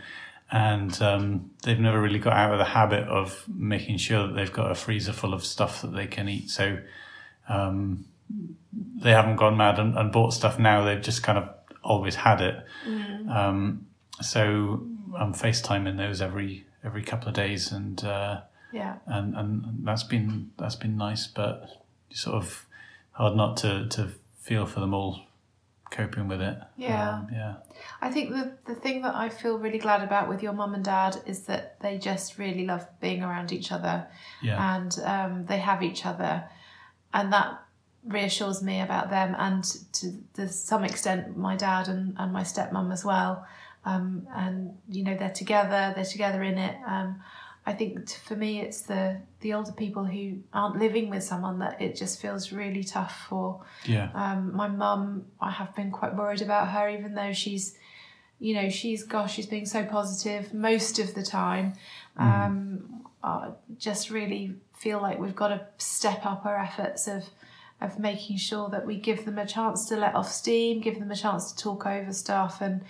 and 0.49 1.01
um, 1.01 1.51
they've 1.63 1.79
never 1.79 2.01
really 2.01 2.19
got 2.19 2.33
out 2.33 2.53
of 2.53 2.57
the 2.57 2.65
habit 2.65 3.07
of 3.07 3.43
making 3.53 3.97
sure 3.97 4.27
that 4.27 4.33
they've 4.33 4.53
got 4.53 4.71
a 4.71 4.75
freezer 4.75 5.11
full 5.11 5.33
of 5.33 5.43
stuff 5.43 5.81
that 5.81 5.93
they 5.93 6.07
can 6.07 6.29
eat. 6.29 6.49
So 6.49 6.79
um, 7.49 8.05
they 8.71 9.11
haven't 9.11 9.35
gone 9.35 9.57
mad 9.57 9.77
and, 9.77 9.97
and, 9.97 10.11
bought 10.11 10.33
stuff 10.33 10.57
now. 10.57 10.85
They've 10.85 11.01
just 11.01 11.21
kind 11.21 11.37
of 11.37 11.49
always 11.83 12.15
had 12.15 12.41
it. 12.41 12.65
Mm. 12.87 13.29
Um, 13.29 13.87
so 14.21 14.87
I'm 15.17 15.33
FaceTiming 15.33 15.97
those 15.97 16.21
every 16.21 16.65
every 16.83 17.03
couple 17.03 17.27
of 17.27 17.33
days, 17.33 17.71
and 17.71 18.03
uh, 18.03 18.41
yeah, 18.71 18.95
and 19.05 19.35
and 19.35 19.65
that's 19.83 20.03
been 20.03 20.51
that's 20.57 20.75
been 20.75 20.97
nice, 20.97 21.27
but 21.27 21.85
sort 22.11 22.35
of 22.35 22.65
hard 23.11 23.35
not 23.35 23.57
to 23.57 23.87
to 23.89 24.09
feel 24.39 24.65
for 24.65 24.79
them 24.79 24.93
all 24.93 25.26
coping 25.91 26.27
with 26.27 26.41
it. 26.41 26.57
Yeah. 26.77 27.15
Um, 27.15 27.27
yeah. 27.31 27.55
I 28.01 28.09
think 28.09 28.31
the 28.31 28.57
the 28.65 28.75
thing 28.75 29.01
that 29.01 29.15
I 29.15 29.29
feel 29.29 29.57
really 29.57 29.77
glad 29.77 30.01
about 30.01 30.29
with 30.29 30.43
your 30.43 30.53
mum 30.53 30.73
and 30.73 30.83
dad 30.83 31.21
is 31.25 31.43
that 31.43 31.79
they 31.79 31.97
just 31.97 32.37
really 32.37 32.65
love 32.65 32.85
being 32.99 33.23
around 33.23 33.51
each 33.51 33.71
other. 33.71 34.07
Yeah. 34.41 34.75
And 34.75 34.97
um, 35.03 35.45
they 35.45 35.59
have 35.59 35.83
each 35.83 36.05
other. 36.05 36.43
And 37.13 37.31
that 37.33 37.61
reassures 38.05 38.63
me 38.63 38.81
about 38.81 39.09
them 39.09 39.35
and 39.37 39.63
to, 39.91 40.11
to 40.33 40.47
some 40.47 40.83
extent 40.83 41.35
my 41.35 41.55
dad 41.55 41.89
and, 41.89 42.15
and 42.17 42.31
my 42.31 42.43
stepmom 42.43 42.91
as 42.91 43.03
well. 43.03 43.45
Um, 43.85 44.27
and 44.35 44.77
you 44.89 45.03
know 45.03 45.15
they're 45.15 45.29
together, 45.29 45.93
they're 45.95 46.05
together 46.05 46.43
in 46.43 46.57
it. 46.57 46.75
I 47.67 47.73
think 47.73 48.09
for 48.09 48.37
me, 48.37 48.61
it's 48.61 48.83
the 48.83 49.17
the 49.41 49.53
older 49.53 49.73
people 49.73 50.05
who 50.05 50.39
aren't 50.53 50.79
living 50.79 51.09
with 51.09 51.21
someone 51.21 51.59
that 51.59 51.81
it 51.81 51.97
just 51.97 52.21
feels 52.21 52.53
really 52.53 52.81
tough 52.81 53.25
for. 53.29 53.61
Yeah. 53.83 54.09
Um, 54.15 54.55
my 54.55 54.69
mum, 54.69 55.25
I 55.41 55.51
have 55.51 55.75
been 55.75 55.91
quite 55.91 56.15
worried 56.15 56.41
about 56.41 56.69
her, 56.69 56.87
even 56.89 57.13
though 57.13 57.33
she's, 57.33 57.77
you 58.39 58.55
know, 58.55 58.69
she's 58.69 59.03
gosh, 59.03 59.33
she's 59.33 59.47
being 59.47 59.65
so 59.65 59.83
positive 59.83 60.53
most 60.53 60.97
of 60.97 61.13
the 61.13 61.23
time. 61.23 61.73
Mm. 62.17 62.45
Um, 62.45 63.05
I 63.21 63.49
just 63.77 64.09
really 64.11 64.55
feel 64.73 65.01
like 65.01 65.19
we've 65.19 65.35
got 65.35 65.49
to 65.49 65.67
step 65.77 66.25
up 66.25 66.45
our 66.45 66.57
efforts 66.57 67.05
of 67.05 67.25
of 67.81 67.99
making 67.99 68.37
sure 68.37 68.69
that 68.69 68.85
we 68.85 68.95
give 68.95 69.25
them 69.25 69.37
a 69.37 69.45
chance 69.45 69.89
to 69.89 69.97
let 69.97 70.15
off 70.15 70.31
steam, 70.31 70.79
give 70.79 70.99
them 70.99 71.11
a 71.11 71.15
chance 71.17 71.51
to 71.51 71.63
talk 71.63 71.85
over 71.85 72.13
stuff, 72.13 72.61
and 72.61 72.81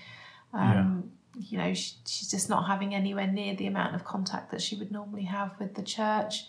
um, 0.53 1.11
you 1.39 1.57
know, 1.57 1.73
she, 1.73 1.93
she's 2.05 2.29
just 2.29 2.49
not 2.49 2.67
having 2.67 2.93
anywhere 2.93 3.27
near 3.27 3.55
the 3.55 3.67
amount 3.67 3.95
of 3.95 4.03
contact 4.03 4.51
that 4.51 4.61
she 4.61 4.75
would 4.75 4.91
normally 4.91 5.23
have 5.23 5.51
with 5.59 5.75
the 5.75 5.83
church, 5.83 6.45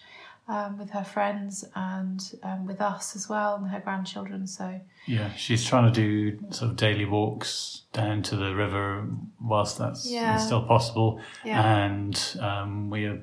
um, 0.49 0.79
with 0.79 0.91
her 0.91 1.05
friends, 1.05 1.65
and 1.75 2.21
um, 2.43 2.67
with 2.67 2.81
us 2.81 3.15
as 3.15 3.29
well, 3.29 3.57
and 3.57 3.69
her 3.69 3.81
grandchildren. 3.81 4.47
So 4.47 4.81
yeah, 5.07 5.33
she's 5.35 5.65
trying 5.65 5.93
to 5.93 6.01
do 6.01 6.39
sort 6.51 6.71
of 6.71 6.77
daily 6.77 7.05
walks 7.05 7.83
down 7.93 8.23
to 8.25 8.37
the 8.37 8.55
river 8.55 9.07
whilst 9.41 9.79
that's 9.79 10.11
yeah. 10.11 10.37
still 10.39 10.63
possible, 10.63 11.21
yeah. 11.45 11.85
and 11.85 12.37
um, 12.41 12.91
we 12.91 13.05
are 13.05 13.21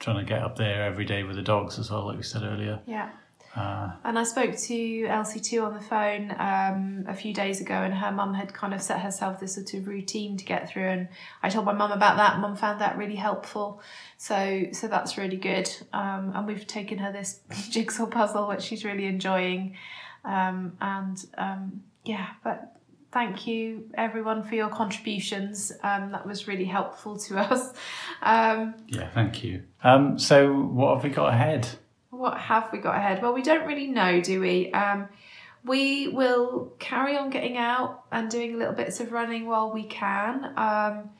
trying 0.00 0.16
to 0.16 0.24
get 0.24 0.42
up 0.42 0.56
there 0.56 0.82
every 0.82 1.04
day 1.04 1.22
with 1.22 1.36
the 1.36 1.42
dogs 1.42 1.78
as 1.78 1.90
well, 1.90 2.06
like 2.06 2.16
we 2.16 2.22
said 2.22 2.42
earlier. 2.42 2.80
Yeah. 2.86 3.10
Uh, 3.56 3.92
and 4.04 4.18
I 4.18 4.24
spoke 4.24 4.56
to 4.56 4.74
Elsie2 4.74 5.64
on 5.64 5.74
the 5.74 5.80
phone 5.80 6.34
um, 6.38 7.04
a 7.06 7.14
few 7.14 7.32
days 7.32 7.60
ago, 7.60 7.74
and 7.74 7.94
her 7.94 8.10
mum 8.10 8.34
had 8.34 8.52
kind 8.52 8.74
of 8.74 8.82
set 8.82 9.00
herself 9.00 9.38
this 9.38 9.54
sort 9.54 9.74
of 9.74 9.86
routine 9.86 10.36
to 10.36 10.44
get 10.44 10.68
through. 10.68 10.88
And 10.88 11.08
I 11.42 11.48
told 11.50 11.64
my 11.64 11.72
mum 11.72 11.92
about 11.92 12.16
that. 12.16 12.40
Mum 12.40 12.56
found 12.56 12.80
that 12.80 12.98
really 12.98 13.14
helpful, 13.14 13.80
so 14.16 14.64
so 14.72 14.88
that's 14.88 15.16
really 15.16 15.36
good. 15.36 15.70
Um, 15.92 16.32
and 16.34 16.46
we've 16.46 16.66
taken 16.66 16.98
her 16.98 17.12
this 17.12 17.40
jigsaw 17.70 18.06
puzzle, 18.06 18.48
which 18.48 18.62
she's 18.62 18.84
really 18.84 19.06
enjoying. 19.06 19.76
Um, 20.24 20.76
and 20.80 21.24
um, 21.38 21.82
yeah, 22.04 22.30
but 22.42 22.74
thank 23.12 23.46
you 23.46 23.88
everyone 23.94 24.42
for 24.42 24.56
your 24.56 24.68
contributions. 24.68 25.70
Um, 25.84 26.10
that 26.10 26.26
was 26.26 26.48
really 26.48 26.64
helpful 26.64 27.16
to 27.18 27.38
us. 27.52 27.72
Um, 28.20 28.74
Yeah, 28.88 29.08
thank 29.10 29.44
you. 29.44 29.62
Um, 29.84 30.18
so 30.18 30.52
what 30.52 30.94
have 30.94 31.04
we 31.04 31.10
got 31.10 31.32
ahead? 31.32 31.68
What 32.24 32.38
have 32.38 32.72
we 32.72 32.78
got 32.78 32.96
ahead? 32.96 33.20
Well, 33.20 33.34
we 33.34 33.42
don't 33.42 33.66
really 33.66 33.86
know, 33.86 34.18
do 34.22 34.40
we? 34.40 34.72
Um, 34.72 35.08
we 35.62 36.08
will 36.08 36.72
carry 36.78 37.18
on 37.18 37.28
getting 37.28 37.58
out 37.58 38.04
and 38.10 38.30
doing 38.30 38.58
little 38.58 38.72
bits 38.72 38.98
of 38.98 39.12
running 39.12 39.46
while 39.46 39.70
we 39.70 39.84
can. 39.84 40.54
Um, 40.56 41.10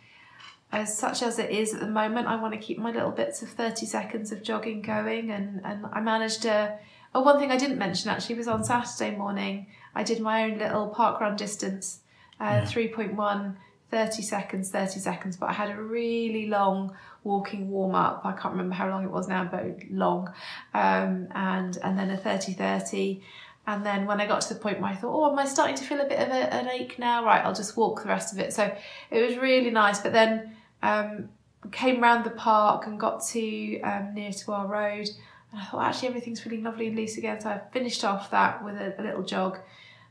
as 0.73 0.97
such 0.97 1.23
as 1.23 1.39
it 1.39 1.51
is 1.51 1.75
at 1.75 1.81
the 1.81 1.87
moment, 1.87 2.27
I 2.27 2.37
want 2.37 2.55
to 2.55 2.59
keep 2.59 2.79
my 2.79 2.91
little 2.91 3.11
bits 3.11 3.43
of 3.43 3.51
30 3.51 3.85
seconds 3.85 4.33
of 4.33 4.43
jogging 4.43 4.81
going. 4.81 5.31
And, 5.31 5.61
and 5.63 5.85
I 5.93 6.01
managed 6.01 6.47
a. 6.47 6.79
Oh, 7.15 7.21
one 7.21 7.39
thing 7.39 7.53
I 7.53 7.59
didn't 7.59 7.77
mention 7.79 8.09
actually 8.11 8.37
was 8.37 8.49
on 8.49 8.65
Saturday 8.65 9.15
morning, 9.15 9.67
I 9.95 10.05
did 10.05 10.21
my 10.21 10.45
own 10.45 10.59
little 10.59 10.89
park 10.89 11.21
run 11.21 11.37
distance, 11.37 12.01
uh, 12.41 12.45
Yeah. 12.45 12.65
3.1, 12.65 13.57
30 13.91 14.23
seconds, 14.23 14.71
30 14.71 15.01
seconds. 15.01 15.37
But 15.37 15.51
I 15.51 15.53
had 15.53 15.71
a 15.71 15.77
really 15.77 16.47
long 16.47 16.97
walking 17.25 17.71
warm 17.71 17.95
up. 17.95 18.21
I 18.25 18.33
can't 18.33 18.53
remember 18.53 18.75
how 18.75 18.89
long 18.89 19.05
it 19.05 19.11
was 19.11 19.29
now, 19.29 19.45
but 19.45 19.65
long. 19.91 20.33
Um, 20.75 21.29
and, 21.35 21.77
and 21.83 21.99
then 21.99 22.11
a 22.11 22.17
30 22.17 22.53
30. 22.53 23.23
And 23.67 23.85
then 23.85 24.07
when 24.07 24.21
I 24.21 24.27
got 24.27 24.43
to 24.43 24.55
the 24.55 24.61
point 24.61 24.81
where 24.81 24.91
I 24.91 24.95
thought, 24.95 25.15
oh, 25.15 25.33
am 25.33 25.39
I 25.39 25.47
starting 25.47 25.75
to 25.77 25.85
feel 25.85 26.01
a 26.01 26.07
bit 26.07 26.19
of 26.19 26.29
a, 26.29 26.55
an 26.55 26.69
ache 26.69 26.99
now? 26.99 27.25
Right, 27.25 27.43
I'll 27.43 27.55
just 27.55 27.77
walk 27.77 28.03
the 28.03 28.09
rest 28.09 28.33
of 28.33 28.39
it. 28.39 28.53
So 28.53 28.75
it 29.11 29.27
was 29.27 29.39
really 29.39 29.71
nice. 29.71 30.01
But 30.01 30.13
then 30.13 30.55
um, 30.83 31.31
came 31.73 32.03
round 32.03 32.25
the 32.25 32.31
park 32.31 32.87
and 32.87 33.01
got 33.01 33.25
to 33.29 33.81
um, 33.81 34.15
near 34.15 34.33
to 34.33 34.53
our 34.53 34.67
road. 34.67 35.09
And 35.51 35.63
I 35.63 35.65
thought, 35.65 35.87
actually, 35.87 36.09
everything's 36.09 36.41
feeling 36.41 36.63
lovely 36.63 36.89
and 36.89 36.97
loose 36.97 37.17
again. 37.17 37.41
So 37.41 37.49
I 37.49 37.61
finished 37.73 38.05
off 38.05 38.31
that 38.33 38.63
with 38.63 38.75
a, 38.75 39.01
a 39.01 39.03
little 39.03 39.23
jog. 39.23 39.59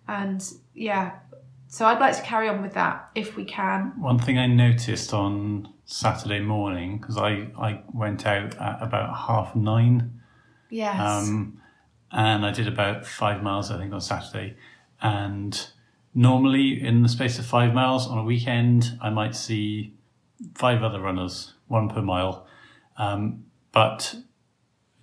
And 0.07 0.43
yeah, 0.73 1.19
so 1.67 1.85
I'd 1.85 1.99
like 1.99 2.15
to 2.15 2.23
carry 2.23 2.49
on 2.49 2.61
with 2.61 2.73
that 2.73 3.09
if 3.13 3.35
we 3.35 3.45
can. 3.45 3.93
One 3.99 4.17
thing 4.19 4.37
I 4.37 4.47
noticed 4.47 5.13
on 5.13 5.72
Saturday 5.85 6.39
morning, 6.39 6.97
because 6.97 7.17
I, 7.17 7.47
I 7.57 7.81
went 7.93 8.25
out 8.25 8.55
at 8.55 8.81
about 8.81 9.15
half 9.27 9.55
nine 9.55 10.21
Yes. 10.73 10.99
Um, 10.99 11.61
and 12.11 12.43
I 12.43 12.51
did 12.51 12.67
about 12.67 13.05
five 13.05 13.43
miles, 13.43 13.69
I 13.69 13.77
think, 13.77 13.93
on 13.93 14.01
Saturday. 14.01 14.55
And 14.99 15.67
normally, 16.15 16.83
in 16.83 17.03
the 17.03 17.09
space 17.09 17.37
of 17.37 17.45
five 17.45 17.75
miles 17.75 18.07
on 18.07 18.17
a 18.17 18.23
weekend, 18.23 18.97
I 18.99 19.11
might 19.11 19.35
see 19.35 19.93
five 20.55 20.81
other 20.81 20.99
runners, 20.99 21.53
one 21.67 21.89
per 21.89 22.01
mile. 22.01 22.47
Um, 22.97 23.45
but 23.71 24.15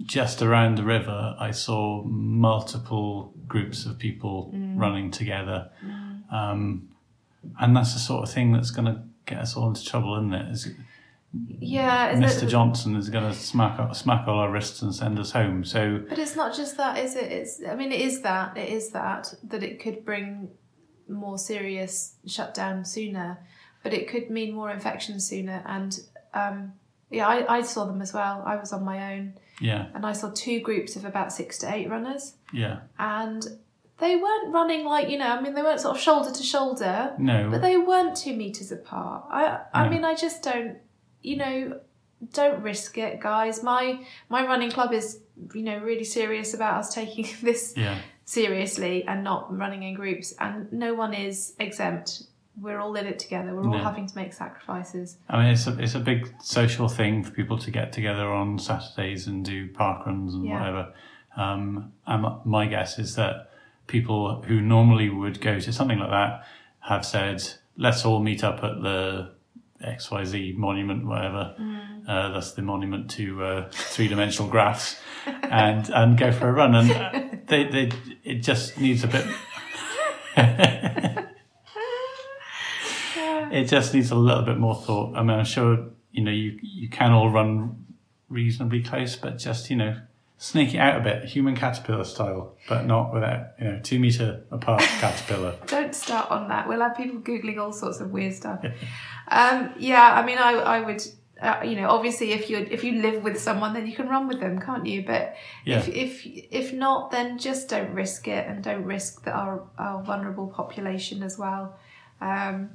just 0.02 0.42
around 0.42 0.76
the 0.76 0.84
river, 0.84 1.36
I 1.38 1.52
saw 1.52 2.02
multiple 2.02 3.32
groups 3.46 3.86
of 3.86 3.96
people 3.96 4.52
running 4.74 5.12
together. 5.12 5.70
Um, 6.32 6.88
and 7.60 7.76
that's 7.76 7.92
the 7.92 8.00
sort 8.00 8.24
of 8.24 8.34
thing 8.34 8.52
that's 8.52 8.72
going 8.72 8.86
to 8.86 9.02
get 9.26 9.38
us 9.38 9.56
all 9.56 9.68
into 9.68 9.84
trouble, 9.84 10.16
isn't 10.16 10.34
it? 10.34 10.50
Is 10.50 10.68
yeah. 11.32 12.14
Mr. 12.14 12.42
it- 12.42 12.46
Johnson 12.48 12.96
is 12.96 13.08
going 13.08 13.24
to 13.24 13.34
smack 13.38 13.94
smack 13.94 14.26
all 14.26 14.38
our 14.38 14.50
wrists 14.50 14.82
and 14.82 14.94
send 14.94 15.18
us 15.18 15.30
home. 15.32 15.64
So 15.64 16.02
But 16.08 16.18
it's 16.18 16.36
not 16.36 16.54
just 16.54 16.76
that, 16.76 16.98
is 16.98 17.14
it? 17.16 17.30
It's 17.30 17.60
I 17.68 17.74
mean, 17.74 17.92
it 17.92 18.00
is 18.00 18.22
that. 18.22 18.56
It 18.56 18.68
is 18.70 18.90
that 18.90 19.32
that 19.44 19.62
it 19.62 19.80
could 19.80 20.04
bring 20.04 20.50
more 21.08 21.38
serious 21.38 22.14
shutdown 22.26 22.84
sooner, 22.84 23.38
but 23.82 23.92
it 23.92 24.08
could 24.08 24.30
mean 24.30 24.54
more 24.54 24.70
infections 24.70 25.26
sooner. 25.28 25.62
And 25.66 25.98
um, 26.34 26.72
yeah, 27.10 27.26
I, 27.28 27.58
I 27.58 27.62
saw 27.62 27.84
them 27.86 28.02
as 28.02 28.12
well. 28.12 28.42
I 28.44 28.56
was 28.56 28.72
on 28.72 28.84
my 28.84 29.14
own, 29.14 29.34
yeah, 29.60 29.86
and 29.94 30.04
I 30.06 30.12
saw 30.12 30.30
two 30.30 30.60
groups 30.60 30.96
of 30.96 31.04
about 31.04 31.32
six 31.32 31.58
to 31.58 31.72
eight 31.72 31.88
runners, 31.88 32.34
yeah, 32.52 32.80
and 32.98 33.44
they 34.00 34.16
weren't 34.16 34.52
running 34.52 34.84
like 34.84 35.08
you 35.10 35.18
know. 35.18 35.28
I 35.28 35.40
mean, 35.40 35.54
they 35.54 35.62
weren't 35.62 35.80
sort 35.80 35.96
of 35.96 36.02
shoulder 36.02 36.30
to 36.32 36.42
shoulder, 36.42 37.14
no, 37.18 37.48
but 37.50 37.60
they 37.62 37.76
weren't 37.76 38.16
two 38.16 38.34
meters 38.34 38.72
apart. 38.72 39.24
I 39.30 39.60
I 39.72 39.84
No. 39.84 39.90
mean, 39.90 40.04
I 40.04 40.14
just 40.14 40.42
don't, 40.42 40.78
you 41.22 41.36
know, 41.36 41.80
don't 42.32 42.62
risk 42.62 42.98
it, 42.98 43.20
guys. 43.20 43.62
My 43.62 44.04
my 44.28 44.44
running 44.46 44.70
club 44.70 44.92
is, 44.92 45.20
you 45.54 45.62
know, 45.62 45.78
really 45.78 46.04
serious 46.04 46.54
about 46.54 46.74
us 46.80 46.94
taking 46.94 47.26
this 47.42 47.74
yeah, 47.76 47.98
seriously 48.24 49.04
and 49.04 49.22
not 49.24 49.56
running 49.56 49.82
in 49.82 49.94
groups, 49.94 50.32
and 50.40 50.72
no 50.72 50.94
one 50.94 51.14
is 51.14 51.54
exempt. 51.58 52.22
We're 52.60 52.78
all 52.80 52.94
in 52.96 53.06
it 53.06 53.18
together. 53.18 53.54
We're 53.54 53.62
all 53.62 53.78
No. 53.78 53.84
having 53.84 54.06
to 54.06 54.14
make 54.16 54.32
sacrifices. 54.34 55.16
I 55.30 55.38
mean, 55.38 55.52
it's 55.52 55.66
a 55.66 55.78
it's 55.78 55.94
a 55.94 56.00
big 56.00 56.32
social 56.42 56.88
thing 56.88 57.22
for 57.24 57.30
people 57.30 57.58
to 57.58 57.70
get 57.70 57.92
together 57.92 58.28
on 58.30 58.58
Saturdays 58.58 59.26
and 59.26 59.44
do 59.44 59.68
park 59.68 60.04
runs 60.06 60.34
and 60.34 60.44
Yeah. 60.44 60.58
whatever. 60.58 60.92
Um, 61.36 61.92
and 62.06 62.26
my 62.44 62.66
guess 62.66 62.98
is 62.98 63.14
that 63.14 63.49
people 63.90 64.42
who 64.42 64.60
normally 64.60 65.10
would 65.10 65.40
go 65.40 65.58
to 65.58 65.72
something 65.72 65.98
like 65.98 66.10
that 66.10 66.46
have 66.80 67.04
said, 67.04 67.42
"Let's 67.76 68.04
all 68.04 68.20
meet 68.22 68.42
up 68.44 68.62
at 68.64 68.80
the 68.82 69.32
X 69.82 70.10
Y 70.10 70.24
Z 70.24 70.54
monument, 70.56 71.06
whatever." 71.06 71.54
Uh, 72.08 72.30
that's 72.32 72.52
the 72.52 72.62
monument 72.62 73.10
to 73.10 73.44
uh, 73.44 73.68
three 73.70 74.08
dimensional 74.08 74.50
graphs, 74.50 74.98
and 75.26 75.90
and 75.90 76.16
go 76.16 76.32
for 76.32 76.48
a 76.48 76.52
run. 76.52 76.74
And 76.74 77.46
they 77.48 77.64
they 77.64 77.90
it 78.24 78.36
just 78.36 78.78
needs 78.78 79.04
a 79.04 79.08
bit. 79.08 79.26
it 83.52 83.64
just 83.64 83.92
needs 83.92 84.10
a 84.10 84.14
little 84.14 84.44
bit 84.44 84.58
more 84.58 84.76
thought. 84.76 85.16
I 85.16 85.22
mean, 85.22 85.38
I'm 85.38 85.44
sure 85.44 85.90
you 86.12 86.22
know 86.24 86.30
you 86.30 86.58
you 86.62 86.88
can 86.88 87.12
all 87.12 87.30
run 87.30 87.86
reasonably 88.28 88.82
close, 88.82 89.16
but 89.16 89.38
just 89.38 89.68
you 89.68 89.76
know 89.76 89.96
sneak 90.42 90.74
it 90.74 90.78
out 90.78 90.98
a 90.98 91.04
bit, 91.04 91.24
human 91.26 91.54
caterpillar 91.54 92.02
style, 92.04 92.56
but 92.66 92.86
not 92.86 93.12
without 93.12 93.48
you 93.60 93.66
know 93.66 93.80
two 93.82 93.98
meter 94.00 94.42
apart 94.50 94.80
caterpillar. 95.00 95.54
Don't 95.66 95.94
start 95.94 96.30
on 96.30 96.48
that. 96.48 96.66
We'll 96.66 96.80
have 96.80 96.96
people 96.96 97.20
googling 97.20 97.58
all 97.58 97.72
sorts 97.72 98.00
of 98.00 98.10
weird 98.10 98.34
stuff. 98.34 98.64
um, 99.28 99.74
yeah, 99.78 100.14
I 100.14 100.24
mean, 100.24 100.38
I 100.38 100.52
I 100.54 100.80
would. 100.80 101.02
Uh, 101.40 101.62
you 101.64 101.74
know, 101.74 101.88
obviously, 101.88 102.32
if 102.32 102.50
you 102.50 102.58
if 102.70 102.84
you 102.84 103.00
live 103.00 103.22
with 103.22 103.38
someone, 103.40 103.72
then 103.72 103.86
you 103.86 103.94
can 103.96 104.08
run 104.08 104.28
with 104.28 104.40
them, 104.40 104.60
can't 104.60 104.84
you? 104.84 105.04
But 105.06 105.36
Yeah. 105.64 105.78
if 105.78 105.88
if 105.88 106.26
if 106.26 106.72
not, 106.74 107.10
then 107.10 107.38
just 107.38 107.68
don't 107.70 107.92
risk 107.94 108.28
it, 108.28 108.46
and 108.46 108.62
don't 108.62 108.84
risk 108.84 109.24
the, 109.24 109.30
our 109.32 109.66
our 109.78 110.02
vulnerable 110.02 110.48
population 110.48 111.22
as 111.22 111.38
well. 111.38 111.78
Um, 112.20 112.70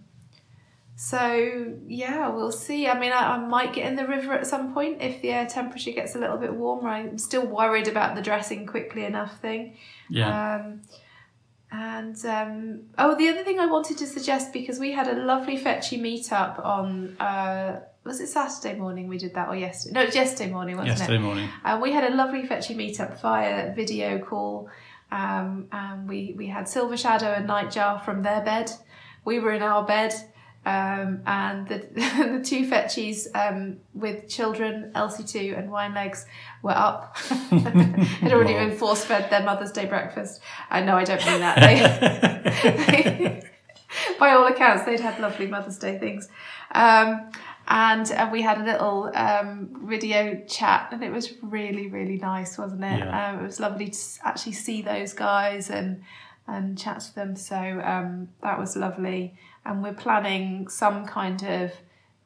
so 0.95 1.73
yeah, 1.87 2.29
we'll 2.29 2.51
see. 2.51 2.87
I 2.87 2.97
mean, 2.99 3.11
I, 3.11 3.35
I 3.35 3.37
might 3.37 3.73
get 3.73 3.85
in 3.85 3.95
the 3.95 4.07
river 4.07 4.33
at 4.33 4.47
some 4.47 4.73
point 4.73 5.01
if 5.01 5.21
the 5.21 5.31
air 5.31 5.45
temperature 5.45 5.91
gets 5.91 6.15
a 6.15 6.19
little 6.19 6.37
bit 6.37 6.53
warmer. 6.53 6.89
I'm 6.89 7.17
still 7.17 7.45
worried 7.45 7.87
about 7.87 8.15
the 8.15 8.21
dressing 8.21 8.65
quickly 8.65 9.03
enough 9.05 9.39
thing. 9.39 9.75
Yeah, 10.09 10.55
Um, 10.55 10.81
and 11.71 12.25
um, 12.25 12.81
oh, 12.97 13.15
the 13.15 13.27
other 13.27 13.43
thing 13.43 13.59
I 13.59 13.65
wanted 13.65 13.97
to 13.97 14.07
suggest 14.07 14.53
because 14.53 14.79
we 14.79 14.93
had 14.93 15.07
a 15.07 15.15
lovely 15.15 15.57
fetchy 15.57 15.97
meetup 15.97 16.63
on 16.63 17.17
uh, 17.19 17.81
was 18.05 18.21
it 18.21 18.27
Saturday 18.27 18.79
morning 18.79 19.07
we 19.07 19.17
did 19.17 19.33
that 19.33 19.49
or 19.49 19.55
yesterday? 19.55 19.93
No, 19.95 20.01
it 20.03 20.07
was 20.07 20.15
yesterday 20.15 20.51
morning, 20.51 20.77
wasn't 20.77 20.99
yesterday 20.99 21.17
it? 21.17 21.21
morning. 21.21 21.49
And 21.63 21.81
we 21.81 21.91
had 21.91 22.03
a 22.03 22.15
lovely 22.15 22.45
fetchy 22.45 22.75
meetup 22.75 23.19
via 23.19 23.73
video 23.73 24.19
call. 24.19 24.69
Um, 25.11 25.67
and 25.71 26.07
we, 26.07 26.35
we 26.37 26.47
had 26.47 26.69
Silver 26.69 26.97
Shadow 26.97 27.33
and 27.33 27.49
Nightjar 27.49 28.05
from 28.05 28.21
their 28.21 28.41
bed. 28.41 28.71
We 29.25 29.39
were 29.39 29.51
in 29.53 29.63
our 29.63 29.83
bed. 29.83 30.13
Um, 30.65 31.21
and 31.27 31.67
the, 31.67 31.77
the 31.93 32.41
two 32.43 32.67
fetchies 32.67 33.27
um, 33.35 33.77
with 33.93 34.27
children, 34.27 34.91
Elsie2 34.95 35.57
and 35.57 35.71
Wine 35.71 35.93
Legs, 35.93 36.25
were 36.63 36.71
up. 36.75 37.15
Had 37.17 38.33
already 38.33 38.53
Wow. 38.55 38.67
been 38.67 38.77
force 38.77 39.05
fed 39.05 39.29
their 39.29 39.43
Mother's 39.43 39.71
Day 39.71 39.85
breakfast. 39.85 40.41
I 40.71 40.81
know 40.81 40.95
I 40.97 41.03
don't 41.03 41.23
mean 41.25 41.39
that. 41.41 41.59
They, 41.59 43.41
by 44.19 44.31
all 44.31 44.47
accounts, 44.47 44.85
they'd 44.85 44.99
had 44.99 45.19
lovely 45.19 45.47
Mother's 45.47 45.77
Day 45.77 45.97
things. 45.99 46.27
Um, 46.71 47.29
and 47.67 48.11
uh, 48.11 48.29
we 48.31 48.41
had 48.41 48.59
a 48.59 48.63
little 48.63 49.11
um, 49.15 49.69
video 49.87 50.43
chat, 50.47 50.89
and 50.91 51.03
it 51.03 51.11
was 51.11 51.33
really, 51.41 51.87
really 51.87 52.17
nice, 52.17 52.57
wasn't 52.57 52.83
it? 52.83 52.99
Yeah. 52.99 53.29
Um, 53.31 53.39
it 53.39 53.43
was 53.43 53.59
lovely 53.59 53.89
to 53.89 53.99
actually 54.23 54.53
see 54.53 54.81
those 54.81 55.13
guys 55.13 55.69
and 55.69 56.03
and 56.47 56.77
chat 56.77 56.99
to 56.99 57.15
them. 57.15 57.35
So 57.35 57.55
um, 57.83 58.29
that 58.43 58.59
was 58.59 58.75
lovely. 58.77 59.35
And 59.65 59.81
we're 59.81 59.93
planning 59.93 60.67
some 60.67 61.05
kind 61.05 61.41
of 61.43 61.71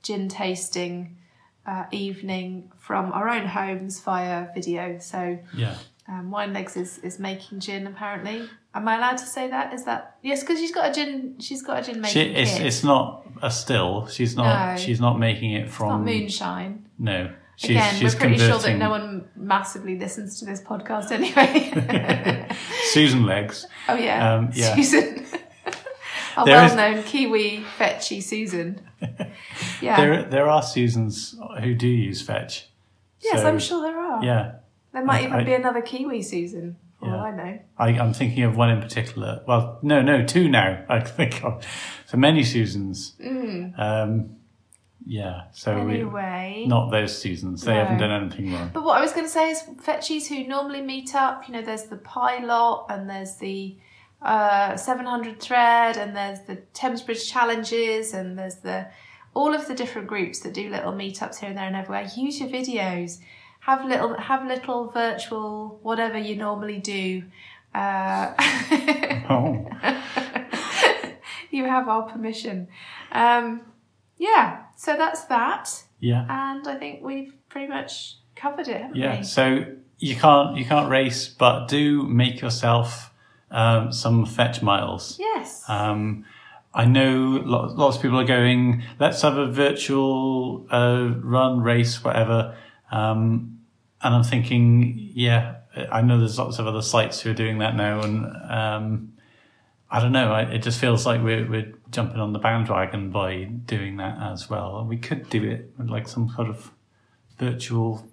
gin 0.04 0.28
tasting 0.28 1.18
uh, 1.66 1.86
evening 1.92 2.72
from 2.78 3.12
our 3.14 3.30
own 3.30 3.46
homes 3.46 4.00
via 4.00 4.48
video. 4.54 4.98
So 5.00 5.40
Yeah, 5.54 5.76
um, 6.08 6.32
Wine 6.32 6.54
Legs 6.54 6.76
is, 6.76 6.98
is 7.00 7.20
making 7.20 7.60
gin 7.60 7.88
apparently. 7.88 8.50
Am 8.74 8.88
I 8.88 8.98
allowed 8.98 9.18
to 9.18 9.26
say 9.26 9.50
that? 9.50 9.74
Is 9.74 9.86
that 9.86 10.18
yes? 10.22 10.42
Because 10.42 10.60
she's 10.60 10.74
got 10.74 10.90
a 10.90 10.94
gin. 10.94 11.36
She's 11.40 11.62
got 11.62 11.80
a 11.80 11.92
gin 11.92 12.04
she, 12.04 12.22
it's 12.22 12.54
kit. 12.58 12.66
it's 12.66 12.84
not 12.84 13.26
a 13.42 13.50
still. 13.50 14.08
She's 14.08 14.36
not. 14.36 14.72
No. 14.76 14.78
She's 14.78 15.00
not 15.00 15.18
making 15.18 15.54
it 15.54 15.70
from 15.70 16.06
moonshine. 16.06 16.86
No, 17.00 17.32
she's 17.56 17.72
Again, 17.72 17.96
she's 17.96 18.14
we're 18.14 18.20
pretty 18.20 18.38
sure 18.38 18.60
that 18.60 18.78
no 18.78 18.90
one 18.90 19.28
massively 19.36 19.98
listens 19.98 20.40
to 20.40 20.46
this 20.46 20.62
podcast 20.62 21.12
anyway. 21.20 22.48
Susan 22.92 23.26
legs. 23.26 23.66
oh 23.88 23.96
yeah, 23.96 24.36
Um, 24.36 24.50
yeah. 24.54 24.76
Susan, 24.76 25.26
a 26.44 26.46
There 26.46 26.66
is- 26.66 26.74
well-known 26.74 27.04
Kiwi 27.04 27.64
fetchy 27.78 28.22
Susan. 28.22 28.82
Yeah. 29.82 29.96
There 29.98 30.24
there 30.24 30.48
are 30.50 30.62
Susans 30.62 31.36
who 31.64 31.74
do 31.74 31.88
use 31.88 32.22
fetch. 32.22 32.68
yes, 33.22 33.42
So, 33.42 33.48
I'm 33.48 33.60
sure 33.60 33.82
there 33.82 33.98
are. 34.00 34.24
Yeah, 34.24 34.56
There 34.94 35.06
might 35.06 35.22
I- 35.24 35.26
even 35.28 35.40
I- 35.40 35.44
be 35.44 35.54
another 35.54 35.82
Kiwi 35.82 36.22
Susan. 36.22 36.76
Oh, 37.02 37.08
Yeah. 37.08 37.16
I 37.24 37.32
know. 37.32 37.60
I, 37.78 37.88
I'm 37.98 38.14
thinking 38.14 38.44
of 38.44 38.58
one 38.58 38.70
in 38.70 38.82
particular. 38.82 39.42
Well, 39.48 39.80
no, 39.82 40.02
no, 40.02 40.26
two 40.26 40.50
now. 40.50 40.84
I 40.90 41.00
think 41.00 41.44
of 41.46 41.66
so 42.08 42.18
many 42.18 42.44
Susans. 42.44 43.16
Um, 43.78 44.36
yeah, 45.06 45.44
so 45.54 45.76
Mm. 45.76 45.90
Anyway. 45.94 46.54
we, 46.64 46.68
not 46.68 46.92
those 46.92 47.18
Susans. 47.18 47.62
They 47.64 47.74
No. 47.74 47.80
haven't 47.86 48.00
done 48.00 48.12
anything 48.12 48.52
wrong. 48.54 48.70
But 48.74 48.84
what 48.84 48.98
I 48.98 49.02
was 49.02 49.14
going 49.14 49.26
to 49.26 49.32
say 49.32 49.50
is 49.50 49.64
fetchies 49.82 50.28
who 50.28 50.46
normally 50.46 50.82
meet 50.82 51.16
up, 51.16 51.48
you 51.48 51.54
know, 51.54 51.62
there's 51.62 51.84
the 51.86 51.96
Pilot 51.98 52.86
and 52.90 53.10
there's 53.10 53.36
the 53.38 53.78
uh, 54.22 54.76
700 54.76 55.40
Thread 55.40 55.98
and 55.98 56.16
there's 56.16 56.42
the 56.42 56.58
Thames 56.74 57.02
Bridge 57.02 57.30
Challenges 57.32 58.14
and 58.14 58.38
there's 58.38 58.56
the 58.58 58.88
all 59.34 59.54
of 59.54 59.68
the 59.68 59.76
different 59.76 60.08
groups 60.08 60.40
that 60.40 60.54
do 60.54 60.70
little 60.70 60.92
meetups 60.92 61.38
here 61.40 61.50
and 61.50 61.58
there 61.58 61.68
and 61.68 61.76
everywhere. 61.76 62.08
Use 62.16 62.40
your 62.40 62.50
videos. 62.50 63.20
Have 63.62 63.86
little 63.86 64.16
have 64.18 64.46
little 64.48 64.90
virtual 64.90 65.80
whatever 65.84 66.18
you 66.18 66.36
normally 66.36 66.80
do. 66.80 67.24
Uh, 67.74 68.34
Oh, 69.30 69.68
you 71.52 71.66
have 71.66 71.88
our 71.88 72.04
permission. 72.04 72.68
Um, 73.12 73.62
yeah, 74.18 74.64
so 74.76 74.96
that's 74.98 75.26
that. 75.26 75.84
yeah, 76.00 76.26
And 76.28 76.68
I 76.68 76.76
think 76.76 77.04
we've 77.04 77.34
pretty 77.48 77.68
much 77.68 78.18
covered 78.36 78.68
it, 78.68 78.82
haven't 78.82 78.96
yeah. 78.96 79.18
we? 79.20 79.24
So 79.24 79.66
you 80.00 80.16
can't 80.16 80.58
you 80.58 80.66
can't 80.66 80.90
race, 80.90 81.28
but 81.28 81.68
do 81.68 82.04
make 82.04 82.42
yourself 82.42 83.09
um, 83.52 83.92
some 83.92 84.26
fetch 84.26 84.62
miles. 84.62 85.18
Yes. 85.20 85.64
Um, 85.68 86.26
I 86.74 86.86
know 86.86 87.42
lots, 87.44 87.74
lots 87.74 87.96
of 87.98 88.02
people 88.04 88.20
are 88.20 88.26
going, 88.26 88.84
let's 89.00 89.22
have 89.24 89.38
a 89.38 89.48
virtual 89.48 90.68
uh, 90.70 91.14
run, 91.22 91.62
race, 91.62 92.04
whatever. 92.04 92.56
Um, 92.92 93.60
and 94.02 94.16
I'm 94.16 94.24
thinking, 94.24 95.12
yeah, 95.14 95.56
I 95.92 96.02
know 96.02 96.20
there's 96.20 96.38
lots 96.38 96.60
of 96.60 96.68
other 96.68 96.82
sites 96.82 97.22
who 97.22 97.32
are 97.32 97.36
doing 97.36 97.58
that 97.60 97.76
now. 97.76 98.02
And 98.02 98.26
um, 98.52 99.14
I 99.90 100.00
don't 100.00 100.12
know, 100.12 100.32
I, 100.32 100.44
it 100.44 100.60
just 100.60 100.80
feels 100.80 101.06
like 101.06 101.24
we're, 101.24 101.50
we're 101.50 101.74
jumping 101.90 102.20
on 102.20 102.34
the 102.34 102.40
bandwagon 102.40 103.10
by 103.10 103.46
doing 103.46 103.98
that 103.98 104.22
as 104.22 104.50
well. 104.50 104.78
And 104.80 104.88
we 104.88 104.98
could 104.98 105.30
do 105.30 105.44
it 105.44 105.72
with 105.78 105.90
like 105.90 106.08
some 106.08 106.30
sort 106.30 106.50
of 106.50 106.72
virtual 107.40 108.08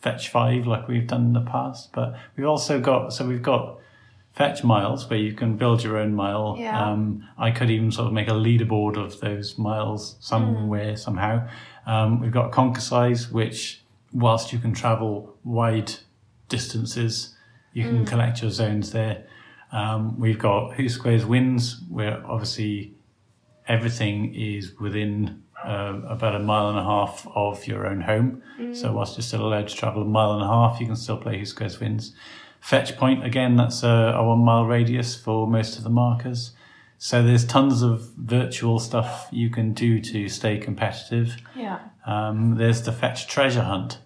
fetch 0.00 0.28
five 0.28 0.66
like 0.66 0.88
we've 0.88 1.06
done 1.06 1.26
in 1.26 1.32
the 1.32 1.40
past. 1.40 1.92
But 1.92 2.16
we've 2.36 2.46
also 2.46 2.80
got, 2.80 3.12
so 3.12 3.26
we've 3.26 3.40
got 3.40 3.78
fetch 4.34 4.64
miles 4.64 5.08
where 5.08 5.18
you 5.18 5.32
can 5.32 5.56
build 5.56 5.82
your 5.82 5.96
own 5.96 6.12
mile. 6.14 6.56
Yeah. 6.58 6.90
Um, 6.90 7.26
I 7.38 7.50
could 7.52 7.70
even 7.70 7.92
sort 7.92 8.08
of 8.08 8.12
make 8.12 8.28
a 8.28 8.32
leaderboard 8.32 8.96
of 8.96 9.20
those 9.20 9.56
miles 9.58 10.16
somewhere, 10.20 10.96
somehow. 10.96 11.48
Um, 11.86 12.20
we've 12.20 12.32
got 12.32 12.50
Conquercise, 12.50 13.30
which 13.30 13.82
whilst 14.12 14.52
you 14.52 14.58
can 14.58 14.72
travel 14.72 15.36
wide 15.44 15.92
distances, 16.48 17.36
you 17.72 17.84
can 17.84 18.04
collect 18.06 18.42
your 18.42 18.50
zones 18.50 18.90
there. 18.92 19.24
Um, 19.72 20.18
we've 20.18 20.38
got 20.38 20.74
Who 20.74 20.88
Squares 20.88 21.24
Wins, 21.24 21.80
where 21.88 22.24
obviously 22.26 22.94
everything 23.66 24.34
is 24.34 24.72
within 24.78 25.42
uh, 25.64 26.00
about 26.08 26.34
a 26.34 26.38
mile 26.40 26.70
and 26.70 26.78
a 26.78 26.84
half 26.84 27.26
of 27.34 27.66
your 27.66 27.86
own 27.86 28.00
home. 28.00 28.42
So 28.74 28.92
whilst 28.92 29.16
you're 29.16 29.22
still 29.22 29.46
allowed 29.46 29.68
to 29.68 29.74
travel 29.74 30.02
a 30.02 30.04
mile 30.04 30.32
and 30.34 30.42
a 30.42 30.46
half, 30.46 30.80
you 30.80 30.86
can 30.86 30.96
still 30.96 31.16
play 31.16 31.38
Who 31.38 31.44
Squares 31.44 31.80
Wins. 31.80 32.14
Fetch 32.64 32.96
Point, 32.96 33.22
again, 33.26 33.56
that's 33.56 33.82
a, 33.82 34.14
a 34.16 34.24
one 34.24 34.38
mile 34.38 34.64
radius 34.64 35.14
for 35.14 35.46
most 35.46 35.76
of 35.76 35.84
the 35.84 35.90
markers. 35.90 36.52
So 36.96 37.22
there's 37.22 37.44
tons 37.44 37.82
of 37.82 38.08
virtual 38.16 38.78
stuff 38.78 39.28
you 39.30 39.50
can 39.50 39.74
do 39.74 40.00
to 40.00 40.30
stay 40.30 40.56
competitive. 40.56 41.36
yeah. 41.54 41.80
Um, 42.06 42.56
there's 42.56 42.80
the 42.80 42.90
Fetch 42.90 43.28
Treasure 43.28 43.64
Hunt 43.64 43.98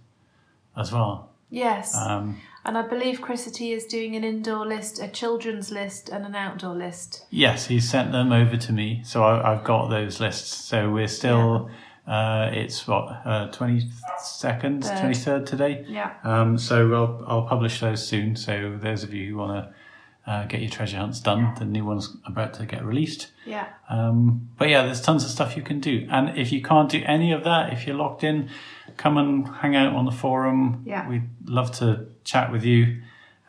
as 0.77 0.91
well. 0.91 1.31
Yes. 1.51 1.95
Um, 1.95 2.41
and 2.65 2.77
I 2.77 2.83
believe 2.83 3.21
Chrisity 3.21 3.71
is 3.71 3.87
doing 3.87 4.17
an 4.17 4.25
indoor 4.25 4.67
list, 4.67 5.01
a 5.01 5.07
children's 5.07 5.71
list, 5.71 6.09
and 6.09 6.27
an 6.27 6.35
outdoor 6.35 6.75
list. 6.75 7.27
Yes, 7.31 7.69
he 7.69 7.79
sent 7.79 8.11
them 8.11 8.33
over 8.33 8.57
to 8.57 8.73
me, 8.73 9.03
so 9.05 9.23
I, 9.23 9.53
I've 9.53 9.63
got 9.63 9.87
those 9.89 10.19
lists. 10.19 10.53
So 10.65 10.91
we're 10.91 11.07
still, 11.07 11.71
uh, 12.09 12.51
it's 12.53 12.87
what 12.89 13.53
twenty 13.53 13.89
second, 14.23 14.83
twenty 14.83 15.15
third 15.15 15.47
today. 15.47 15.85
Yeah. 15.89 16.15
Um, 16.25 16.57
so 16.59 16.93
I'll 16.95 17.25
I'll 17.27 17.47
publish 17.47 17.81
those 17.81 18.07
soon. 18.07 18.37
So 18.37 18.77
those 18.81 19.03
of 19.05 19.13
you 19.13 19.31
who 19.33 19.37
want 19.39 19.65
to 19.65 20.31
uh, 20.31 20.45
get 20.47 20.61
your 20.61 20.71
treasure 20.71 20.99
hunts 20.99 21.21
done, 21.21 21.55
the 21.59 21.65
new 21.65 21.85
one's 21.85 22.17
about 22.27 22.55
to 22.55 22.67
get 22.67 22.85
released. 22.85 23.29
Yeah. 23.47 23.67
Um, 23.89 24.49
but 24.59 24.69
yeah, 24.69 24.83
there's 24.85 25.01
tons 25.01 25.25
of 25.25 25.31
stuff 25.31 25.57
you 25.57 25.63
can 25.63 25.81
do. 25.81 26.07
And 26.11 26.37
if 26.39 26.53
you 26.53 26.61
can't 26.63 26.91
do 26.91 27.03
any 27.07 27.33
of 27.33 27.45
that, 27.45 27.73
if 27.73 27.87
you're 27.87 27.97
locked 27.97 28.25
in, 28.25 28.51
come 28.99 29.17
and 29.17 29.49
hang 29.49 29.75
out 29.77 29.95
on 29.95 30.05
the 30.05 30.11
forum. 30.13 30.83
Yeah. 30.85 31.09
We'd 31.09 31.29
love 31.47 31.73
to 31.79 32.09
chat 32.25 32.53
with 32.53 32.63
you. 32.65 33.01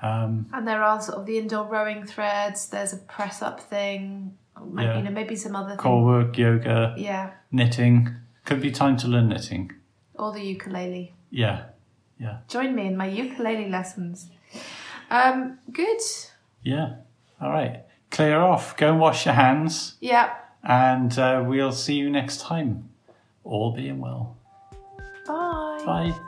Um, 0.01 0.45
And 0.53 0.65
there 0.65 0.81
are 0.81 1.01
sort 1.01 1.17
of 1.17 1.25
the 1.25 1.37
indoor 1.37 1.65
rowing 1.65 2.05
threads. 2.05 2.69
There's 2.69 2.93
a 2.93 2.97
press 2.97 3.41
up 3.41 3.59
thing. 3.59 4.37
Maybe, 4.65 4.87
Yeah. 4.87 4.97
You 4.97 5.03
know, 5.03 5.11
maybe 5.11 5.35
some 5.35 5.57
other 5.57 5.75
core 5.75 5.97
thing. 5.97 6.05
work, 6.05 6.37
yoga, 6.37 6.93
Yeah. 6.97 7.31
knitting. 7.51 8.15
Could 8.49 8.61
be 8.61 8.71
time 8.71 8.97
to 8.97 9.07
learn 9.07 9.29
knitting. 9.29 9.73
Or 10.15 10.31
the 10.31 10.41
ukulele. 10.41 11.13
Yeah. 11.29 11.65
Yeah. 12.19 12.39
Join 12.47 12.73
me 12.73 12.87
in 12.87 12.97
my 12.97 13.05
ukulele 13.05 13.69
lessons. 13.69 14.27
Um, 15.11 15.59
good. 15.71 15.99
Yeah. 16.63 16.95
All 17.39 17.51
right. 17.51 17.83
Clear 18.09 18.41
off. 18.41 18.75
Go 18.75 18.89
and 18.89 18.99
wash 18.99 19.27
your 19.27 19.35
hands. 19.35 19.97
Yeah. 20.01 20.33
And 20.63 21.15
uh, 21.19 21.43
we'll 21.45 21.71
see 21.71 21.93
you 21.93 22.09
next 22.09 22.41
time. 22.41 22.89
All 23.43 23.71
being 23.71 23.99
well. 23.99 24.35
Bye. 25.27 25.83
Bye. 25.85 26.19